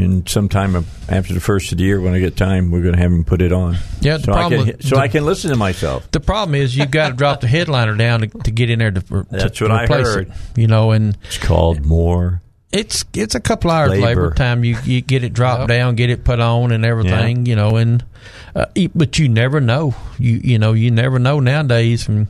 [0.00, 0.74] And sometime
[1.08, 3.24] after the first of the year, when I get time, we're going to have him
[3.24, 3.76] put it on.
[4.00, 6.10] Yeah, the so I can so the- I can listen to myself.
[6.10, 8.90] The problem is you've got to drop the headliner down to, to get in there
[8.90, 10.28] to, to That's what I replace heard.
[10.28, 10.34] it.
[10.56, 12.40] You know, and It's called more.
[12.72, 14.30] it's it's a couple hours labor, Labor.
[14.34, 14.64] time.
[14.64, 17.44] You you get it dropped down, get it put on, and everything.
[17.46, 18.04] You know, and
[18.54, 19.94] uh, e- but you never know.
[20.18, 22.08] You you know you never know nowadays.
[22.08, 22.28] And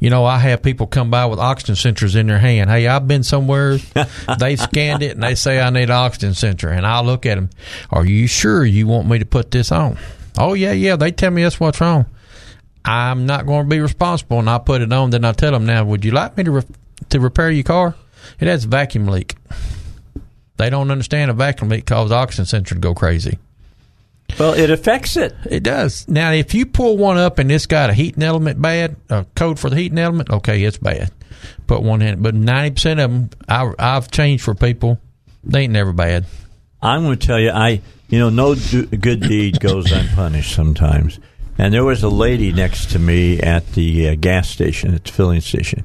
[0.00, 2.70] you know, I have people come by with oxygen sensors in their hand.
[2.70, 3.78] Hey, I've been somewhere.
[4.38, 7.36] they scanned it and they say I need an oxygen sensor, and I'll look at
[7.36, 7.50] them.
[7.90, 9.98] Are you sure you want me to put this on?
[10.38, 10.96] Oh yeah, yeah.
[10.96, 12.06] They tell me that's what's wrong.
[12.84, 15.10] I'm not going to be responsible, and I put it on.
[15.10, 16.62] Then I tell them, now, would you like me to re-
[17.08, 17.94] to repair your car?
[18.38, 19.34] It has a vacuum leak.
[20.56, 23.38] They don't understand a vacuum leak causes oxygen sensor to go crazy.
[24.38, 25.34] Well, it affects it.
[25.48, 26.06] It does.
[26.08, 29.58] Now, if you pull one up and it's got a heating element bad, a code
[29.58, 31.10] for the heating element, okay, it's bad.
[31.66, 32.22] Put one in.
[32.22, 34.98] But ninety percent of them, I, I've changed for people.
[35.44, 36.26] They ain't never bad.
[36.82, 41.18] I'm going to tell you, I you know, no do, good deed goes unpunished sometimes.
[41.58, 45.12] And there was a lady next to me at the uh, gas station, at the
[45.12, 45.84] filling station,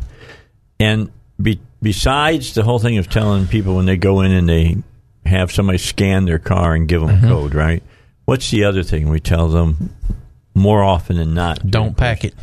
[0.80, 1.10] and
[1.42, 4.78] be, besides the whole thing of telling people when they go in and they
[5.26, 7.26] have somebody scan their car and give them Mm-hmm.
[7.26, 7.84] a code, right?
[8.26, 9.94] What's the other thing we tell them
[10.54, 11.70] more often than not?
[11.70, 12.34] Don't pack it.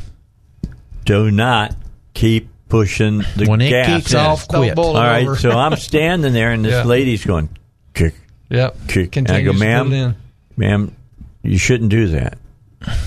[1.04, 1.74] Do not
[2.14, 4.18] keep pushing the When it gas kicks in.
[4.20, 4.76] off, quit.
[4.78, 6.84] All right, so I'm standing there, and this Yeah.
[6.84, 7.48] lady's going,
[7.94, 8.14] kick,
[8.50, 8.76] Yep.
[8.88, 9.16] kick.
[9.16, 9.58] And I Continues go, to
[9.90, 10.16] ma'am,
[10.56, 10.92] ma'am,
[11.42, 12.36] you shouldn't do that.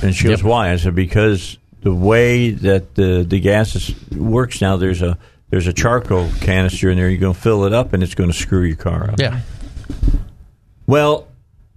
[0.01, 0.71] And she goes, why?
[0.71, 5.17] I said, because the way that the the gas is, works now, there's a
[5.49, 7.09] there's a charcoal canister in there.
[7.09, 9.19] You're going to fill it up, and it's going to screw your car up.
[9.19, 9.39] Yeah.
[10.87, 11.27] Well,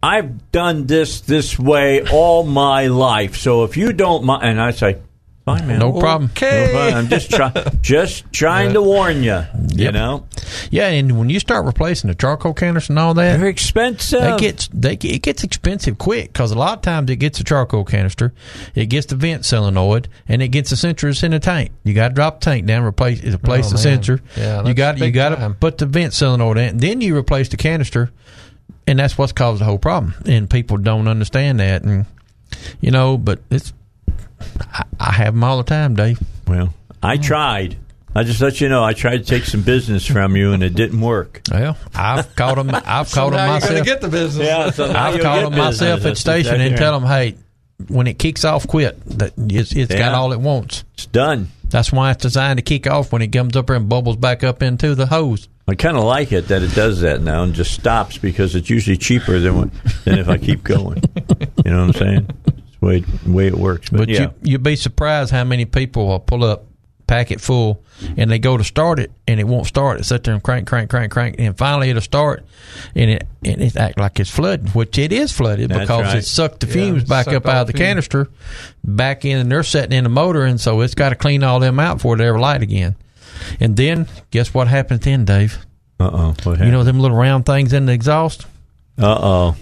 [0.04, 3.36] I've done this this way all my life.
[3.36, 4.98] So if you don't mind, and I say,
[5.46, 6.30] fine, man, No problem.
[6.40, 6.94] No problem.
[6.94, 9.44] I'm just trying, just trying to warn you.
[9.68, 9.94] You Yep.
[9.94, 10.26] know,
[10.70, 14.22] Yeah, and when you start replacing the charcoal counters and all that, they're expensive.
[14.22, 17.44] It gets they it gets expensive quick because a lot of times it gets a
[17.44, 18.32] charcoal canister,
[18.74, 21.70] it gets the vent solenoid, and it gets the sensors in the tank.
[21.82, 23.82] You got to drop the tank down, replace replace Oh, the man.
[23.82, 24.20] sensor.
[24.36, 25.54] Yeah, you that's got you got to time.
[25.54, 28.10] put the vent solenoid in, then you replace the canister,
[28.86, 30.14] and that's what's caused the whole problem.
[30.26, 32.06] And people don't understand that, and
[32.80, 33.72] you know, but it's
[34.72, 36.20] I, I have them all the time, Dave.
[36.46, 37.76] well, I tried.
[38.16, 40.74] I just let you know I tried to take some business from you, and it
[40.74, 41.40] didn't work.
[41.50, 42.70] Well, I've caught them.
[42.72, 43.78] I've So caught them now you're going myself.
[43.78, 44.46] to get the business.
[44.46, 46.10] Yeah, so I've you'll called get them myself business.
[46.12, 47.34] at station That's and tell them, hey,
[47.88, 49.00] when it kicks off, quit.
[49.18, 50.84] That it's, it's got all it wants.
[50.94, 51.48] It's done.
[51.70, 54.62] That's why it's designed to kick off when it comes up and bubbles back up
[54.62, 55.48] into the hose.
[55.66, 58.68] I kind of like it that it does that now and just stops because it's
[58.68, 59.70] usually cheaper than what,
[60.04, 61.02] than if I keep going.
[61.64, 62.30] You know what I'm saying?
[62.46, 63.88] It's the way, the way it works.
[63.88, 66.66] But, But yeah, you, you'd be surprised how many people will pull up,
[67.06, 67.82] pack it full,
[68.18, 70.00] and they go to start it and it won't start.
[70.00, 72.44] It sit there and crank, crank, crank, crank, and finally it'll start,
[72.94, 76.16] and it and it act like it's flooding, which it is flooded That's because right.
[76.18, 77.88] it sucked the fumes it back up out of the the fumes.
[77.88, 78.28] canister,
[78.84, 81.58] back in, and they're setting in the motor, and so it's got to clean all
[81.58, 82.96] them out before it ever light again.
[83.60, 85.58] And then guess what happens then, Dave?
[86.00, 86.10] uh
[86.44, 86.54] oh.
[86.56, 88.46] You know them little round things in the exhaust?
[88.98, 89.56] uh oh.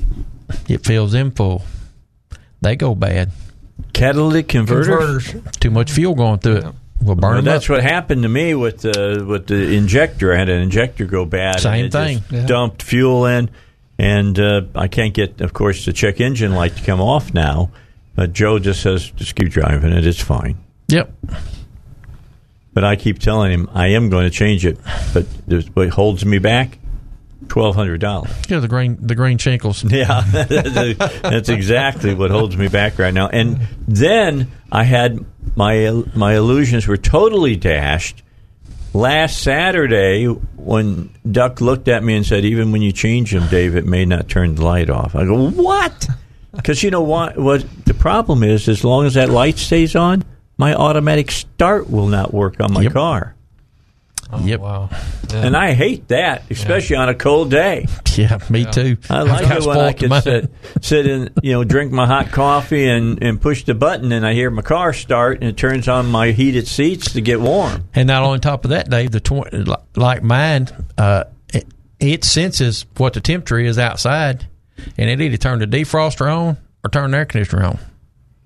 [0.69, 1.63] It fills them full.
[2.61, 3.31] They go bad.
[3.93, 5.29] Catalytic converters.
[5.29, 5.59] Converters.
[5.59, 6.65] Too much fuel going through it.
[7.03, 7.71] Will burn Well, that's up.
[7.71, 10.33] what happened to me with the with the injector.
[10.33, 11.57] I had an injector go bad.
[11.57, 12.39] and Same it just thing.
[12.41, 12.47] Yeah.
[12.47, 13.51] Dumped fuel in,
[13.99, 17.71] and uh, I can't get, of course, the check engine light to come off now.
[18.15, 20.07] But Joe just says, just keep driving it.
[20.07, 20.59] It's fine.
[20.89, 21.13] Yep.
[22.75, 24.79] But I keep telling him I am going to change it.
[25.13, 26.79] But there's, what holds me back?
[27.49, 28.31] Twelve hundred dollars.
[28.49, 29.85] Yeah, the grain the green chinkles.
[29.91, 33.29] Yeah, that's exactly what holds me back right now.
[33.29, 35.23] And then I had
[35.55, 38.23] my my illusions were totally dashed
[38.95, 43.77] last Saturday when Duck looked at me and said, "Even when you change them, Dave,
[43.77, 46.09] it may not turn the light off." I go, "What?"
[46.55, 47.37] Because you know what?
[47.37, 48.69] What the problem is?
[48.69, 50.25] As long as that light stays on,
[50.63, 52.93] my automatic start will not work on my Yep.
[52.93, 53.35] car.
[54.45, 54.61] yep.
[54.61, 54.91] Wow.
[55.35, 57.87] And I hate that, especially on a cold day.
[58.15, 58.99] Yeah, me too.
[59.09, 60.21] I like Kinda it when I can mine.
[60.23, 60.51] sit,
[60.83, 64.35] sit and you know drink my hot coffee and, and push the button and I
[64.35, 67.89] hear my car start and it turns on my heated seats to get warm.
[67.95, 70.69] And not on top of that, Dave, the tw- like mine,
[70.99, 71.25] uh,
[71.55, 71.67] it,
[72.01, 74.47] it senses what the temperature is outside,
[74.99, 77.79] and it either turn the defroster on or turn the air conditioner on.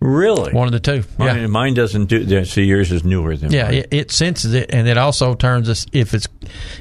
[0.00, 0.52] Really?
[0.52, 1.04] One of the two.
[1.18, 1.46] Mine, Yeah.
[1.46, 2.48] mine doesn't do that.
[2.48, 3.74] See, yours is newer than Yeah, mine.
[3.74, 6.28] it, it senses it, and it also turns us if it's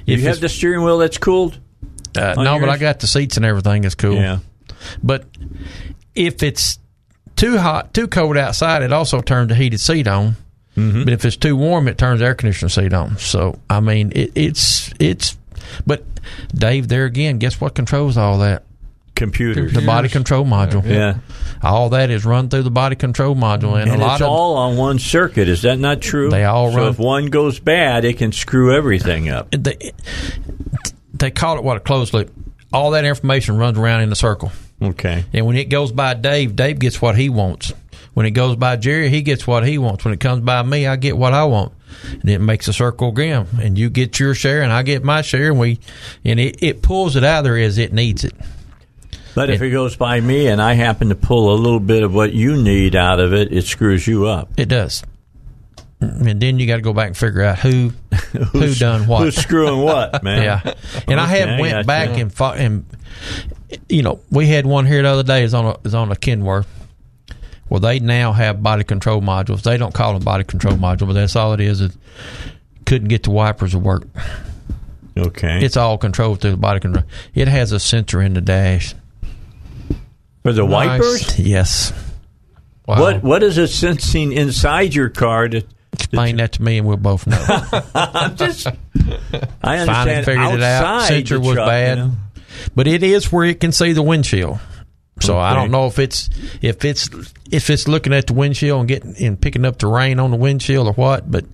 [0.05, 1.57] if you have the steering wheel that's cooled.
[2.17, 4.15] uh, no, but I got the seats and everything is cool.
[4.15, 4.39] Yeah.
[5.01, 5.25] But
[6.13, 6.77] if it's
[7.35, 10.35] too hot, too cold outside, it also turns the heated seat on.
[10.75, 11.05] Mm-hmm.
[11.05, 13.17] But if it's too warm, it turns the air conditioner seat on.
[13.17, 15.37] So I mean, it, it's it's.
[15.87, 16.03] But
[16.53, 18.63] Dave, there again, guess what controls all that?
[19.15, 19.73] Computers.
[19.73, 20.85] The body control module.
[20.85, 21.19] Yeah.
[21.63, 24.29] All that is run through the body control module, and, And a lot it's of
[24.29, 25.47] all on one circuit.
[25.47, 26.29] Is that not true?
[26.29, 29.49] They all so run- if one goes bad, it can screw everything up.
[29.51, 29.93] they,
[31.13, 32.31] they call it what a closed loop.
[32.73, 34.51] All that information runs around in a circle.
[34.81, 35.23] Okay.
[35.31, 37.73] And when it goes by Dave, Dave gets what he wants.
[38.13, 40.05] When it goes by Jerry, he gets what he wants.
[40.05, 41.73] When it comes by me, I get what I want.
[42.11, 43.47] And it makes a circle again.
[43.61, 45.79] And you get your share and I get my share and we
[46.23, 48.33] and it, it pulls it out there as it needs it.
[49.35, 52.13] But if it goes by me and I happen to pull a little bit of
[52.13, 54.49] what you need out of it, it screws you up.
[54.57, 55.03] It does.
[55.99, 57.89] And then you got to go back and figure out who
[58.51, 59.23] who done what.
[59.23, 60.43] who's screwing what, man?
[60.43, 60.73] Yeah,
[61.07, 62.23] and I Okay, have went got back you.
[62.23, 62.85] and fought, and
[63.89, 66.15] you know we had one here the other day is on a is on a
[66.15, 66.67] Kenworth.
[67.69, 69.63] Well, they now have body control modules.
[69.63, 71.81] They don't call them body control module, but that's all it is.
[71.81, 71.93] It
[72.85, 74.03] couldn't get the wipers to work.
[75.17, 75.63] Okay.
[75.65, 77.05] It's all controlled through the body control.
[77.33, 78.93] It has a sensor in the dash.
[80.45, 81.39] For the wipers?
[81.39, 81.91] Yes.
[82.85, 85.47] What What is it sensing inside your car?
[85.49, 87.43] To, Explain that to me, and we'll both know.
[87.95, 88.67] I'm just.
[88.67, 88.71] I
[89.63, 90.25] Finally understand.
[90.25, 90.83] figured it out.
[90.85, 92.11] outside Sensor was truck, bad, you know?
[92.75, 94.59] but it is where it can see the windshield.
[95.21, 96.29] So I don't know if it's
[96.61, 97.09] if it's
[97.49, 100.37] if it's looking at the windshield and getting and picking up the rain on the
[100.37, 101.31] windshield or what.
[101.31, 101.45] But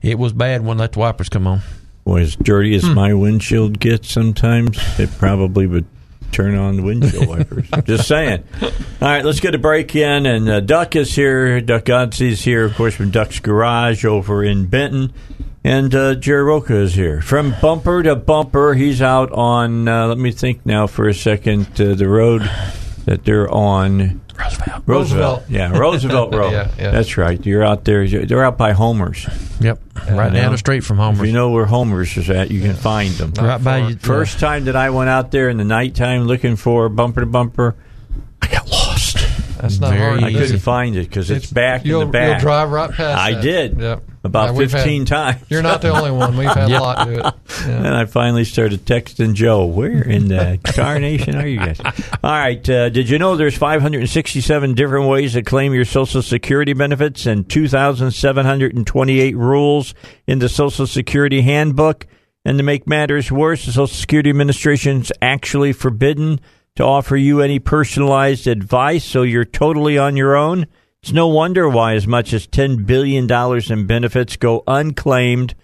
[0.00, 1.60] it was bad when let the wipers come on.
[2.04, 2.88] Boy, as dirty Hmm.
[2.88, 5.84] as my windshield gets sometimes, it probably would
[6.32, 7.68] turn on the windshield wipers.
[7.84, 8.44] Just saying.
[8.62, 10.26] All right, let's get a break in.
[10.26, 11.60] And uh, Duck is here.
[11.60, 15.12] Duck Godsey's here, of course, from Duck's Garage over in Benton.
[15.64, 17.20] And uh, Jerry Roca is here.
[17.22, 21.80] From bumper to bumper, he's out on, uh, let me think now for a second,
[21.80, 22.42] uh, the road
[23.04, 24.21] that they're on.
[24.42, 24.82] Roosevelt.
[24.86, 25.42] Roosevelt.
[25.48, 26.52] Yeah, Roosevelt Road.
[26.52, 26.90] Yeah, yeah.
[26.90, 27.44] That's right.
[27.44, 28.06] You're out there.
[28.06, 29.26] They're out by Homer's.
[29.60, 31.20] Yep, right down the street from Homer's.
[31.20, 33.32] If you know where Homer's is at, you can find them.
[33.32, 33.96] Right by you.
[33.96, 37.76] First time that I went out there in the nighttime looking for bumper to bumper,
[38.40, 38.81] I got lost.
[39.62, 40.24] That's not Very hard.
[40.24, 42.28] I couldn't find it because it's, back You'll, in the back.
[42.32, 43.00] you'll drive right past.
[43.00, 43.30] It.
[43.30, 43.42] I that.
[43.42, 43.78] did.
[43.80, 44.02] Yep.
[44.24, 45.40] About Yeah, we've had- 15 times.
[45.48, 46.36] You're not the only one.
[46.36, 47.34] We've had a lot do it.
[47.66, 51.80] And I finally started texting Joe, where in the carnation are you guys?
[51.80, 52.68] All right.
[52.68, 57.48] Uh, did you know there's 567 different ways to claim your Social Security benefits and
[57.48, 59.94] 2,728 rules
[60.26, 62.06] in the Social Security handbook?
[62.44, 66.40] And to make matters worse, the Social Security Administration's actually forbidden
[66.76, 70.66] to offer you any personalized advice, so you're totally on your own.
[71.02, 73.30] It's no wonder why as much as $10 billion
[73.70, 75.54] in benefits go unclaimed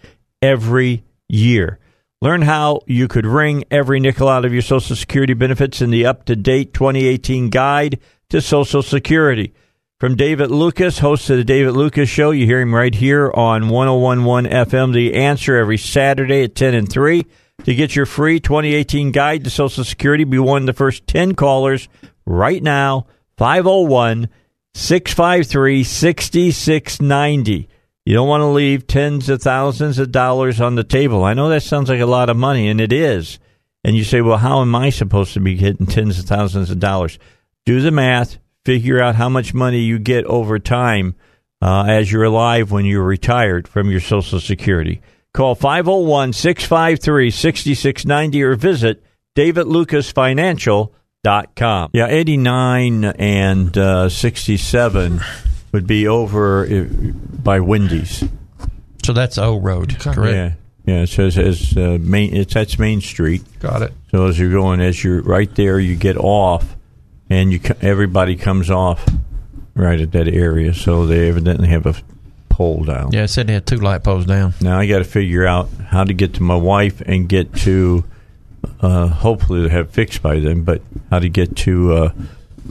[0.42, 1.78] every year.
[2.20, 6.04] Learn how you could wring every nickel out of your Social Security benefits in the
[6.04, 9.54] up to date 2018 Guide to Social Security.
[10.00, 13.68] From David Lucas, host of the David Lucas Show, you hear him right here on
[13.68, 14.92] 1011 FM.
[14.92, 17.24] The answer every Saturday at 10 and 3.
[17.64, 21.34] To get your free 2018 Guide to Social Security, be one of the first 10
[21.34, 21.88] callers
[22.24, 23.06] right now,
[23.36, 24.28] 501
[24.74, 27.68] 653 6690.
[28.06, 31.24] You don't want to leave tens of thousands of dollars on the table.
[31.24, 33.38] I know that sounds like a lot of money, and it is.
[33.84, 36.78] And you say, well, how am I supposed to be getting tens of thousands of
[36.78, 37.18] dollars?
[37.66, 41.16] Do the math, figure out how much money you get over time
[41.60, 45.02] uh, as you're alive when you're retired from your Social Security.
[45.38, 49.04] Call 501 653 6690 or visit
[49.36, 51.90] davidlucasfinancial.com.
[51.92, 55.20] Yeah, 89 and uh, 67
[55.70, 56.86] would be over uh,
[57.40, 58.24] by Wendy's.
[59.04, 60.34] So that's O Road, correct?
[60.34, 60.54] Yeah.
[60.92, 62.34] Yeah, it says as uh, main.
[62.34, 63.44] It's that's Main Street.
[63.60, 63.92] Got it.
[64.10, 66.74] So as you're going, as you're right there, you get off,
[67.30, 69.08] and you everybody comes off
[69.76, 70.74] right at that area.
[70.74, 71.94] So they evidently have a
[72.58, 73.12] pole down.
[73.12, 74.52] Yeah, it said they had two light poles down.
[74.60, 78.04] Now I got to figure out how to get to my wife and get to.
[78.80, 82.12] Uh, hopefully, they have fixed by then, but how to get to uh,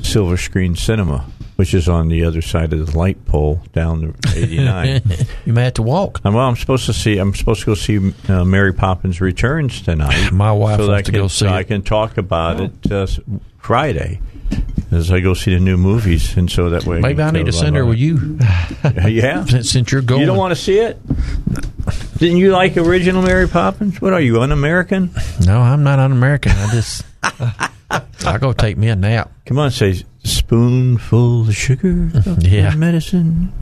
[0.04, 4.14] Silver Screen Cinema, which is on the other side of the light pole down the
[4.36, 5.02] 89.
[5.46, 6.20] you may have to walk.
[6.26, 7.18] And, well, I'm supposed to see.
[7.18, 10.32] I'm supposed to go see uh, Mary Poppins Returns tonight.
[10.34, 12.92] My wife so I wants to can, go see so I can talk about it
[12.92, 13.08] uh,
[13.58, 14.20] Friday
[14.92, 17.46] as I go see the new movies, and so that way Maybe I can need
[17.48, 18.38] to send her with you.
[19.06, 20.22] yeah, since, since you're going.
[20.22, 20.98] you don't want to see it?
[22.18, 24.02] Didn't you like original Mary Poppins?
[24.02, 25.12] What are you, un-American?
[25.46, 26.52] No, I'm not un-American.
[26.54, 27.06] I just
[28.26, 29.32] I go take me a nap.
[29.46, 32.10] Come on, say spoonful of sugar,
[32.40, 32.76] Yeah.
[32.76, 33.54] medicine.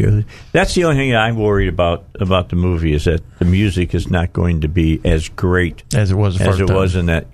[0.52, 4.10] That's the only thing I'm worried about about the movie is that the music is
[4.10, 6.76] not going to be as great As it was as it time.
[6.76, 7.28] was in that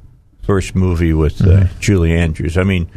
[0.44, 1.80] first movie with uh, Mhm.
[1.80, 2.58] Julie Andrews.
[2.58, 2.90] I mean,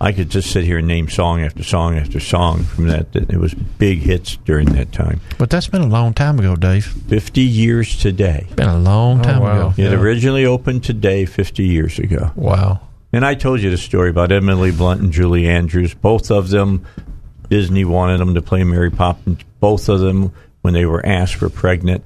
[0.00, 3.12] I could just sit here and name song after song after song from that.
[3.12, 5.20] that It was big hits during that time.
[5.38, 6.86] But that's been a long time ago, Dave.
[6.86, 8.46] Fifty years today.
[8.56, 9.74] Been a long oh, time ago.
[9.76, 12.32] It originally opened today, 50 years ago.
[12.34, 12.80] Wow.
[13.12, 15.94] And I told you the story about Emily Blunt and Julie Andrews.
[15.94, 16.86] Both of them,
[17.48, 19.40] Disney wanted them to play Mary Poppins.
[19.60, 22.04] Both of them, when they were asked, were pregnant.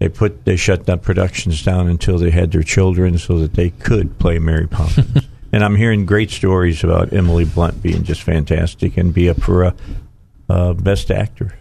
[0.00, 3.70] They put they shut the productions down until they had their children, so that they
[3.70, 5.26] could play Mary Poppins.
[5.52, 9.64] And I'm hearing great stories about Emily Blunt being just fantastic and be up for
[9.64, 9.74] a,
[10.48, 11.58] a best actor,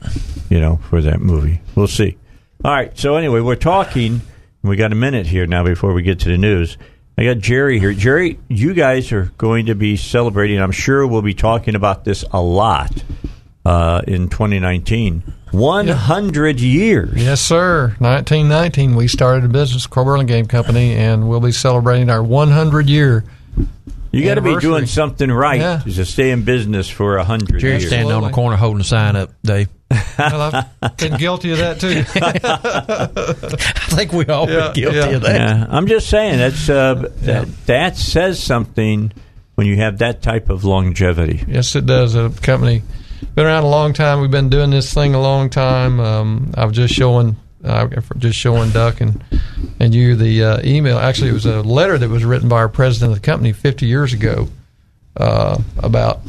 [0.50, 1.62] you know, for that movie.
[1.76, 2.18] We'll see.
[2.64, 2.98] All right.
[2.98, 4.22] So anyway, we're talking.
[4.62, 6.78] We got a minute here now before we get to the news.
[7.18, 7.94] I got Jerry here.
[7.94, 10.62] Jerry, you guys are going to be celebrating.
[10.62, 13.04] I'm sure we'll be talking about this a lot
[13.66, 15.24] uh, in 2019.
[15.52, 17.22] 100 years.
[17.22, 17.88] Yes, sir.
[18.00, 23.24] 1919, we started a business, Crow Burlingame Company, and we'll be celebrating our 100 year.
[24.12, 25.78] You got to be doing something right Yeah.
[25.86, 27.88] to stay in business for a hundred Jerry's years.
[27.92, 29.70] standing on the corner holding a sign up, Dave.
[30.20, 32.04] Well, I've been guilty of that too.
[32.74, 35.06] I think we all Yeah, been guilty yeah.
[35.16, 35.36] of that.
[35.40, 39.12] Yeah, I'm just saying that's uh, that that says something
[39.56, 41.44] when you have that type of longevity.
[41.48, 42.16] Yes, it does.
[42.16, 42.82] A company
[43.36, 44.22] been around a long time.
[44.22, 46.00] We've been doing this thing a long time.
[46.00, 47.88] Um, I was just showing, uh,
[48.18, 49.24] just showing Duck and
[49.80, 50.98] and you the uh, email.
[50.98, 53.86] Actually, it was a letter that was written by our president of the company 50
[53.86, 54.48] years ago
[55.18, 56.22] uh, about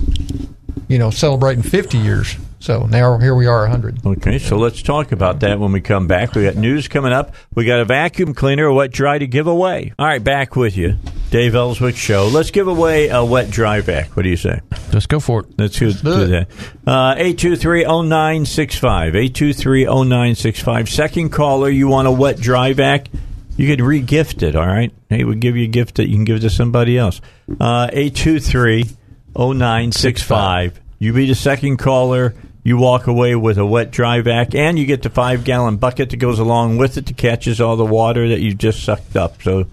[0.88, 2.36] you know celebrating 50 years.
[2.60, 4.04] So now here we are, 100.
[4.04, 6.34] Okay, so let's talk about that when we come back.
[6.34, 7.34] We got news coming up.
[7.54, 9.94] We got a vacuum cleaner, a wet dry to give away.
[9.98, 10.98] All right, back with you,
[11.30, 12.28] Dave Elswick Show.
[12.30, 14.14] Let's give away a wet dry vac.
[14.14, 14.60] What do you say?
[14.92, 15.46] Let's go for it.
[15.56, 16.48] Let's do, do do it.
[16.84, 16.86] that.
[16.86, 19.14] Uh, 823-0965.
[19.32, 20.88] 823-0965.
[20.88, 23.08] Second caller, you want a wet dry vac?
[23.56, 24.92] You could re-gift it, all right?
[25.08, 27.22] Hey, we'll give you a gift that you can give to somebody else.
[27.58, 30.72] Uh, 823-0965.
[30.98, 32.34] You be the second caller.
[32.62, 36.16] You walk away with a wet dry vac, and you get the five-gallon bucket that
[36.18, 39.42] goes along with it that catches all the water that you just sucked up.
[39.42, 39.66] So it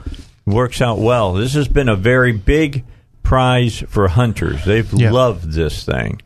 [0.46, 1.34] works out well.
[1.34, 2.86] This has been a very big
[3.24, 4.64] prize for hunters.
[4.64, 5.12] They've Yeah.
[5.12, 6.22] loved this thing.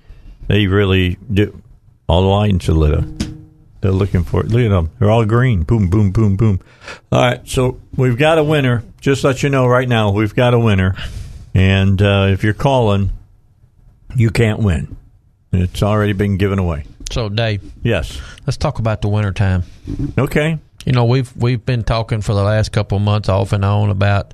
[0.48, 1.60] They really do.
[2.08, 3.06] All the lines are lit up.
[3.82, 4.50] They're looking for it.
[4.50, 4.92] Look at them.
[5.00, 5.64] They're all green.
[5.64, 6.60] Boom, boom, boom, boom.
[7.12, 7.42] All right.
[7.46, 8.84] So we've got a winner.
[9.00, 10.96] Just let you know right now, we've got a winner.
[11.56, 13.10] And uh, if you're calling,
[14.16, 14.96] you can't win.
[15.52, 16.86] It's already been given away.
[17.12, 18.20] So, Dave, Yes.
[18.48, 19.64] let's talk about the wintertime.
[20.18, 20.58] Okay.
[20.86, 23.90] You know, we've we've been talking for the last couple of months off and on
[23.92, 24.34] about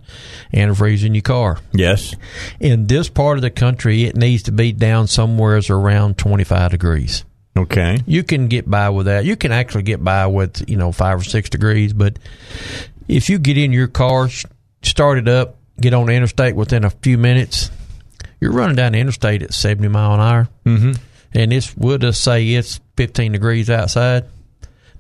[0.54, 1.58] antifreeze in your car.
[1.74, 2.16] Yes.
[2.60, 7.26] In this part of the country, it needs to be down somewhere around 25 degrees.
[7.58, 8.00] Okay.
[8.06, 9.26] You can get by with that.
[9.26, 11.92] You can actually get by with, you know, five or six degrees.
[11.92, 12.18] But
[13.10, 14.30] if you get in your car,
[14.84, 17.72] start it up, get on the interstate within a few minutes,
[18.40, 20.50] you're running down the interstate at 70 mile an hour.
[20.66, 20.92] Mm-hmm.
[21.34, 24.26] And it's, we'll just say it's 15 degrees outside.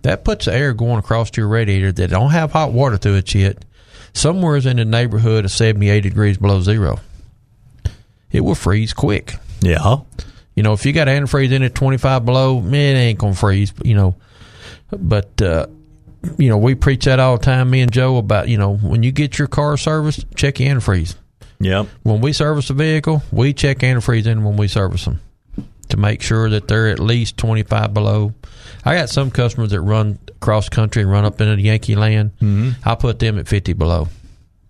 [0.03, 3.33] That puts the air going across your radiator that don't have hot water through it
[3.33, 3.65] yet.
[4.13, 6.99] Somewhere's in the neighborhood of 70, 80 degrees below zero.
[8.31, 9.35] It will freeze quick.
[9.61, 9.97] Yeah.
[10.55, 13.39] You know, if you got antifreeze in at 25 below, man, it ain't going to
[13.39, 14.15] freeze, you know.
[14.91, 15.67] But, uh,
[16.37, 19.03] you know, we preach that all the time, me and Joe, about, you know, when
[19.03, 21.15] you get your car serviced, check your antifreeze.
[21.59, 21.87] Yep.
[22.03, 25.21] When we service a vehicle, we check antifreeze in when we service them
[25.89, 28.33] to make sure that they're at least 25 below.
[28.85, 32.31] I got some customers that run cross country and run up into Yankee land.
[32.41, 32.87] Mm-hmm.
[32.87, 34.07] I put them at 50 below.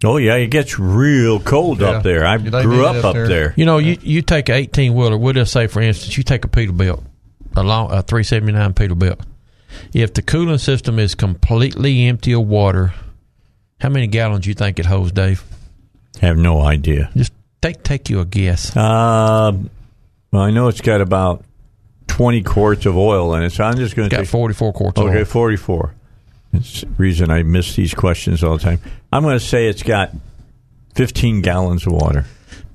[0.03, 0.35] Oh, yeah.
[0.35, 1.88] It gets real cold Yeah.
[1.89, 2.26] up there.
[2.26, 3.27] I They grew up up up there.
[3.27, 3.53] there.
[3.57, 6.45] You know, you, you take an 18 wheeler, we'll just say, for instance, you take
[6.45, 7.03] a Peterbilt,
[7.55, 9.19] a, long, a 379 Peterbilt.
[9.93, 12.93] If the cooling system is completely empty of water,
[13.81, 15.43] how many gallons do you think it holds, Dave?
[16.21, 17.09] Have no idea.
[17.15, 18.75] Just take take you a guess.
[18.75, 19.51] Uh,
[20.31, 21.43] well, I know it's got about
[22.07, 24.99] 20 quarts of oil in it, so I'm just going to got take 44 quarts
[24.99, 25.93] Okay, 44.
[26.53, 28.79] It's the reason I miss these questions all the time.
[29.11, 30.11] I'm going to say it's got
[30.95, 32.25] 15 gallons of water.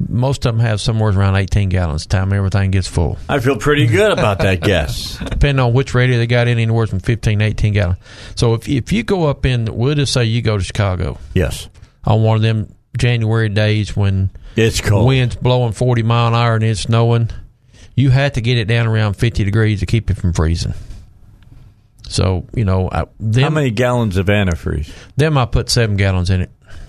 [0.08, 2.06] Most of them have somewhere around 18 gallons.
[2.06, 3.18] Time everything gets full.
[3.28, 5.18] I feel pretty good about that guess.
[5.18, 7.98] Depending on which radio they got in, anywhere from 15 to 18 gallons.
[8.34, 11.18] So if if you go up in, we'll just say you go to Chicago.
[11.34, 11.68] Yes.
[12.04, 16.54] On one of them January days when it's cold, winds blowing 40 mile an hour
[16.54, 17.30] and it's snowing,
[17.94, 20.74] you had to get it down around 50 degrees to keep it from freezing.
[22.08, 24.92] So you know, I, them, How many gallons of antifreeze?
[25.16, 26.50] Them I put seven gallons in it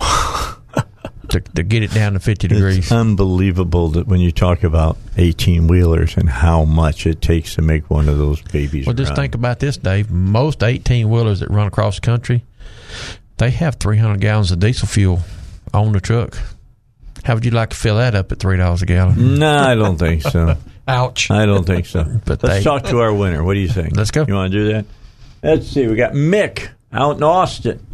[1.30, 2.78] to, to get it down to 50 degrees.
[2.78, 7.62] It's unbelievable that when you talk about 18 wheelers and how much it takes to
[7.62, 8.86] make one of those babies.
[8.86, 9.16] Well, just run.
[9.16, 10.10] think about this, Dave.
[10.10, 12.44] Most 18 wheelers that run across the country,
[13.38, 15.20] they have 300 gallons of diesel fuel
[15.74, 16.36] on the truck.
[17.24, 19.38] How would you like to fill that up at three dollars a gallon?
[19.38, 20.56] No, I don't think so.
[20.88, 21.30] Ouch.
[21.30, 22.04] I don't think so.
[22.24, 23.42] But let's they- talk to our winner.
[23.42, 23.96] What do you think?
[23.96, 24.24] Let's go.
[24.28, 24.84] You want to do that?
[25.42, 25.86] Let's see.
[25.86, 27.84] We got Mick out in Austin.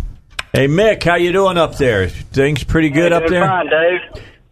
[0.53, 2.09] Hey, Mick, how you doing up there?
[2.09, 3.49] Things pretty good up Doing there.
[3.49, 4.01] Fine, Dave.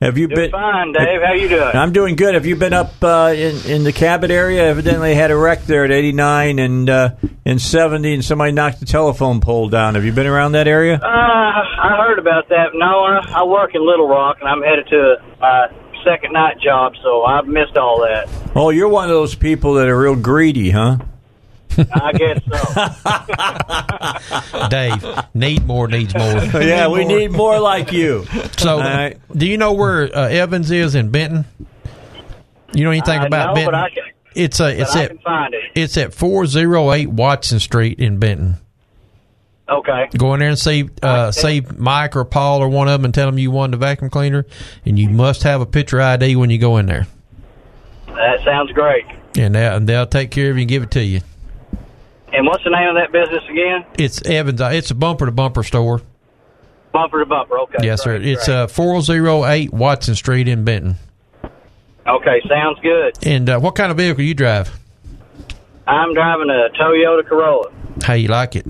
[0.01, 1.23] Have you Doing been fine, Dave.
[1.23, 1.75] How you doing?
[1.75, 2.35] I'm doing good.
[2.35, 4.65] Have you been up uh, in in the Cabot area?
[4.65, 7.11] Evidently had a wreck there at 89 and uh,
[7.45, 9.97] in 70, and somebody knocked the telephone pole down.
[9.97, 11.01] Have you been around that area?
[11.03, 12.69] Uh, I heard about that.
[12.75, 15.67] No, I, I work in Little Rock, and I'm headed to my
[16.05, 18.29] second night job, so I've missed all that.
[18.55, 20.99] Oh, you're one of those people that are real greedy, huh?
[21.79, 22.41] I guess
[24.53, 24.69] so.
[24.69, 26.25] Dave, need more needs more.
[26.63, 28.25] yeah, we need more like you.
[28.57, 29.19] So, All right.
[29.37, 31.45] do you know where uh, Evans is in Benton?
[32.75, 33.73] You know anything I about know, Benton?
[33.73, 34.03] but I can,
[34.35, 35.63] it's a it's but I at can find it.
[35.75, 38.57] it's at four zero eight Watson Street in Benton.
[39.69, 40.09] Okay.
[40.17, 43.15] Go in there and see uh, see Mike or Paul or one of them and
[43.15, 44.47] tell them you won the vacuum cleaner,
[44.85, 47.07] and you must have a picture ID when you go in there,
[48.07, 49.05] That sounds great.
[49.37, 51.21] and they'll, and they'll take care of you and give it to you.
[52.33, 53.85] And what's the name of that business again?
[53.99, 54.61] It's Evans.
[54.61, 56.03] uh, It's a bumper to bumper store.
[56.93, 57.59] Bumper to Bumper.
[57.61, 57.79] Okay.
[57.83, 58.19] yes, sir.
[58.19, 58.55] great, It's great.
[58.55, 60.97] uh, four zero eight Watson Street in Benton.
[62.07, 63.19] Okay, sounds good.
[63.27, 64.71] And uh, what kind of vehicle you drive?
[65.87, 67.71] I'm driving a Toyota Corolla.
[68.03, 68.67] How you like it?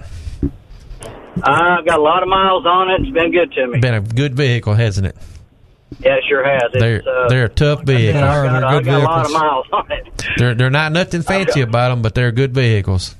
[1.43, 3.01] I've got a lot of miles on it.
[3.03, 3.79] It's been good to me.
[3.81, 5.17] Been a good vehicle, hasn't it?
[6.01, 6.63] Yeah, it sure has.
[6.75, 8.23] It's, They're uh, they're a tough vehicle.
[8.23, 10.25] I've got, I've got a lot of miles on it.
[10.37, 13.15] They're they're not nothing fancy about them, but they're good vehicles.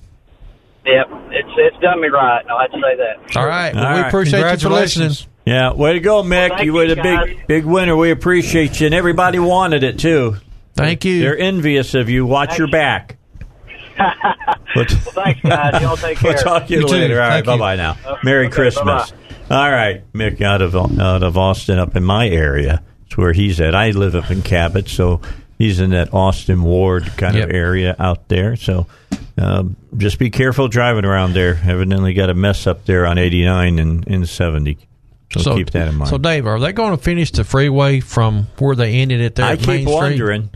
[0.89, 2.43] Yep, it's it's done me right.
[2.49, 3.37] I have to say that.
[3.37, 4.09] All right, well, All we right.
[4.09, 5.13] appreciate you for listening.
[5.45, 6.49] Yeah, way to go, Mick.
[6.49, 7.27] thank you were you, the guys.
[7.27, 7.95] big big winner.
[7.95, 10.37] We appreciate you, and everybody wanted it too.
[10.75, 11.21] Thank you.
[11.21, 12.25] They're envious of you.
[12.25, 13.17] Watch your back.
[13.99, 15.83] well, thanks, guys.
[15.83, 16.33] Y'all take care.
[16.35, 16.95] We'll talk to you, You too.
[16.95, 17.21] later.
[17.21, 17.97] All right, bye bye now.
[18.07, 19.13] Okay, Merry okay, Christmas.
[19.51, 22.83] All right, Mick out of out of Austin, up in my area.
[23.07, 23.75] It's where he's at.
[23.75, 25.21] I live up in Cabot, so
[25.59, 27.49] he's in that Austin Ward kind Yep.
[27.51, 28.57] of area out there.
[28.57, 28.87] So
[29.37, 31.61] um, just be careful driving around there.
[31.65, 34.79] Evidently got a mess up there on 89 and, and 70.
[35.37, 36.09] So, keep that in mind.
[36.09, 39.45] So, Dave, are they going to finish the freeway from where they ended it there
[39.45, 40.51] I at keep Main Street wondering.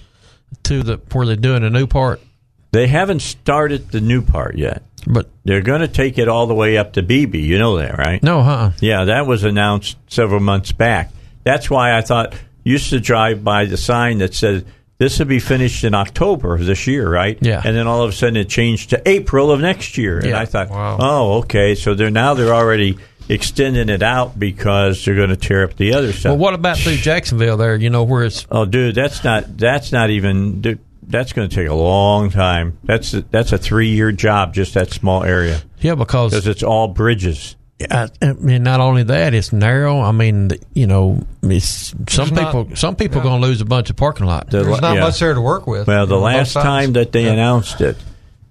[0.63, 2.23] to the where they're doing a new part?
[2.71, 4.83] They haven't started the new part yet.
[5.07, 7.39] But They're going to take it all the way up to Beebe.
[7.41, 8.23] You know that, right?
[8.23, 8.71] no, huh?
[8.81, 11.11] Yeah, that was announced several months back.
[11.45, 12.35] That's why I thought
[12.65, 14.65] used to drive by the sign that said
[15.03, 17.37] this will be finished in October of this year, right?
[17.41, 17.61] Yeah.
[17.65, 20.39] And then all of a sudden it changed to April of next year, and Yeah.
[20.41, 20.97] I thought, Wow.
[21.01, 22.97] oh, okay, so they're now they're already
[23.29, 26.31] extending it out because they're going to tear up the other stuff.
[26.31, 27.75] Well, what about through Jacksonville there?
[27.77, 30.61] You know where it's Oh, dude, that's not that's not even.
[30.61, 32.79] Dude, that's going to take a long time.
[32.85, 36.63] That's a, that's a three year job, just that small area, yeah because because it's
[36.63, 37.57] all bridges.
[37.91, 40.01] I, I mean, not only that, it's narrow.
[40.01, 42.77] I mean, you know, it's some There's not- people.
[42.77, 44.51] some people are going to lose a bunch of parking lot.
[44.51, 45.01] The- There's not yeah.
[45.01, 45.87] much there to work with.
[45.87, 47.33] Well, the last time that they Yeah.
[47.33, 47.97] announced it,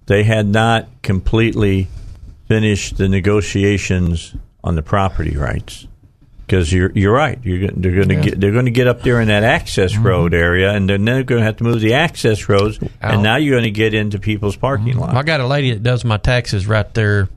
[0.07, 1.87] they had not completely
[2.47, 5.87] finished the negotiations on the property rights.
[6.45, 8.21] Because you're you're right, you're they're going to Yeah.
[8.23, 10.05] get they're going to get up there in that access mm-hmm.
[10.05, 13.13] road area, and then they're going to have to move the access roads, Out.
[13.13, 14.99] and now you're going to get into people's parking mm-hmm.
[14.99, 15.13] lots.
[15.13, 17.29] I got a lady that does my taxes right there,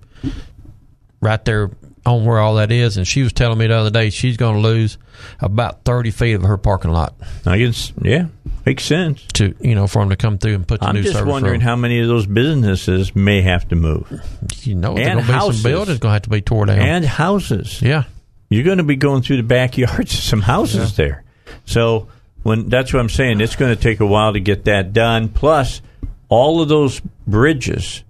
[1.20, 1.70] right there
[2.06, 4.54] on where all that is, and she was telling me the other day she's going
[4.56, 4.98] to lose
[5.40, 7.14] about thirty feet of her parking lot
[7.46, 8.26] I guess, yeah,
[8.66, 9.24] makes sense.
[9.34, 11.60] to you know for them to come through and put the I'm new just wondering
[11.60, 11.62] road.
[11.62, 14.20] how many of those businesses may have to move,
[14.62, 15.62] you know and going to be houses.
[15.62, 16.78] some buildings going to have to be torn down.
[16.78, 17.80] and houses.
[17.80, 18.04] yeah,
[18.50, 21.24] you're going to be going through the backyards of some houses there.
[21.64, 22.08] So
[22.42, 25.28] when that's what I'm saying, it's going to take a while to get that done.
[25.30, 25.80] Plus,
[26.28, 28.02] all of those bridges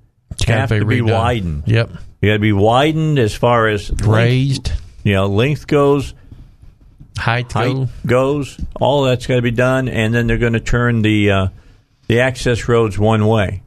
[0.47, 1.13] have to be redone.
[1.13, 1.63] widened.
[1.67, 1.91] Yep,
[2.25, 4.73] You got to be widened as far as length, raised
[5.03, 6.15] you know, length goes,
[7.19, 7.89] height, height go.
[8.07, 8.59] goes.
[8.81, 11.49] All that's got to be done, and then they're going to turn the uh,
[12.07, 13.61] the access roads one way.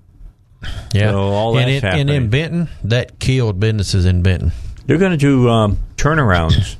[0.91, 2.29] Yeah, So all and, that's in, and in.
[2.31, 4.51] Benton, that killed businesses in Benton.
[4.87, 6.77] They're going to do um, turnarounds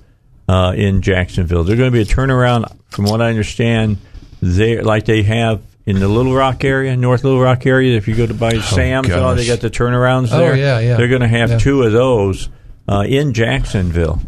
[0.50, 1.64] uh, in Jacksonville.
[1.64, 3.98] There's going to be a turnaround, from what I understand,
[4.42, 7.98] there like they have in the Little Rock area, North Little Rock area.
[7.98, 10.56] If you go to buy Sam's, oh, they got the turnarounds Oh, there.
[10.56, 10.98] yeah, yeah.
[10.98, 11.58] They're going to have Yeah.
[11.58, 12.50] two of those
[12.88, 14.22] uh, in Jacksonville.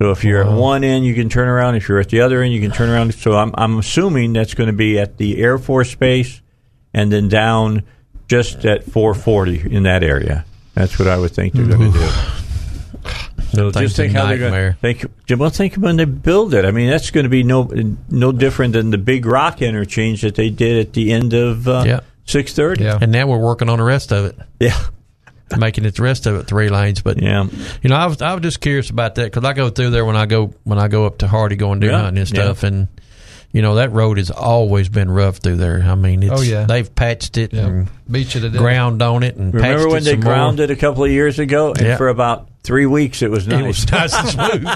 [0.00, 1.76] So if you're at one end, you can turn around.
[1.76, 3.14] If you're at the other end, you can turn around.
[3.14, 6.40] So I'm I'm assuming that's going to be at the Air Force Base,
[6.92, 7.84] and then down
[8.26, 10.44] just at 440 in that area.
[10.74, 12.08] That's what I would think they're going to do.
[13.54, 14.76] So Thing's just think a how they're going to nightmare.
[14.80, 15.40] think.
[15.40, 16.64] Well, think when they build it.
[16.64, 17.70] I mean, that's going to be no
[18.08, 21.84] no different than the Big Rock interchange that they did at the end of uh,
[21.86, 22.00] Yeah.
[22.26, 23.02] 630.
[23.04, 24.38] And now we're working on the rest of it.
[24.60, 24.78] Yeah.
[25.58, 27.44] Making it the rest of it three lanes, but yeah,
[27.82, 30.02] you know, I was I was just curious about that because I go through there
[30.06, 32.42] when I go when I go up to Hardy going deer Yeah, hunting and yeah.
[32.44, 32.88] stuff, and
[33.52, 35.82] you know that road has always been rough through there.
[35.82, 36.64] I mean, it's, Oh, yeah.
[36.64, 38.58] they've patched it and Beat you to death.
[38.62, 41.10] ground on it and Remember patched when it they some ground it a couple of
[41.10, 41.96] years ago, and Yeah.
[41.98, 43.60] for about three weeks it was nice.
[43.60, 44.66] It was nice and smooth,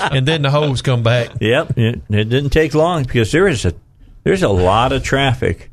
[0.12, 1.30] and then the holes come back.
[1.40, 3.74] Yep, it, it didn't take long because there is a
[4.24, 5.68] there's a lot of traffic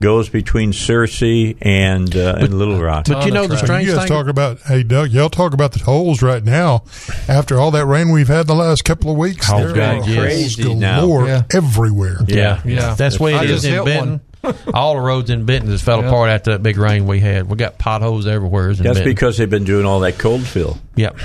[0.00, 3.04] goes between Searcy and uh, and Little Rock.
[3.06, 4.08] But you know the So strange you guys thing.
[4.08, 6.82] talk about, hey Doug, y'all talk about the holes right now.
[7.28, 10.04] After all that rain we've had the last couple of weeks, Oh, there are yes.
[10.06, 11.02] holes Crazy now.
[11.02, 11.42] galore Yeah.
[11.54, 12.16] everywhere.
[12.26, 12.94] Yeah, Yeah.
[12.94, 14.20] That's the way I it is just in hit Benton.
[14.74, 16.08] All the roads in Benton just fell Yeah.
[16.08, 17.48] apart after that big rain we had.
[17.48, 18.68] We got potholes everywhere.
[18.74, 19.04] That's Benton.
[19.04, 20.78] because they've been doing all that cold fill.
[20.96, 21.18] Yep.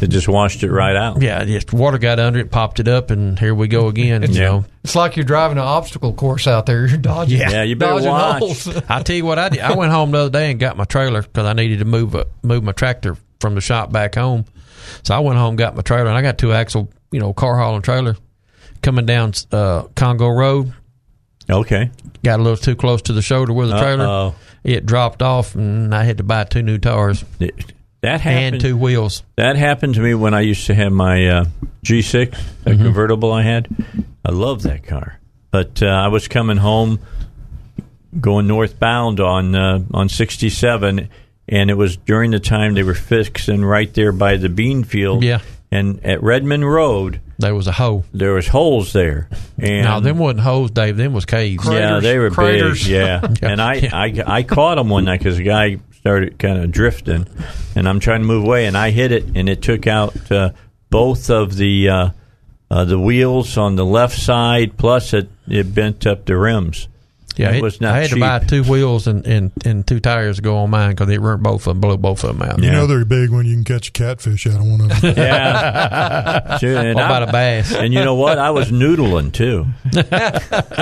[0.00, 1.22] It just washed it right out.
[1.22, 4.22] Yeah, just water got under it, popped it up, and here we go again.
[4.22, 4.40] you Yeah.
[4.48, 6.84] know, It's like you're driving an obstacle course out there.
[6.86, 7.38] You're dodging.
[7.38, 7.50] Yeah.
[7.54, 8.38] Yeah, you better dodging watch.
[8.40, 8.68] holes.
[8.88, 9.60] I tell you what, I did.
[9.60, 12.14] I went home the other day and got my trailer because I needed to move
[12.14, 14.44] a, move my tractor from the shop back home.
[15.04, 17.56] So I went home, got my trailer, and I got two axle, you know, car
[17.56, 18.16] hauling trailer
[18.82, 20.72] coming down uh, Congo Road.
[21.50, 21.90] Okay.
[22.22, 24.04] Got a little too close to the shoulder with the trailer.
[24.06, 24.34] Uh-oh.
[24.64, 27.22] It dropped off, and I had to buy two new tires
[28.00, 28.54] That happened.
[28.54, 29.22] and two wheels.
[29.36, 31.44] That happened to me when I used to have my uh,
[31.84, 32.82] G6, that Mm-hmm.
[32.82, 33.68] convertible I had.
[34.24, 35.18] I love that car,
[35.50, 36.98] but uh, I was coming home,
[38.18, 41.08] going northbound on uh, on 67,
[41.48, 45.22] and it was during the time they were fixing right there by the bean field.
[45.22, 45.40] Yeah.
[45.70, 48.04] and at Redmond Road There was a hole.
[48.12, 49.28] there was holes there,
[49.58, 50.96] and No, them wasn't holes, Dave.
[50.96, 51.66] Them was caves.
[51.68, 52.84] yeah, they were craters.
[52.84, 52.92] big.
[52.92, 53.90] Yeah, and I, Yeah.
[53.96, 57.26] I, I caught them one night because the guy started kind of drifting,
[57.74, 60.50] and I'm trying to move away, and I hit it, and it took out uh,
[60.90, 62.08] both of the uh,
[62.70, 66.88] uh, the wheels on the left side, plus it it bent up the rims.
[67.36, 68.14] Yeah, it it- was not I had cheap.
[68.14, 71.18] to buy two wheels and, and, and two tires to go on mine because they
[71.18, 72.58] weren't both of them, blew both of them out.
[72.58, 72.72] You Yeah.
[72.72, 75.14] know they're big when you can catch a catfish out of one of them.
[75.16, 77.74] Yeah, Sure, and What I- about a bass?
[77.74, 78.38] And you know what?
[78.38, 79.66] I was noodling too.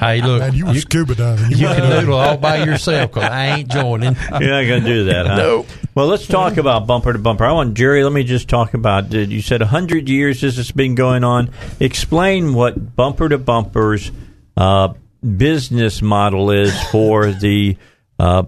[0.00, 1.50] Hey, look, Man, you were scuba diving.
[1.50, 4.14] you can noodle all by yourself because I ain't joining.
[4.14, 5.36] You're not going to do that, huh?
[5.36, 5.66] Nope.
[5.94, 7.44] Well, let's talk about bumper to bumper.
[7.44, 8.02] I want Jerry.
[8.04, 9.12] Let me just talk about.
[9.12, 11.50] You said hundred years this has been going on?
[11.80, 14.10] Explain what bumper to bumpers
[14.56, 14.94] uh,
[15.24, 17.76] business model is for the
[18.18, 18.44] uh,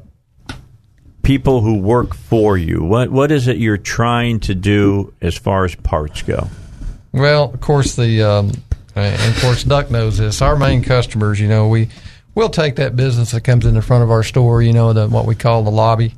[1.22, 2.82] people who work for you.
[2.82, 6.48] What what is it you're trying to do as far as parts go?
[7.12, 8.52] Well, of course, the um,
[8.94, 10.42] and of course Duck knows this.
[10.42, 11.88] Our main customers, you know, we
[12.34, 14.62] we'll take that business that comes in the front of our store.
[14.62, 16.14] You know, the what we call the lobby.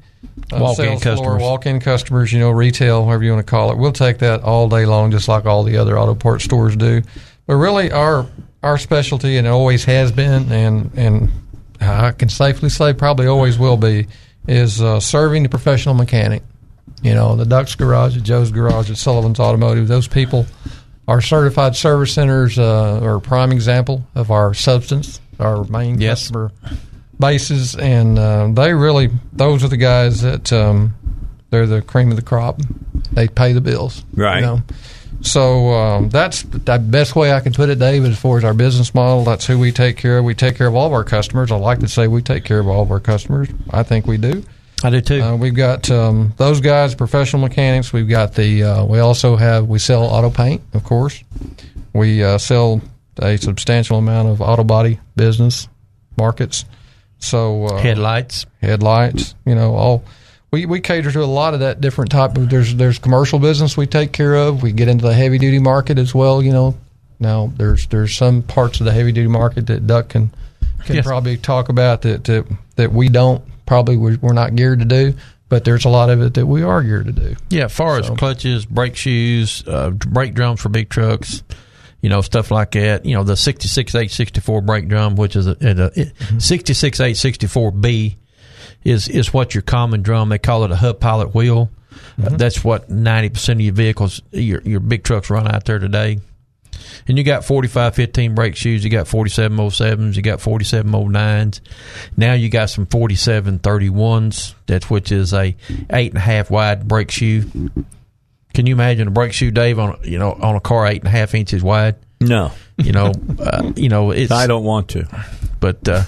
[0.52, 1.42] uh, Walk-in sales floor, customers.
[1.42, 3.78] walk-in customers, you know, retail, whatever you want to call it.
[3.78, 7.02] We'll take that all day long, just like all the other auto parts stores do.
[7.46, 8.26] But really, our
[8.64, 11.30] our specialty, and it always has been, and and
[11.80, 14.06] I can safely say probably always will be,
[14.48, 16.42] is uh, serving the professional mechanic.
[17.02, 19.86] You know, the Ducks Garage, at Joe's Garage, at Sullivan's Automotive.
[19.88, 20.46] Those people,
[21.06, 26.22] our certified service centers, uh, are a prime example of our substance, our main Yes.
[26.22, 26.50] customer
[27.20, 30.94] bases, and uh, they really those are the guys that um,
[31.50, 32.60] they're the cream of the crop.
[33.12, 34.36] They pay the bills, Right.
[34.40, 34.62] You know?
[35.24, 38.04] So um, that's the best way I can put it, Dave.
[38.04, 40.24] As far as our business model, that's who we take care of.
[40.24, 41.50] We take care of all of our customers.
[41.50, 43.48] I like to say we take care of all of our customers.
[43.70, 44.44] I think we do.
[44.82, 45.22] I do too.
[45.22, 47.90] Uh, we've got um, those guys, professional mechanics.
[47.92, 48.62] We've got the.
[48.64, 49.66] Uh, we also have.
[49.66, 51.24] We sell auto paint, of course.
[51.94, 52.82] We uh, sell
[53.18, 55.68] a substantial amount of auto body business
[56.18, 56.66] markets.
[57.18, 58.44] So uh, Headlights.
[58.60, 60.04] headlights, you know, all
[60.54, 63.76] we, we cater to a lot of that different type of there's there's commercial business
[63.76, 64.62] we take care of.
[64.62, 66.76] We get into the heavy duty market as well, you know.
[67.20, 70.30] Now there's there's some parts of the heavy duty market that Duck can
[70.86, 71.06] can Yes.
[71.06, 75.14] probably talk about that, that that we don't probably we're, we're not geared to do,
[75.48, 77.36] but there's a lot of it that we are geared to do.
[77.50, 81.42] Yeah, as far as clutches, brake shoes, uh, brake drums for big trucks,
[82.02, 83.06] you know, stuff like that.
[83.06, 86.06] You know, the 66864 brake drum, which is a, a, a
[86.38, 88.16] 66864B,
[88.84, 90.28] is is what your common drum.
[90.28, 91.70] They call it a hub pilot wheel.
[92.22, 95.78] Uh, that's what ninety percent of your vehicles, your your big trucks run out there
[95.78, 96.18] today.
[97.06, 101.60] And you got 45 15 brake shoes, you got 47 07s, you got 47 09s.
[102.16, 105.54] Now you got some 47 31s, that's which is a
[105.90, 107.70] eight and a half wide brake shoe.
[108.54, 111.08] Can you imagine a brake shoe, Dave, on you know on a car eight and
[111.08, 111.96] a half inches wide?
[112.20, 114.30] No, you know, uh, you know, it's.
[114.30, 115.06] I don't want to,
[115.60, 116.04] but uh,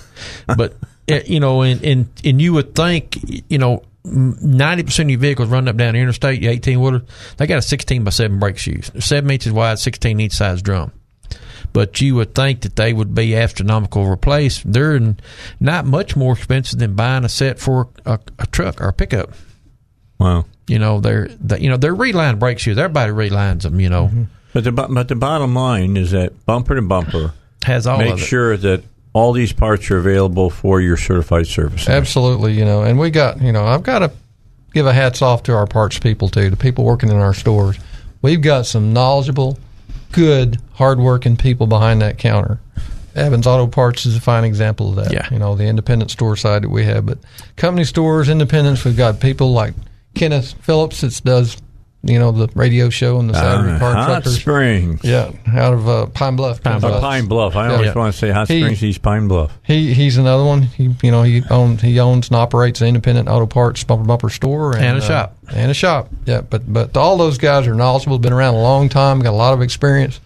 [0.57, 0.77] but
[1.09, 3.19] you know, and, and and you would think,
[3.49, 7.03] you know, ninety percent of your vehicles running up down the interstate, your eighteen wheeler,
[7.37, 10.63] they got a sixteen by seven brake shoes, They're seven inches wide, sixteen inch size
[10.63, 10.93] drum.
[11.73, 14.71] But you would think that they would be astronomical replaced.
[14.71, 14.99] They're
[15.61, 19.33] not much more expensive than buying a set for a, a truck or a pickup.
[20.19, 20.47] Wow.
[20.67, 22.79] You know they're they, you know they're relined brake shoes.
[22.79, 23.79] Everybody relines them.
[23.79, 24.07] You know.
[24.07, 24.23] Mm-hmm.
[24.53, 27.99] But the but the bottom line is that bumper to bumper has all.
[27.99, 28.83] Make sure that
[29.17, 31.89] all these parts are available for your certified service.
[31.89, 34.13] Absolutely, you know, and we got you know I've got to
[34.75, 37.79] give a hats off to our parts people too, the people working in our stores.
[38.21, 39.59] We've got some knowledgeable,
[40.13, 42.61] good, hardworking people behind that counter.
[43.15, 45.13] Evans Auto Parts is a fine example of that.
[45.15, 45.27] Yeah.
[45.31, 47.07] You know, the independent store side that we have.
[47.07, 47.17] But
[47.57, 49.73] company stores, independents, we've got people like
[50.15, 51.57] Kenneth Phillips that does
[52.07, 54.41] you know the radio show and the Saturday uh, Car Hot Truckers.
[54.41, 55.01] Springs.
[55.03, 56.63] Yeah, out of uh, Pine Bluff.
[56.63, 57.01] Pine Bluff.
[57.01, 57.57] Pine Bluff.
[57.57, 57.95] I always yeah.
[57.95, 58.79] want to say Hot Springs.
[58.79, 59.57] He, he's Pine Bluff.
[59.63, 60.63] He he's another one.
[60.63, 64.31] He you know he owns he owns and operates an independent auto parts bumper bumper
[64.31, 66.09] store and, and a uh, shop and a shop.
[66.25, 68.19] Yeah, but but all those guys are knowledgeable.
[68.19, 69.21] Been around a long time.
[69.21, 70.21] Got a lot of experience,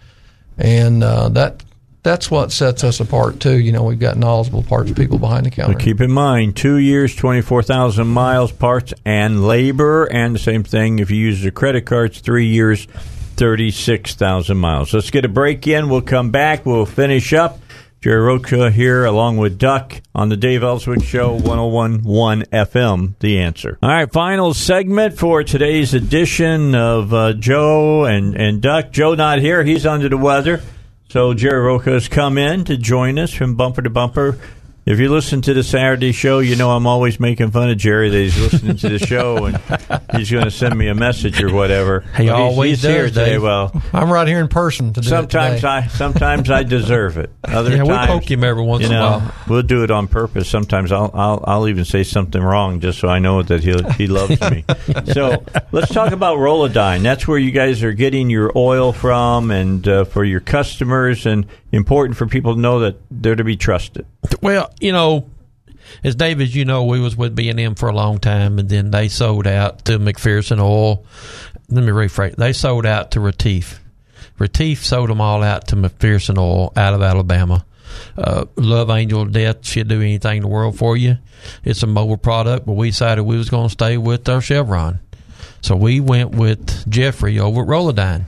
[0.57, 1.63] and uh, that
[2.03, 3.59] that's what sets us apart too.
[3.59, 5.73] You know, we've got knowledgeable parts people behind the counter.
[5.73, 10.39] But keep in mind, two years, twenty four thousand miles, parts and labor, and the
[10.39, 12.85] same thing if you use the credit cards, three years,
[13.35, 14.93] thirty six thousand miles.
[14.93, 15.89] Let's get a break in.
[15.89, 16.65] We'll come back.
[16.65, 17.59] We'll finish up.
[18.01, 23.77] Jerry Rocha here, along with Duck, on the Dave Elswick Show, 1011 FM, The Answer.
[23.83, 28.89] All right, final segment for today's edition of uh, Joe and, and Duck.
[28.89, 29.63] Joe not here.
[29.63, 30.63] He's under the weather.
[31.11, 34.39] So Jerry Rocha has come in to join us from Bumper to Bumper.
[34.83, 38.09] If you listen to the Saturday show, you know I'm always making fun of Jerry
[38.09, 39.59] that he's listening to the show and
[40.15, 42.03] he's going to send me a message or whatever.
[42.21, 42.95] He well, always he's, he's does.
[42.95, 43.37] Here today.
[43.37, 47.31] Well, I'm right here in person to do sometimes I sometimes I deserve it.
[47.43, 49.35] Other yeah, times, we poke him every once you know, in a while.
[49.47, 50.49] We'll do it on purpose.
[50.49, 54.07] Sometimes I'll I'll, I'll even say something wrong just so I know that he he
[54.07, 54.65] loves me.
[55.13, 57.01] so let's talk about Rolladyne.
[57.01, 61.47] That's where you guys are getting your oil from, and uh, for your customers, and
[61.71, 64.05] important for people to know that they're to be trusted.
[64.41, 65.29] Well, you know
[66.03, 68.59] as Dave, as you know, we was with B and M for a long time,
[68.59, 71.05] and then they sold out to McPherson Oil.
[71.69, 73.79] Let me rephrase: they sold out to Retief.
[74.39, 77.65] Retief sold them all out to McPherson Oil out of Alabama.
[78.17, 81.17] Uh, Love Angel Death should do anything in the world for you.
[81.63, 84.99] It's a Mobil product, but we decided we was going to stay with our Chevron.
[85.61, 88.25] So we went with Jeffrey over at Rolladyne.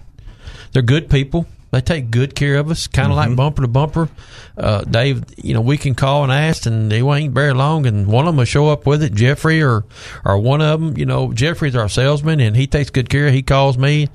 [0.73, 1.47] They're good people.
[1.73, 3.29] They take good care of us, kind of mm-hmm.
[3.29, 4.07] like bumper to bumper.
[4.55, 8.05] Uh, Dave, you know, we can call and ask, and they ain't very long, and
[8.05, 9.15] one of them will show up with it.
[9.15, 9.83] Jeffrey or
[10.23, 13.31] or one of them, you know, Jeffrey's our salesman, and he takes good care.
[13.31, 14.07] He calls me,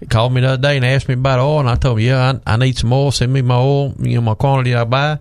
[0.00, 2.04] he called me the other day and asked me about oil, and I told him,
[2.04, 3.12] yeah, I, I need some oil.
[3.12, 5.20] Send me my oil, you know, my quantity I buy.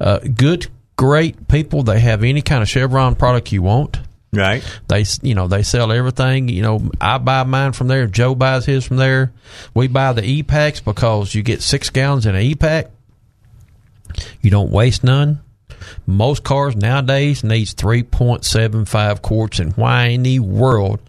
[0.00, 0.66] Uh, good,
[0.96, 1.84] great people.
[1.84, 4.00] They have any kind of Chevron product you want.
[4.38, 4.62] Right.
[4.86, 6.48] They, you know, they sell everything.
[6.48, 8.06] You know, I buy mine from there.
[8.06, 9.32] Joe buys his from there.
[9.74, 12.90] We buy the e packs because you get six gallons in an e pack.
[14.40, 15.40] You don't waste none.
[16.06, 21.00] Most cars nowadays needs three point seven five quarts, and why in the world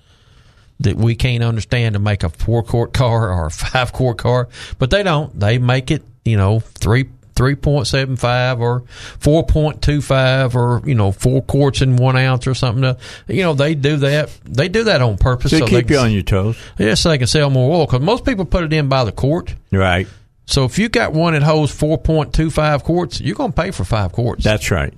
[0.79, 4.49] that we can't understand to make a four quart car or a five quart car?
[4.77, 5.37] But they don't.
[5.39, 8.81] They make it, you know, three 3.75 or
[9.19, 12.97] 4.25 or, you know, four quarts in one ounce or something.
[13.27, 14.29] You know, they do that.
[14.43, 15.51] They do that on purpose.
[15.51, 16.57] To so keep you on your toes.
[16.77, 19.13] Yes, so they can sell more oil because most people put it in by the
[19.13, 19.55] quart.
[19.71, 20.07] Right.
[20.45, 24.11] So if you got one that holds 4.25 quarts, you're going to pay for five
[24.11, 24.43] quarts.
[24.43, 24.93] That's right.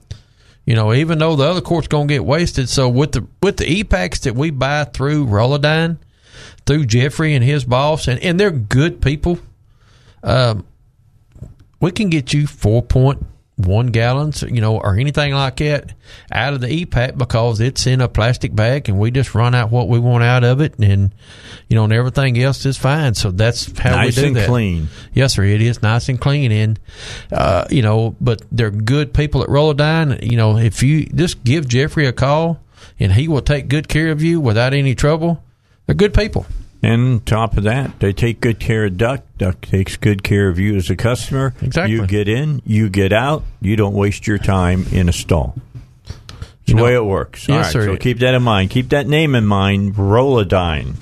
[0.66, 2.70] You know, even though the other quart's going to get wasted.
[2.70, 5.98] So with the with the e-packs that we buy through Rolladyne,
[6.66, 9.40] through Jeffrey and his boss, and, and they're good people.
[10.24, 10.66] Um,
[11.82, 15.94] we can get you 4.1 gallons, you know, or anything like that
[16.32, 19.72] out of the e-pack because it's in a plastic bag and we just run out
[19.72, 21.14] what we want out of it and,
[21.68, 23.16] you know, and everything else is fine.
[23.16, 24.48] So that's how nice we do and that.
[24.48, 24.88] clean.
[25.14, 25.44] Yes, sir.
[25.44, 26.52] It is nice and clean.
[26.52, 26.80] And,
[27.32, 30.24] uh, you know, but they're good people at Rolladyne.
[30.30, 32.62] You know, if you just give Jeffrey a call
[33.00, 35.44] and he will take good care of you without any trouble,
[35.88, 36.46] they're good people.
[36.84, 39.24] And top of that, they take good care of Duck.
[39.38, 41.54] Duck takes good care of you as a customer.
[41.62, 41.94] Exactly.
[41.94, 43.44] You get in, you get out.
[43.62, 45.56] You don't waste your time in a stall.
[46.64, 47.48] It's the way it works.
[47.48, 47.86] Yes, right, sir.
[47.86, 48.72] so keep that in mind.
[48.72, 50.96] Keep that name in mind, Rolladyne.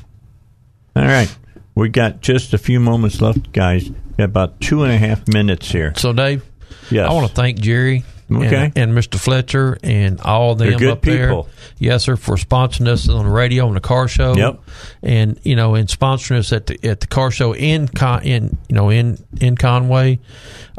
[0.96, 1.34] All right.
[1.76, 3.90] We got just a few moments left, guys.
[4.18, 5.94] Got about two and a half minutes here.
[5.96, 6.44] So, Dave,
[6.92, 7.10] Yes.
[7.10, 8.72] I want to thank Jerry Okay.
[8.76, 9.20] and, and Mr.
[9.20, 11.42] Fletcher and all them They're good up there.
[11.80, 14.36] Yes, sir, for sponsoring us on the radio on the car show.
[14.36, 14.60] Yep.
[15.02, 18.58] And you know, and sponsoring us at the at the car show in Con, in
[18.68, 20.20] you know in in Conway.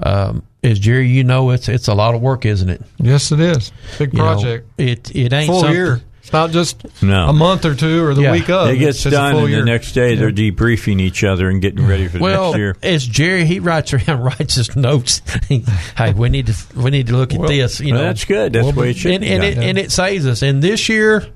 [0.02, 2.82] Um, as Jerry, you know, it's it's a lot of work, isn't it?
[2.98, 3.72] Yes, it is.
[3.98, 4.68] Big You know, project.
[4.78, 6.00] it it ain't full year.
[6.32, 7.28] Not just No.
[7.28, 8.32] a month or two or the Yeah.
[8.32, 8.68] week of.
[8.70, 9.58] It gets done, and year.
[9.60, 12.76] the next day they're debriefing each other and getting ready for the Well, next year.
[12.82, 15.22] as Jerry, he writes around, writes his notes.
[15.96, 17.80] hey, we need to we need to look at Well, this.
[17.80, 18.52] You well, know, that's good.
[18.52, 20.42] That's the way it should and, be and it, and it saves us.
[20.42, 21.26] And this year,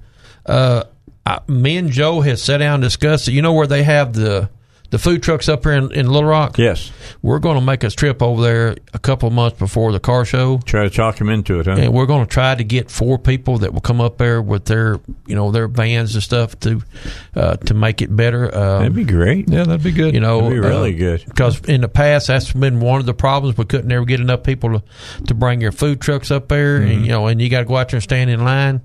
[0.46, 0.84] uh,
[1.26, 3.32] I, me and Joe has sat down and discussed it.
[3.32, 4.48] You know where they have the
[4.94, 6.56] the food trucks up here in, in Little Rock?
[6.56, 6.92] Yes.
[7.20, 10.24] We're going to make a trip over there a couple of months before the car
[10.24, 10.58] show.
[10.64, 11.72] Try to talk them into it, huh?
[11.72, 14.66] And we're going to try to get four people that will come up there with
[14.66, 16.80] their, you know, their vans and stuff to,
[17.34, 18.44] uh, to make it better.
[18.46, 19.48] Um, That'd be great.
[19.48, 20.14] Yeah, that'd be good.
[20.14, 21.24] you know, That'd be really good.
[21.26, 23.58] Because in the past, that's been one of the problems.
[23.58, 26.90] We couldn't ever get enough people to, to bring your food trucks up there, Mm-hmm.
[26.92, 28.80] and you know, and you got to go out there and stand in line.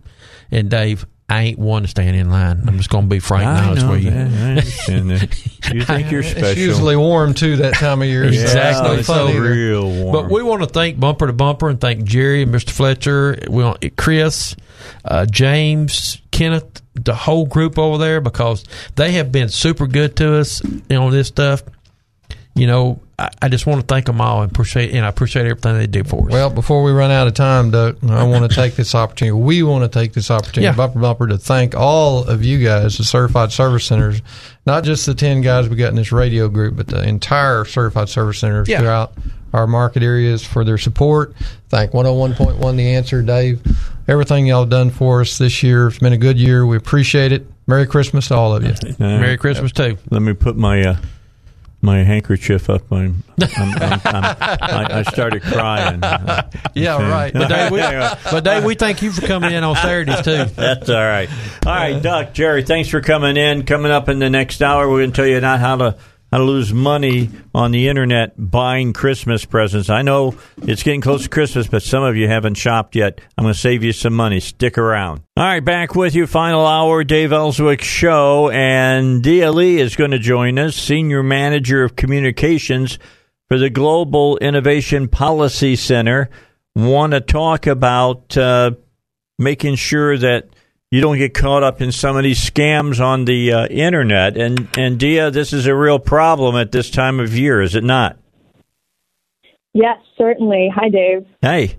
[0.51, 2.63] And Dave, I ain't one to stand in line.
[2.67, 4.09] I'm just going to be frank and I honest with you.
[4.09, 4.27] that.
[4.31, 5.49] I understand that.
[5.71, 6.47] You think you're special.
[6.47, 8.23] It's usually warm too that time of year.
[8.23, 8.89] Exactly.
[8.89, 10.13] not it's so real warm.
[10.13, 12.71] But we want to thank Bumper to Bumper and thank Jerry and Mr.
[12.71, 14.55] Fletcher, we want Chris,
[15.05, 18.63] uh, James, Kenneth, the whole group over there because
[18.95, 21.61] they have been super good to us on this stuff.
[22.55, 25.45] You know, I, I just want to thank them all and appreciate and I appreciate
[25.45, 26.31] everything they do for us.
[26.33, 29.31] Well, before we run out of time, Doug, I want to take this opportunity.
[29.33, 30.75] We want to take this opportunity, Yeah.
[30.75, 34.21] bumper bumper, to thank all of you guys, the certified service centers,
[34.65, 38.09] not just the ten guys we got in this radio group, but the entire certified
[38.09, 38.79] service centers Yeah.
[38.79, 39.13] throughout
[39.53, 41.33] our market areas for their support.
[41.69, 43.61] Thank 101.1 The Answer, Dave.
[44.07, 45.87] Everything y'all done for us this year.
[45.87, 46.65] It's been a good year.
[46.65, 47.45] We appreciate it.
[47.67, 48.73] Merry Christmas to all of you.
[48.83, 49.97] Uh, Merry Christmas too.
[50.09, 50.95] Let me put my uh,
[51.81, 52.91] my handkerchief up.
[52.91, 56.01] I'm, I'm, I'm, I'm, I, I started crying.
[56.73, 57.33] Yeah, right.
[57.33, 57.79] But Dave, we,
[58.31, 60.45] but Dave, we thank you for coming in on Saturdays too.
[60.55, 61.29] That's all right.
[61.65, 63.65] All right, Doc, Jerry, thanks for coming in.
[63.65, 65.97] Coming up in the next hour, we're going to tell you not how to
[66.37, 69.89] to lose money on the internet buying Christmas presents.
[69.89, 73.19] I know it's getting close to Christmas, but some of you haven't shopped yet.
[73.37, 74.39] I'm going to save you some money.
[74.39, 75.21] Stick around.
[75.35, 76.27] All right, back with you.
[76.27, 81.83] Final hour, Dave Elswick show, and Dia Lee is going to join us, senior manager
[81.83, 82.99] of communications
[83.47, 86.29] for the Global Innovation Policy Center.
[86.75, 88.71] Want to talk about uh,
[89.39, 90.49] making sure that
[90.91, 94.37] you don't get caught up in some of these scams on the uh, internet.
[94.37, 97.83] And and Dia, this is a real problem at this time of year, is it
[97.83, 98.17] not?
[99.73, 100.71] Yes, certainly.
[100.73, 101.27] Hi, Dave.
[101.41, 101.75] Hey,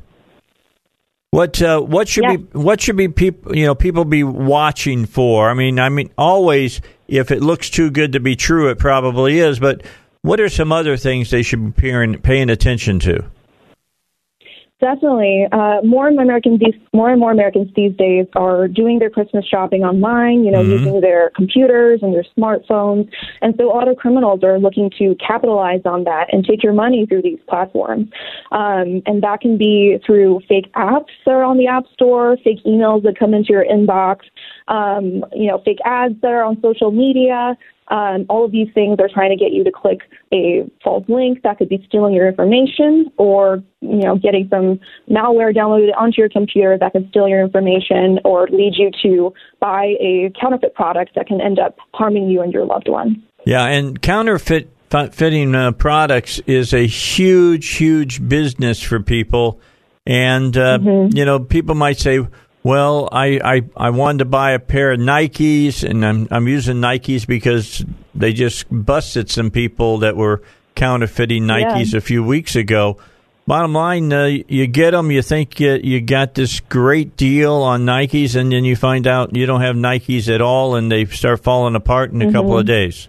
[1.30, 2.36] what uh, what should Yeah.
[2.36, 5.50] be what should be people you know people be watching for?
[5.50, 9.38] I mean, I mean, always if it looks too good to be true, it probably
[9.40, 9.58] is.
[9.58, 9.82] But
[10.22, 13.24] what are some other things they should be paying, paying attention to?
[14.80, 15.46] Definitely.
[15.52, 19.10] Uh, more and more Americans, these, more and more Americans these days are doing their
[19.10, 20.42] Christmas shopping online.
[20.42, 20.70] You know, Mhm.
[20.70, 23.06] using their computers and their smartphones,
[23.42, 27.22] and so auto criminals are looking to capitalize on that and take your money through
[27.22, 28.08] these platforms.
[28.52, 32.62] Um, and that can be through fake apps that are on the App Store, fake
[32.64, 34.20] emails that come into your inbox,
[34.68, 37.56] um, you know, fake ads that are on social media.
[37.90, 40.00] Um, all of these things are trying to get you to click
[40.32, 44.78] a false link that could be stealing your information or, you know, getting some
[45.10, 49.94] malware downloaded onto your computer that can steal your information or lead you to buy
[50.00, 53.22] a counterfeit product that can end up harming you and your loved one.
[53.44, 54.70] Yeah, and counterfeit
[55.12, 59.60] fitting uh, products is a huge, huge business for people.
[60.06, 62.26] And uh, you know, people might say,
[62.62, 66.76] "Well, I, I I wanted to buy a pair of Nikes, and I'm I'm using
[66.76, 67.84] Nikes because
[68.14, 70.42] they just busted some people that were
[70.74, 71.98] counterfeiting Nikes Yeah.
[71.98, 72.98] a few weeks ago."
[73.46, 77.84] Bottom line, uh, you get them, you think you, you got this great deal on
[77.84, 81.40] Nikes, and then you find out you don't have Nikes at all, and they start
[81.40, 83.08] falling apart in a couple of days.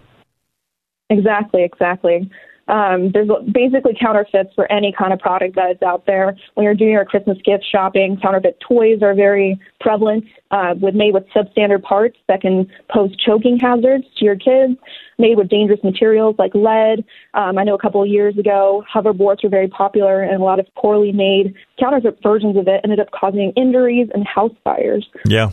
[1.10, 2.28] Exactly, exactly.
[2.68, 6.36] Um, there's basically counterfeits for any kind of product that is out there.
[6.54, 11.12] When you're doing your Christmas gift shopping, counterfeit toys are very prevalent, uh, with made
[11.12, 14.74] with substandard parts that can pose choking hazards to your kids.
[15.18, 17.04] Made with dangerous materials like lead.
[17.34, 20.58] Um, I know a couple of years ago, hoverboards were very popular, and a lot
[20.58, 25.50] of poorly made counterfeit versions of it ended up causing injuries and house fires Yeah.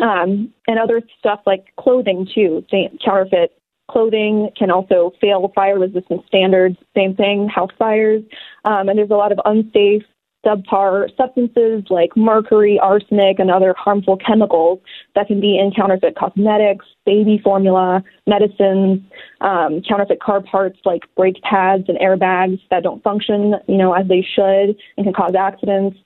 [0.00, 2.64] um, and other stuff like clothing too.
[3.04, 3.52] Counterfeit
[3.90, 6.76] clothing can also fail fire resistant standards.
[6.96, 8.22] Same thing, house fires,
[8.64, 10.02] um, and there's a lot of unsafe
[10.46, 14.80] subpar substances like mercury, arsenic, and other harmful chemicals
[15.14, 19.00] that can be in counterfeit cosmetics, baby formula, medicines,
[19.40, 24.06] um, counterfeit car parts like brake pads and airbags that don't function, you know, as
[24.08, 25.96] they should and can cause accidents.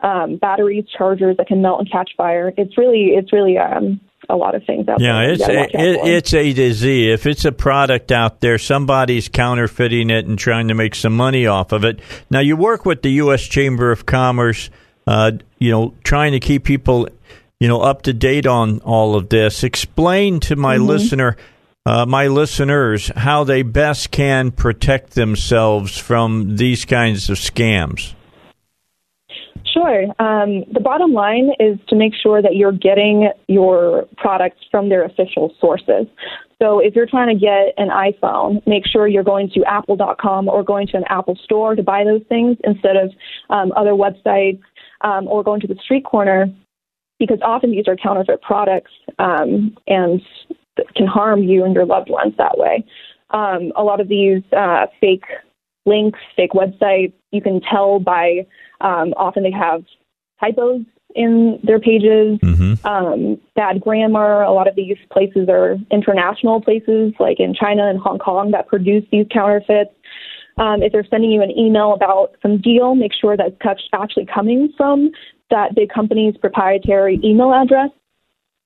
[0.00, 2.52] Um, batteries, chargers that can melt and catch fire.
[2.56, 5.32] It's really, it's really um, a lot of things out yeah, there.
[5.32, 7.10] it's a, it, it's A to Z.
[7.10, 11.46] If it's a product out there, somebody's counterfeiting it and trying to make some money
[11.46, 12.00] off of it.
[12.30, 13.42] Now, you work with the U.S.
[13.42, 14.70] Chamber of Commerce,
[15.06, 17.08] uh, you know, trying to keep people,
[17.60, 19.64] you know, up to date on all of this.
[19.64, 20.86] Explain to my Mm-hmm.
[20.86, 21.36] listener.
[21.84, 28.14] Uh, my listeners, how they best can protect themselves from these kinds of scams.
[29.64, 30.04] Sure.
[30.18, 35.04] Um, the bottom line is to make sure that you're getting your products from their
[35.04, 36.06] official sources.
[36.60, 40.62] So if you're trying to get an iPhone, make sure you're going to apple.com or
[40.62, 43.10] going to an Apple store to buy those things instead of
[43.50, 44.60] um, other websites
[45.00, 46.46] um, or going to the street corner
[47.18, 50.20] because often these are counterfeit products um, and
[50.96, 52.84] can harm you and your loved ones that way.
[53.30, 55.24] Um, a lot of these uh, fake
[55.86, 58.46] links, fake websites, you can tell by
[58.82, 59.84] um, often they have
[60.40, 60.82] typos
[61.14, 62.38] in their pages,
[62.84, 64.42] um, bad grammar.
[64.42, 68.66] A lot of these places are international places, like in China and Hong Kong, that
[68.66, 69.90] produce these counterfeits.
[70.58, 74.26] Um, if they're sending you an email about some deal, make sure that it's actually
[74.26, 75.10] coming from
[75.50, 77.90] that big company's proprietary email address.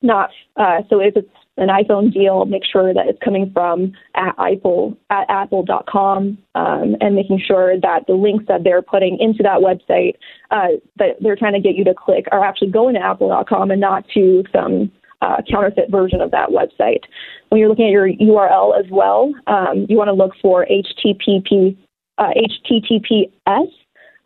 [0.02, 4.34] Not uh, so if it's an iPhone deal, make sure that it's coming from at
[4.38, 9.60] Apple at apple.com um, and making sure that the links that they're putting into that
[9.60, 10.14] website
[10.50, 13.80] uh, that they're trying to get you to click are actually going to apple.com and
[13.80, 14.90] not to some
[15.22, 17.00] uh, counterfeit version of that website.
[17.48, 21.76] When you're looking at your URL as well, um, you want to look for HTTP,
[22.18, 22.30] uh,
[22.70, 23.68] HTTPS.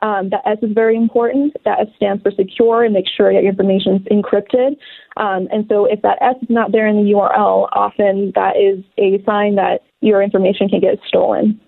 [0.02, 1.54] Um, that S is very important.
[1.64, 4.76] That S stands for secure and make sure that your information is encrypted.
[5.16, 8.82] Um, and so if that S is not there in the URL, often that is
[8.98, 11.60] a sign that your information can get stolen.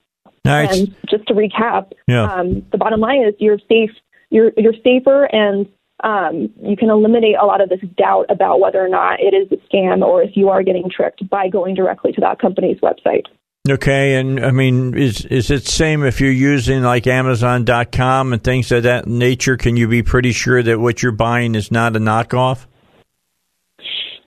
[0.44, 0.80] Nice.
[0.80, 2.24] And just to recap, Yeah.
[2.24, 3.90] um, the bottom line is you're safe.
[4.30, 5.68] You're you're safer, and
[6.02, 9.46] um, you can eliminate a lot of this doubt about whether or not it is
[9.52, 13.26] a scam or if you are getting tricked by going directly to that company's website.
[13.70, 18.72] Okay, and I mean, is is it same if you're using like Amazon.com and things
[18.72, 19.56] of that nature?
[19.56, 22.66] Can you be pretty sure that what you're buying is not a knockoff?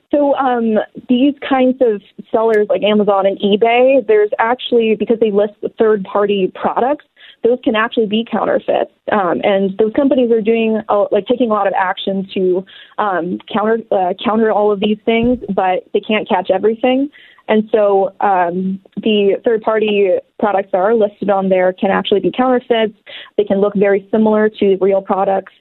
[0.09, 0.77] So um,
[1.09, 2.01] these kinds of
[2.31, 7.03] sellers like Amazon and eBay, there's actually because they list third-party products,
[7.43, 11.53] those can actually be counterfeits, um, and those companies are doing uh, like taking a
[11.53, 12.65] lot of action to
[12.99, 17.09] um, counter uh, counter all of these things, but they can't catch everything.
[17.47, 20.09] And so um, the third party
[20.39, 22.97] products that are listed on there can actually be counterfeits.
[23.38, 25.53] They can look very similar to real products.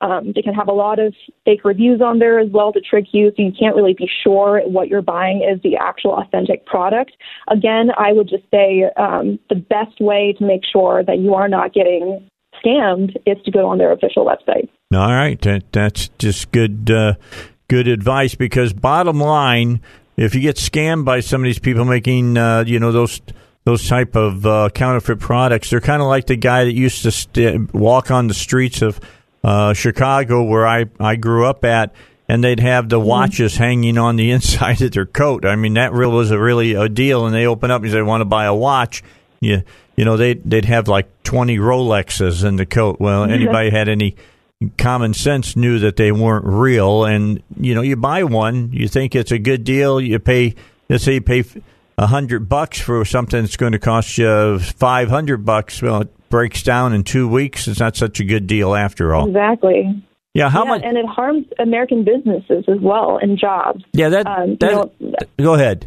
[0.00, 1.14] Um, they can have a lot of
[1.44, 4.60] fake reviews on there as well to trick you, so you can't really be sure
[4.66, 7.12] what you're buying is the actual authentic product.
[7.48, 11.48] Again, I would just say um, the best way to make sure that you are
[11.48, 12.28] not getting
[12.62, 14.68] scammed is to go on their official website.
[14.94, 17.14] All right, that, that's just good uh,
[17.68, 19.80] good advice because bottom line,
[20.16, 23.20] if you get scammed by some of these people making uh, you know those
[23.64, 27.10] those type of uh, counterfeit products, they're kind of like the guy that used to
[27.10, 29.00] st- walk on the streets of
[29.42, 31.94] uh, Chicago where I I grew up at.
[32.28, 35.44] And they'd have the watches hanging on the inside of their coat.
[35.44, 37.24] I mean, that real was a really a deal.
[37.24, 39.04] And they open up and say, "Want to buy a watch?"
[39.38, 39.62] You
[39.94, 42.98] you know they they'd have like twenty Rolexes in the coat.
[42.98, 44.16] Well, anybody had any
[44.78, 47.04] common sense knew that they weren't real.
[47.04, 50.00] And you know, you buy one, you think it's a good deal.
[50.00, 50.54] You pay,
[50.88, 51.44] let's say, you pay
[51.98, 55.80] a hundred bucks for something that's going to cost you five hundred bucks.
[55.82, 57.68] Well, it breaks down in two weeks.
[57.68, 59.28] It's not such a good deal after all.
[59.28, 60.02] Exactly.
[60.34, 60.82] Yeah, how yeah, much?
[60.84, 63.82] And it harms American businesses as well and jobs.
[63.92, 64.26] Yeah, that.
[64.26, 64.92] Um, you know,
[65.38, 65.86] go ahead.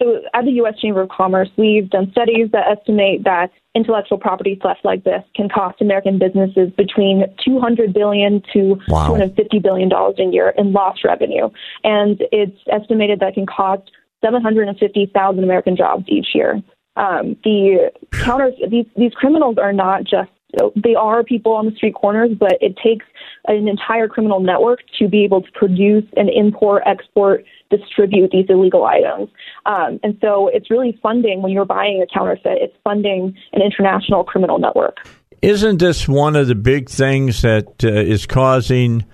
[0.00, 0.78] So, at the U.S.
[0.80, 5.48] Chamber of Commerce, we've done studies that estimate that intellectual property theft like this can
[5.48, 9.08] cost American businesses between 200 billion to Wow.
[9.08, 11.50] 250 billion dollars a year in lost revenue,
[11.84, 13.90] and it's estimated that it can cost
[14.24, 16.62] 750,000 American jobs each year.
[16.96, 20.30] Um, the counter these these criminals are not just
[20.76, 23.06] they are people on the street corners, but it takes
[23.46, 28.84] an entire criminal network to be able to produce and import, export, distribute these illegal
[28.84, 29.28] items.
[29.66, 32.58] Um, and so it's really funding when you're buying a counterfeit.
[32.60, 34.98] It's funding an international criminal network.
[35.42, 39.06] Isn't this one of the big things that uh, is causing,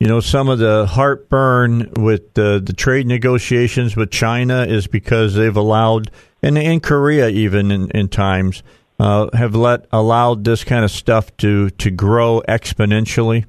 [0.00, 5.34] you know, some of the heartburn with the, the trade negotiations with China is because
[5.34, 6.10] they've allowed,
[6.42, 8.62] and in Korea even in, in times,
[8.98, 13.44] uh, have let allowed this kind of stuff to to grow exponentially?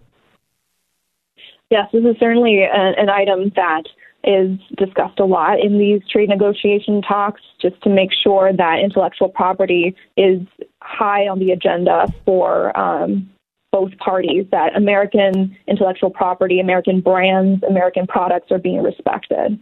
[1.69, 3.83] Yes, this is certainly an, an item that
[4.23, 9.29] is discussed a lot in these trade negotiation talks, just to make sure that intellectual
[9.29, 10.41] property is
[10.81, 13.29] high on the agenda for um,
[13.71, 19.59] both parties, that American intellectual property, American brands, American products are being respected.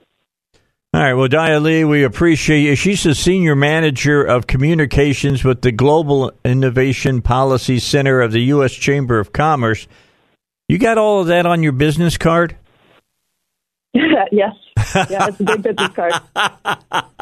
[0.98, 1.14] All right.
[1.14, 2.74] Well, Dia Lee, we appreciate you.
[2.74, 8.74] She's the senior manager of communications with the Global Innovation Policy Center of the U.S.
[8.74, 9.88] Chamber of Commerce.
[10.68, 12.58] You got all of that on your business card?
[13.94, 14.56] yes.
[15.08, 16.14] Yeah, it's a big business card.
[16.36, 17.14] I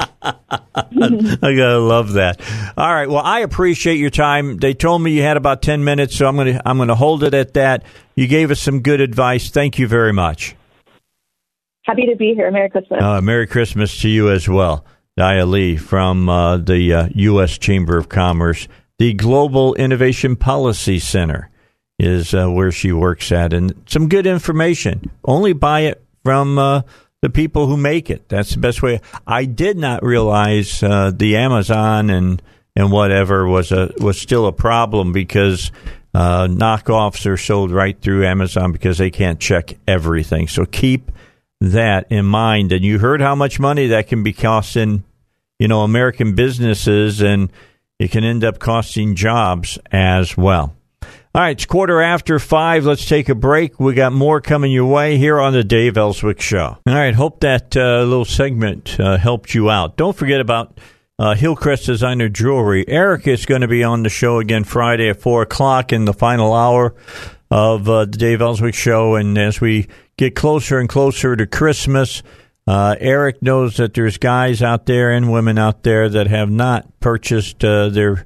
[1.42, 2.40] gotta love that.
[2.78, 3.10] All right.
[3.10, 4.56] Well, I appreciate your time.
[4.56, 7.34] They told me you had about ten minutes, so I'm gonna I'm gonna hold it
[7.34, 7.84] at that.
[8.16, 9.50] You gave us some good advice.
[9.50, 10.56] Thank you very much.
[11.86, 12.50] Happy to be here.
[12.50, 13.02] Merry Christmas.
[13.02, 14.84] Uh, Merry Christmas to you as well,
[15.18, 17.60] Dia Lee from uh, the uh, U.S.
[17.60, 18.68] Chamber of Commerce,
[18.98, 21.52] the Global Innovation Policy Center
[22.00, 25.12] is uh, where she works at, and some good information.
[25.24, 26.82] Only buy it from uh,
[27.22, 28.28] the people who make it.
[28.30, 29.00] That's the best way.
[29.28, 32.42] I did not realize uh, the Amazon and
[32.76, 35.72] and whatever was a was still a problem because
[36.16, 40.48] uh, knockoffs are sold right through Amazon because they can't check everything.
[40.48, 41.12] So keep
[41.62, 42.72] that in mind.
[42.72, 45.04] And you heard how much money that can be costing,
[45.60, 47.52] you know, American businesses, and
[48.00, 50.76] it can end up costing jobs as well.
[51.36, 52.86] All right, it's quarter after five.
[52.86, 53.78] Let's take a break.
[53.78, 56.78] We got more coming your way here on the Dave Elswick Show.
[56.88, 59.98] All right, hope that uh, little segment uh, helped you out.
[59.98, 60.80] Don't forget about
[61.20, 62.86] uh, Hillcrest Designer Jewelry.
[62.88, 66.14] Eric is going to be on the show again Friday at 4 o'clock in the
[66.14, 66.96] final hour
[67.52, 69.16] of uh, the Dave Elswick Show.
[69.16, 69.88] And as we
[70.18, 72.24] get closer and closer to Christmas,
[72.68, 77.00] uh, Eric knows that there's guys out there and women out there that have not
[77.00, 78.26] purchased uh, their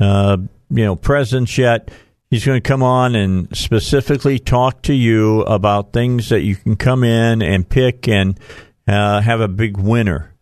[0.00, 0.36] uh,
[0.70, 1.90] you know presents yet
[2.30, 6.76] He's going to come on and specifically talk to you about things that you can
[6.76, 8.38] come in and pick and
[8.86, 10.32] uh, have a big winner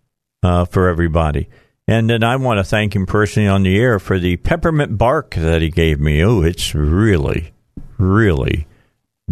[0.43, 1.49] uh, for everybody.
[1.87, 5.35] And then I want to thank him personally on the air for the peppermint bark
[5.37, 6.23] that he gave me.
[6.23, 7.55] Oh, it's really,
[7.97, 8.66] really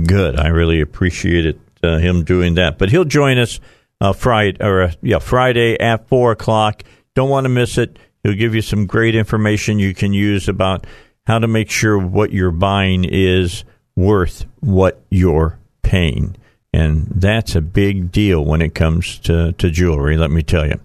[0.04, 0.38] good.
[0.38, 2.78] I really appreciated uh, him doing that.
[2.78, 3.60] But he'll join us
[4.00, 6.82] uh, Friday or uh, yeah Friday at four o'clock.
[7.14, 7.98] Don't want to miss it.
[8.22, 10.86] He'll give you some great information you can use about
[11.26, 13.64] how to make sure what you're buying is
[13.94, 16.36] worth what you're paying.
[16.72, 20.78] And that's a big deal when it comes to, to jewelry, let me tell you.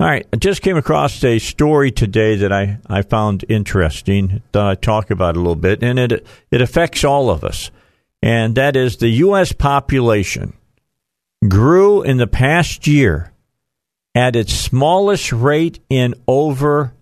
[0.00, 4.62] All right, I just came across a story today that I, I found interesting that
[4.62, 7.70] I talk about a little bit, and it it affects all of us.
[8.22, 9.52] And that is the U.S.
[9.52, 10.52] population
[11.48, 13.32] grew in the past year
[14.14, 16.92] at its smallest rate in over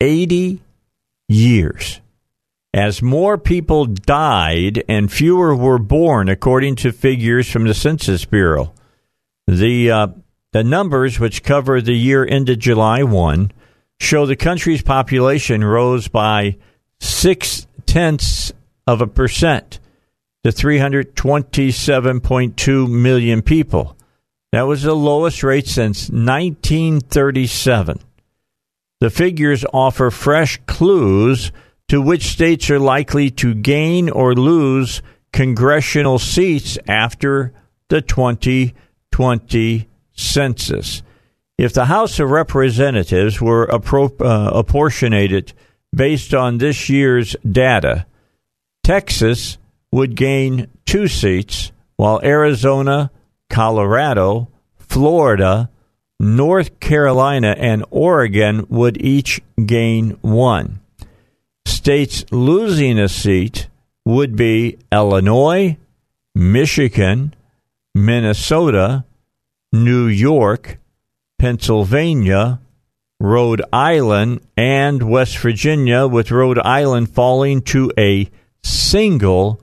[0.00, 0.60] 80
[1.28, 2.00] years
[2.74, 8.72] as more people died and fewer were born, according to figures from the Census Bureau.
[9.46, 10.08] The uh,
[10.52, 13.52] the numbers, which cover the year ended July one,
[13.98, 16.56] show the country's population rose by
[17.00, 18.52] six tenths
[18.86, 19.80] of a percent
[20.50, 23.94] to 327.2 million people.
[24.52, 28.00] That was the lowest rate since 1937.
[29.00, 31.52] The figures offer fresh clues
[31.88, 35.02] to which states are likely to gain or lose
[35.32, 37.52] congressional seats after
[37.88, 41.02] the 2020 census.
[41.58, 45.52] If the House of Representatives were appro- uh, apportionated
[45.94, 48.06] based on this year's data,
[48.82, 49.58] Texas
[49.90, 53.10] would gain two seats, while Arizona,
[53.50, 55.70] Colorado, Florida,
[56.20, 60.80] North Carolina, and Oregon would each gain one.
[61.66, 63.68] States losing a seat
[64.04, 65.76] would be Illinois,
[66.34, 67.34] Michigan,
[67.94, 69.04] Minnesota,
[69.72, 70.78] New York,
[71.38, 72.60] Pennsylvania,
[73.20, 78.30] Rhode Island, and West Virginia, with Rhode Island falling to a
[78.62, 79.60] single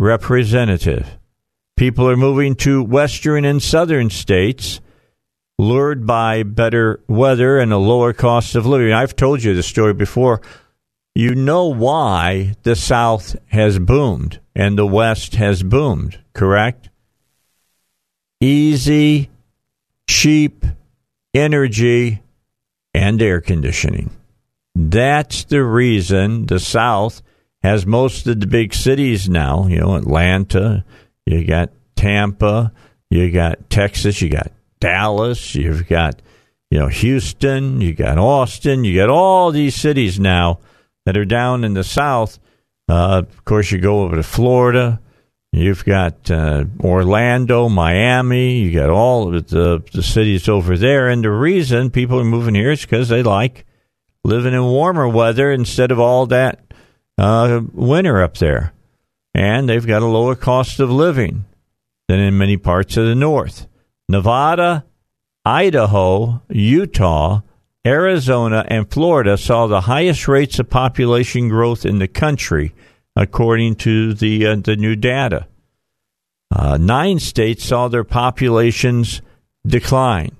[0.00, 1.18] representative.
[1.76, 4.80] People are moving to western and southern states,
[5.58, 8.94] lured by better weather and a lower cost of living.
[8.94, 10.40] I've told you the story before
[11.14, 16.88] you know why the South has boomed and the West has boomed, correct?
[18.40, 19.28] Easy,
[20.08, 20.64] cheap
[21.34, 22.22] energy
[22.94, 24.10] and air conditioning.
[24.74, 27.20] That's the reason the South
[27.62, 29.66] has most of the big cities now.
[29.66, 30.84] You know, Atlanta,
[31.26, 32.72] you got Tampa,
[33.10, 36.20] you got Texas, you got Dallas, you've got
[36.70, 40.60] you know, Houston, you got Austin, you got all these cities now
[41.04, 42.38] that are down in the south.
[42.88, 45.00] Uh, of course, you go over to Florida.
[45.52, 48.60] You've got uh, Orlando, Miami.
[48.60, 51.08] You got all of the, the cities over there.
[51.08, 53.66] And the reason people are moving here is because they like
[54.22, 56.69] living in warmer weather instead of all that
[57.20, 58.72] uh, winter up there.
[59.34, 61.44] And they've got a lower cost of living
[62.08, 63.68] than in many parts of the north.
[64.08, 64.84] Nevada,
[65.44, 67.42] Idaho, Utah,
[67.86, 72.74] Arizona, and Florida saw the highest rates of population growth in the country,
[73.14, 75.46] according to the uh, the new data.
[76.50, 79.22] Uh, nine states saw their populations
[79.64, 80.36] decline.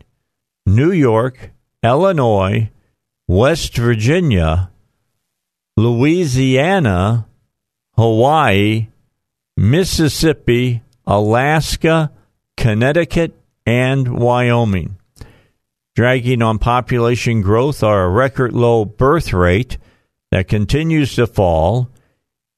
[0.66, 1.50] New York,
[1.82, 2.70] Illinois,
[3.28, 4.69] West Virginia,
[5.80, 7.26] Louisiana,
[7.96, 8.88] Hawaii,
[9.56, 12.12] Mississippi, Alaska,
[12.58, 13.34] Connecticut,
[13.64, 14.98] and Wyoming.
[15.96, 19.78] Dragging on population growth are a record low birth rate
[20.30, 21.88] that continues to fall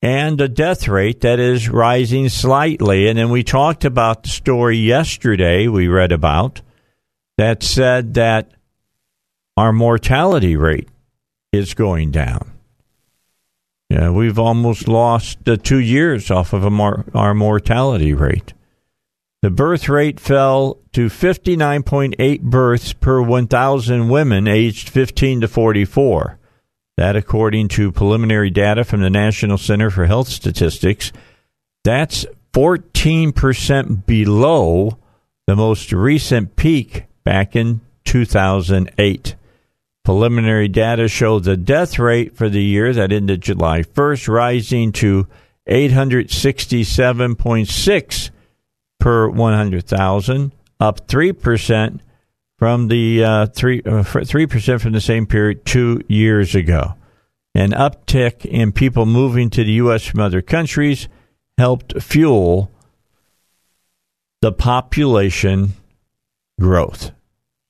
[0.02, 3.06] and a death rate that is rising slightly.
[3.06, 6.60] And then we talked about the story yesterday we read about
[7.38, 8.50] that said that
[9.56, 10.88] our mortality rate
[11.52, 12.51] is going down.
[13.92, 18.54] Yeah, we've almost lost uh, two years off of our mortality rate.
[19.42, 26.38] The birth rate fell to 59.8 births per 1,000 women aged 15 to 44.
[26.96, 31.12] That, according to preliminary data from the National Center for Health Statistics,
[31.84, 32.24] that's
[32.54, 34.98] 14% below
[35.46, 39.34] the most recent peak back in 2008.
[40.04, 45.28] Preliminary data show the death rate for the year that ended July 1st rising to
[45.68, 48.30] 867.6
[48.98, 52.00] per 100,000, up 3%
[52.58, 56.94] from the uh, 3 uh, 3% from the same period 2 years ago.
[57.54, 61.06] An uptick in people moving to the US from other countries
[61.58, 62.72] helped fuel
[64.40, 65.74] the population
[66.58, 67.12] growth.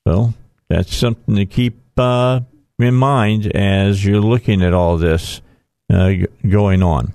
[0.07, 0.33] So,
[0.67, 2.41] that's something to keep uh,
[2.79, 5.41] in mind as you're looking at all this
[5.91, 6.13] uh,
[6.47, 7.13] going on.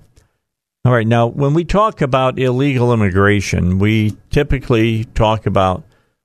[0.84, 5.84] All right, now when we talk about illegal immigration, we typically talk about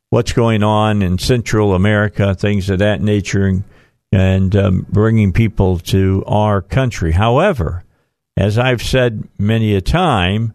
[0.09, 3.63] what's going on in Central America, things of that nature,
[4.11, 7.13] and, um, bringing people to our country.
[7.13, 7.84] However,
[8.38, 10.53] as I've said many a time,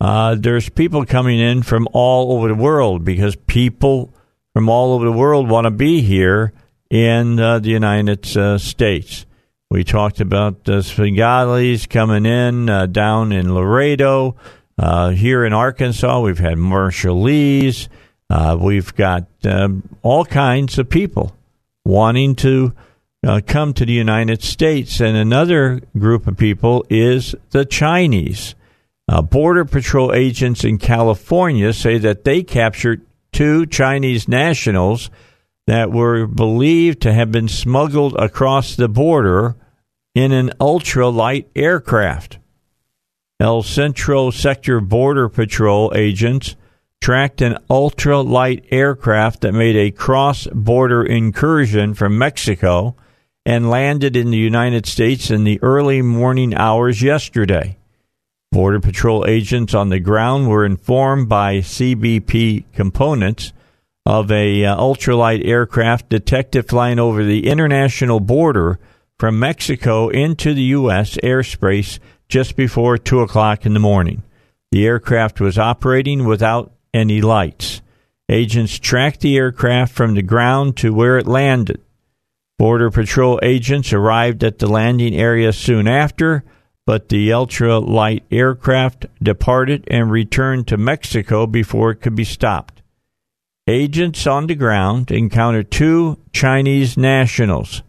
[0.00, 4.12] uh, there's people coming in from all over the world because people
[4.52, 6.52] from all over the world want to be here
[6.90, 9.26] in uh, the United uh, States.
[9.70, 14.36] We talked about the Svengalis coming in uh, down in Laredo.
[14.78, 17.88] Uh, here in Arkansas, we've had Marshallese.
[18.30, 21.36] Uh, we've got um, all kinds of people
[21.84, 22.74] wanting to
[23.26, 25.00] uh, come to the United States.
[25.00, 28.54] And another group of people is the Chinese.
[29.30, 35.10] Border Patrol agents in California say that they captured two Chinese nationals
[35.66, 39.56] that were believed to have been smuggled across the border
[40.14, 42.38] in an ultralight aircraft.
[43.38, 46.56] El Centro Sector Border Patrol agents
[47.02, 52.96] tracked an ultralight aircraft that made a cross border incursion from Mexico
[53.44, 57.76] and landed in the United States in the early morning hours yesterday.
[58.50, 63.52] Border Patrol agents on the ground were informed by CBP components
[64.06, 68.78] of a uh, ultralight aircraft detected flying over the international border
[69.18, 71.16] from Mexico into the U.S.
[71.24, 74.22] airspace just before 2 o'clock in the morning.
[74.70, 77.82] The aircraft was operating without any lights.
[78.28, 81.80] Agents tracked the aircraft from the ground to where it landed.
[82.58, 86.44] Border Patrol agents arrived at the landing area soon after,
[86.86, 92.75] but the ultralight aircraft departed and returned to Mexico before it could be stopped.
[93.68, 97.82] Agents on the ground encountered two Chinese nationals.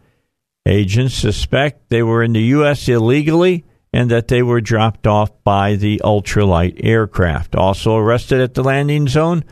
[0.66, 2.88] Agents suspect they were in the U.S.
[2.88, 7.54] illegally and that they were dropped off by the ultralight aircraft.
[7.54, 9.44] Also arrested at the landing zone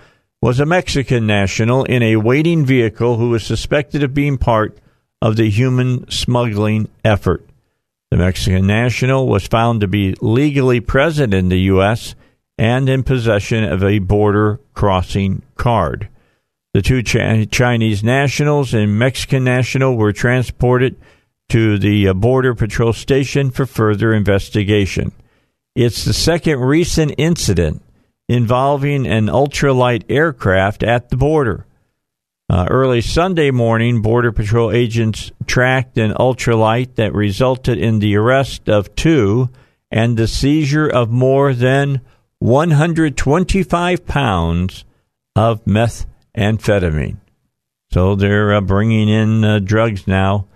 [0.43, 4.77] was a Mexican national in a waiting vehicle who was suspected of being part
[5.23, 7.49] of the human smuggling effort.
[8.11, 12.17] The Mexican national was found to be legally present in the U.S.
[12.59, 16.09] and in possession of a border crossing card.
[16.77, 21.01] The two Chinese nationals and Mexican national were transported
[21.49, 25.13] to the uh, Border Patrol station for further investigation.
[25.75, 27.83] It's the second recent incident
[28.29, 31.65] involving an ultralight aircraft at the border.
[32.51, 38.69] Uh, early Sunday morning, Border Patrol agents tracked an ultralight that resulted in the arrest
[38.69, 39.49] of two
[39.91, 42.03] and the seizure of more than
[42.41, 44.85] 125 pounds
[45.35, 45.67] of
[46.37, 47.17] methamphetamine.
[47.91, 50.47] So they're uh, bringing in uh, drugs now,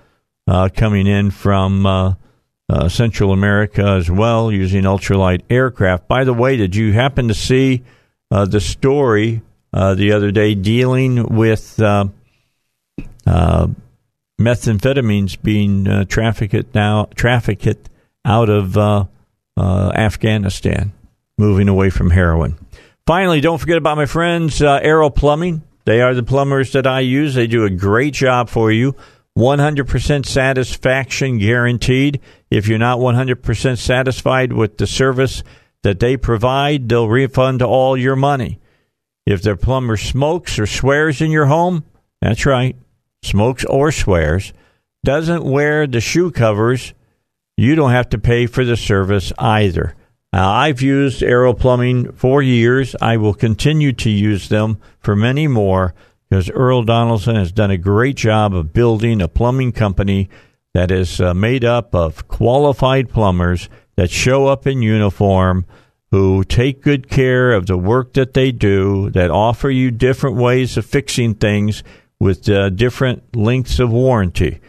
[0.46, 2.14] uh, coming in from uh,
[2.68, 6.08] uh, Central America as well, using ultralight aircraft.
[6.08, 7.82] By the way, did you happen to see
[8.30, 9.42] uh, the story
[9.72, 11.76] the other day dealing with
[14.38, 17.88] methamphetamines being trafficked now, trafficked
[18.24, 19.08] out of
[19.56, 20.92] Afghanistan,
[21.38, 22.58] moving away from heroin?
[23.06, 25.62] Finally, don't forget about my friends Aero Plumbing.
[25.84, 27.34] They are the plumbers that I use.
[27.34, 28.94] They do a great job for you.
[29.38, 32.20] 100% satisfaction guaranteed.
[32.50, 35.42] If you're not 100% satisfied with the service
[35.82, 38.58] that they provide, they'll refund all your money.
[39.24, 41.84] If their plumber smokes or swears in your home,
[42.20, 42.76] that's right,
[43.22, 44.52] smokes or swears,
[45.04, 46.92] doesn't wear the shoe covers,
[47.56, 49.94] you don't have to pay for the service either.
[50.32, 52.94] Now, I've used Aero Plumbing for years.
[53.00, 55.92] I will continue to use them for many more
[56.28, 60.28] because Earl Donaldson has done a great job of building a plumbing company
[60.72, 65.66] that is uh, made up of qualified plumbers that show up in uniform,
[66.12, 70.76] who take good care of the work that they do, that offer you different ways
[70.76, 71.82] of fixing things
[72.20, 74.60] with uh, different lengths of warranty.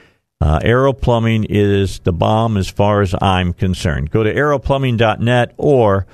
[0.42, 4.10] Uh, Aero Plumbing is the bomb as far as I'm concerned.
[4.10, 6.08] Go to aeroplumbing.net or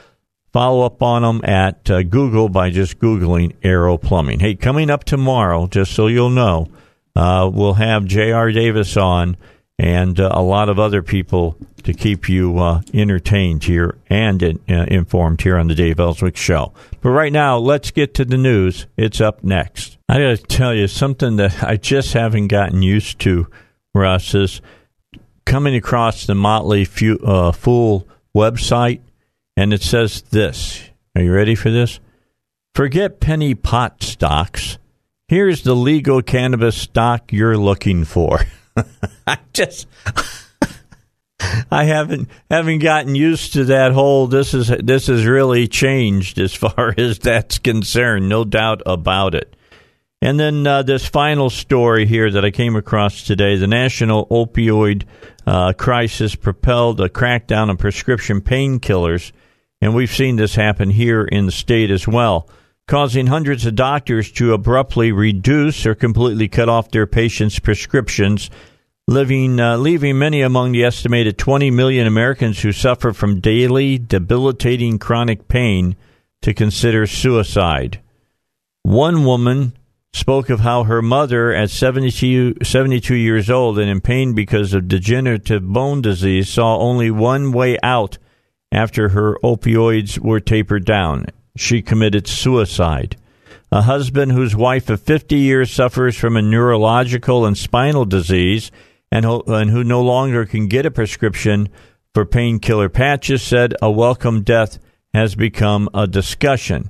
[0.51, 4.41] follow up on them at uh, Google by just Googling Aero Plumbing.
[4.41, 6.67] Hey, coming up tomorrow, just so you'll know,
[7.15, 8.51] uh, we'll have J.R.
[8.51, 9.37] Davis on
[9.79, 14.73] and uh, a lot of other people to keep you uh, entertained here and uh,
[14.87, 16.73] informed here on the Dave Elswick Show.
[16.99, 18.87] But right now, let's get to the news.
[18.97, 19.97] It's up next.
[20.09, 23.47] I got to tell you something that I just haven't gotten used to
[23.93, 24.61] Russ, is
[25.45, 26.87] coming across the Motley
[27.23, 29.01] uh, Fool website,
[29.55, 30.89] and it says this.
[31.15, 31.99] Are you ready for this?
[32.75, 34.77] Forget penny pot stocks.
[35.27, 38.41] Here's the legal cannabis stock you're looking for.
[39.27, 39.87] I just
[41.71, 46.53] I haven't haven't gotten used to that whole this is this has really changed as
[46.53, 49.55] far as that's concerned, no doubt about it.
[50.21, 55.03] And then uh, this final story here that I came across today the national opioid
[55.45, 59.31] uh, crisis propelled a crackdown on prescription painkillers.
[59.79, 62.49] And we've seen this happen here in the state as well,
[62.87, 68.49] causing hundreds of doctors to abruptly reduce or completely cut off their patients' prescriptions,
[69.07, 74.97] leaving, uh, leaving many among the estimated 20 million Americans who suffer from daily debilitating
[74.97, 75.95] chronic pain
[76.41, 78.01] to consider suicide.
[78.81, 79.76] One woman
[80.13, 84.87] spoke of how her mother, at 72, 72 years old and in pain because of
[84.87, 88.17] degenerative bone disease, saw only one way out
[88.71, 91.25] after her opioids were tapered down.
[91.55, 93.17] She committed suicide.
[93.71, 98.71] A husband whose wife of 50 years suffers from a neurological and spinal disease
[99.11, 101.69] and, and who no longer can get a prescription
[102.13, 104.79] for painkiller patches said a welcome death
[105.13, 106.89] has become a discussion.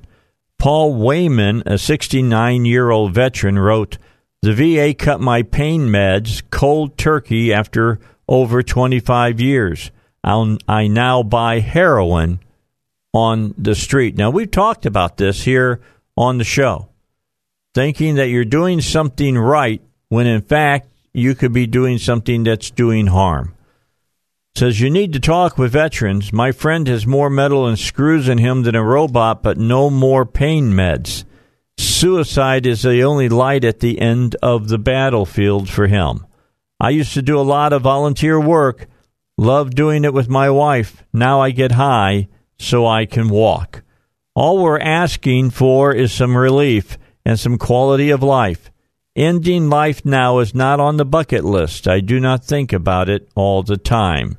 [0.58, 3.96] Paul Wayman, a 69 year old veteran, wrote,
[4.42, 9.90] The VA cut my pain meds cold turkey after over 25 years.
[10.24, 12.40] I'll, I now buy heroin
[13.12, 14.16] on the street.
[14.16, 15.80] Now, we've talked about this here
[16.16, 16.88] on the show,
[17.74, 22.70] thinking that you're doing something right when in fact you could be doing something that's
[22.70, 23.54] doing harm
[24.58, 26.32] says you need to talk with veterans.
[26.32, 30.26] My friend has more metal and screws in him than a robot, but no more
[30.26, 31.22] pain meds.
[31.76, 36.26] Suicide is the only light at the end of the battlefield for him.
[36.80, 38.88] I used to do a lot of volunteer work,
[39.36, 41.04] loved doing it with my wife.
[41.12, 42.26] Now I get high
[42.58, 43.84] so I can walk.
[44.34, 48.72] All we're asking for is some relief and some quality of life.
[49.14, 51.86] Ending life now is not on the bucket list.
[51.86, 54.36] I do not think about it all the time.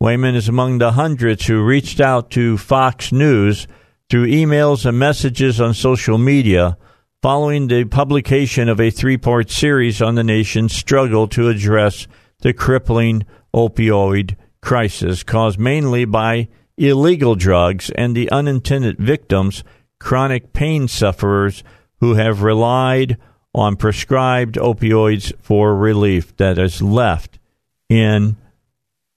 [0.00, 3.66] Wayman is among the hundreds who reached out to Fox News
[4.08, 6.78] through emails and messages on social media
[7.20, 12.06] following the publication of a three part series on the nation's struggle to address
[12.42, 16.46] the crippling opioid crisis caused mainly by
[16.76, 19.64] illegal drugs and the unintended victims,
[19.98, 21.64] chronic pain sufferers
[21.98, 23.16] who have relied
[23.52, 27.40] on prescribed opioids for relief that is left
[27.88, 28.36] in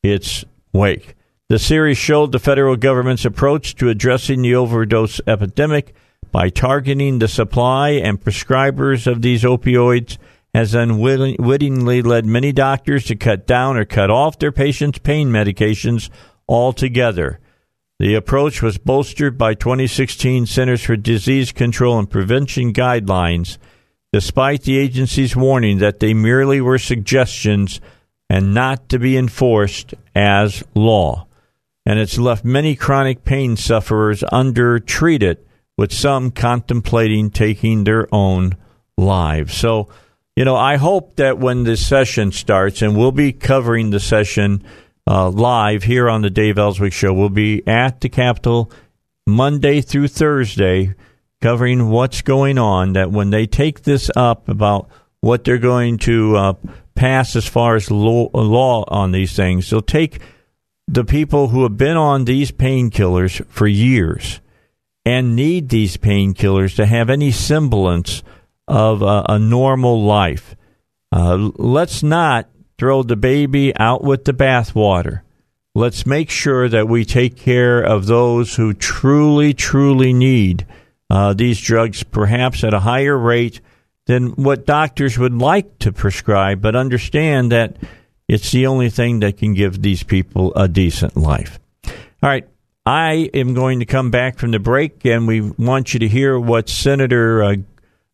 [0.02, 0.44] its
[0.74, 1.16] wake.
[1.50, 5.94] The series showed the federal government's approach to addressing the overdose epidemic
[6.32, 10.18] by targeting the supply and prescribers of these opioids
[10.54, 16.10] has unwittingly led many doctors to cut down or cut off their patients' pain medications
[16.48, 17.40] altogether.
[18.00, 23.58] The approach was bolstered by 2016 Centers for Disease Control and Prevention guidelines,
[24.12, 27.80] despite the agency's warning that they merely were suggestions
[28.32, 31.28] and not to be enforced as law.
[31.86, 35.40] And it's left many chronic pain sufferers undertreated,
[35.78, 38.56] with some contemplating taking their own
[38.98, 39.54] lives.
[39.54, 39.90] So,
[40.38, 44.64] you know, I hope that when this session starts, and we'll be covering the session
[45.06, 48.72] uh, live here on the Dave Elswick Show, we'll be at the Capitol
[49.28, 50.96] Monday through Thursday
[51.42, 52.94] covering what's going on.
[52.94, 54.88] That when they take this up about
[55.20, 56.54] what they're going to uh,
[56.96, 60.20] pass as far as law, law on these things, they'll take
[60.88, 64.42] the people who have been on these painkillers for years
[65.06, 68.24] and need these painkillers to have any semblance
[68.68, 70.56] of a, a normal life.
[71.12, 75.22] Uh, let's not throw the baby out with the bathwater.
[75.74, 80.66] Let's make sure that we take care of those who truly, truly need
[81.10, 83.62] uh, these drugs, perhaps at a higher rate
[84.12, 87.78] than what doctors would like to prescribe, but understand that
[88.28, 91.60] it's the only thing that can give these people a decent life.
[91.88, 91.94] All
[92.30, 92.46] right.
[92.86, 96.38] I am going to come back from the break, and we want you to hear
[96.38, 97.56] what Senator uh,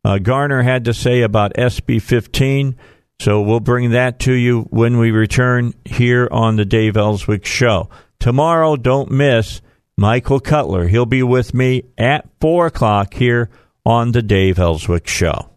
[0.04, 2.76] uh, Garner had to say about SB 15.
[3.20, 7.90] So we'll bring that to you when we return here on the Dave Elswick Show.
[8.20, 9.62] Tomorrow, don't miss
[9.98, 10.88] Michael Cutler.
[10.90, 13.50] He'll be with me at 4 o'clock here
[13.86, 15.57] on the Dave Elswick Show.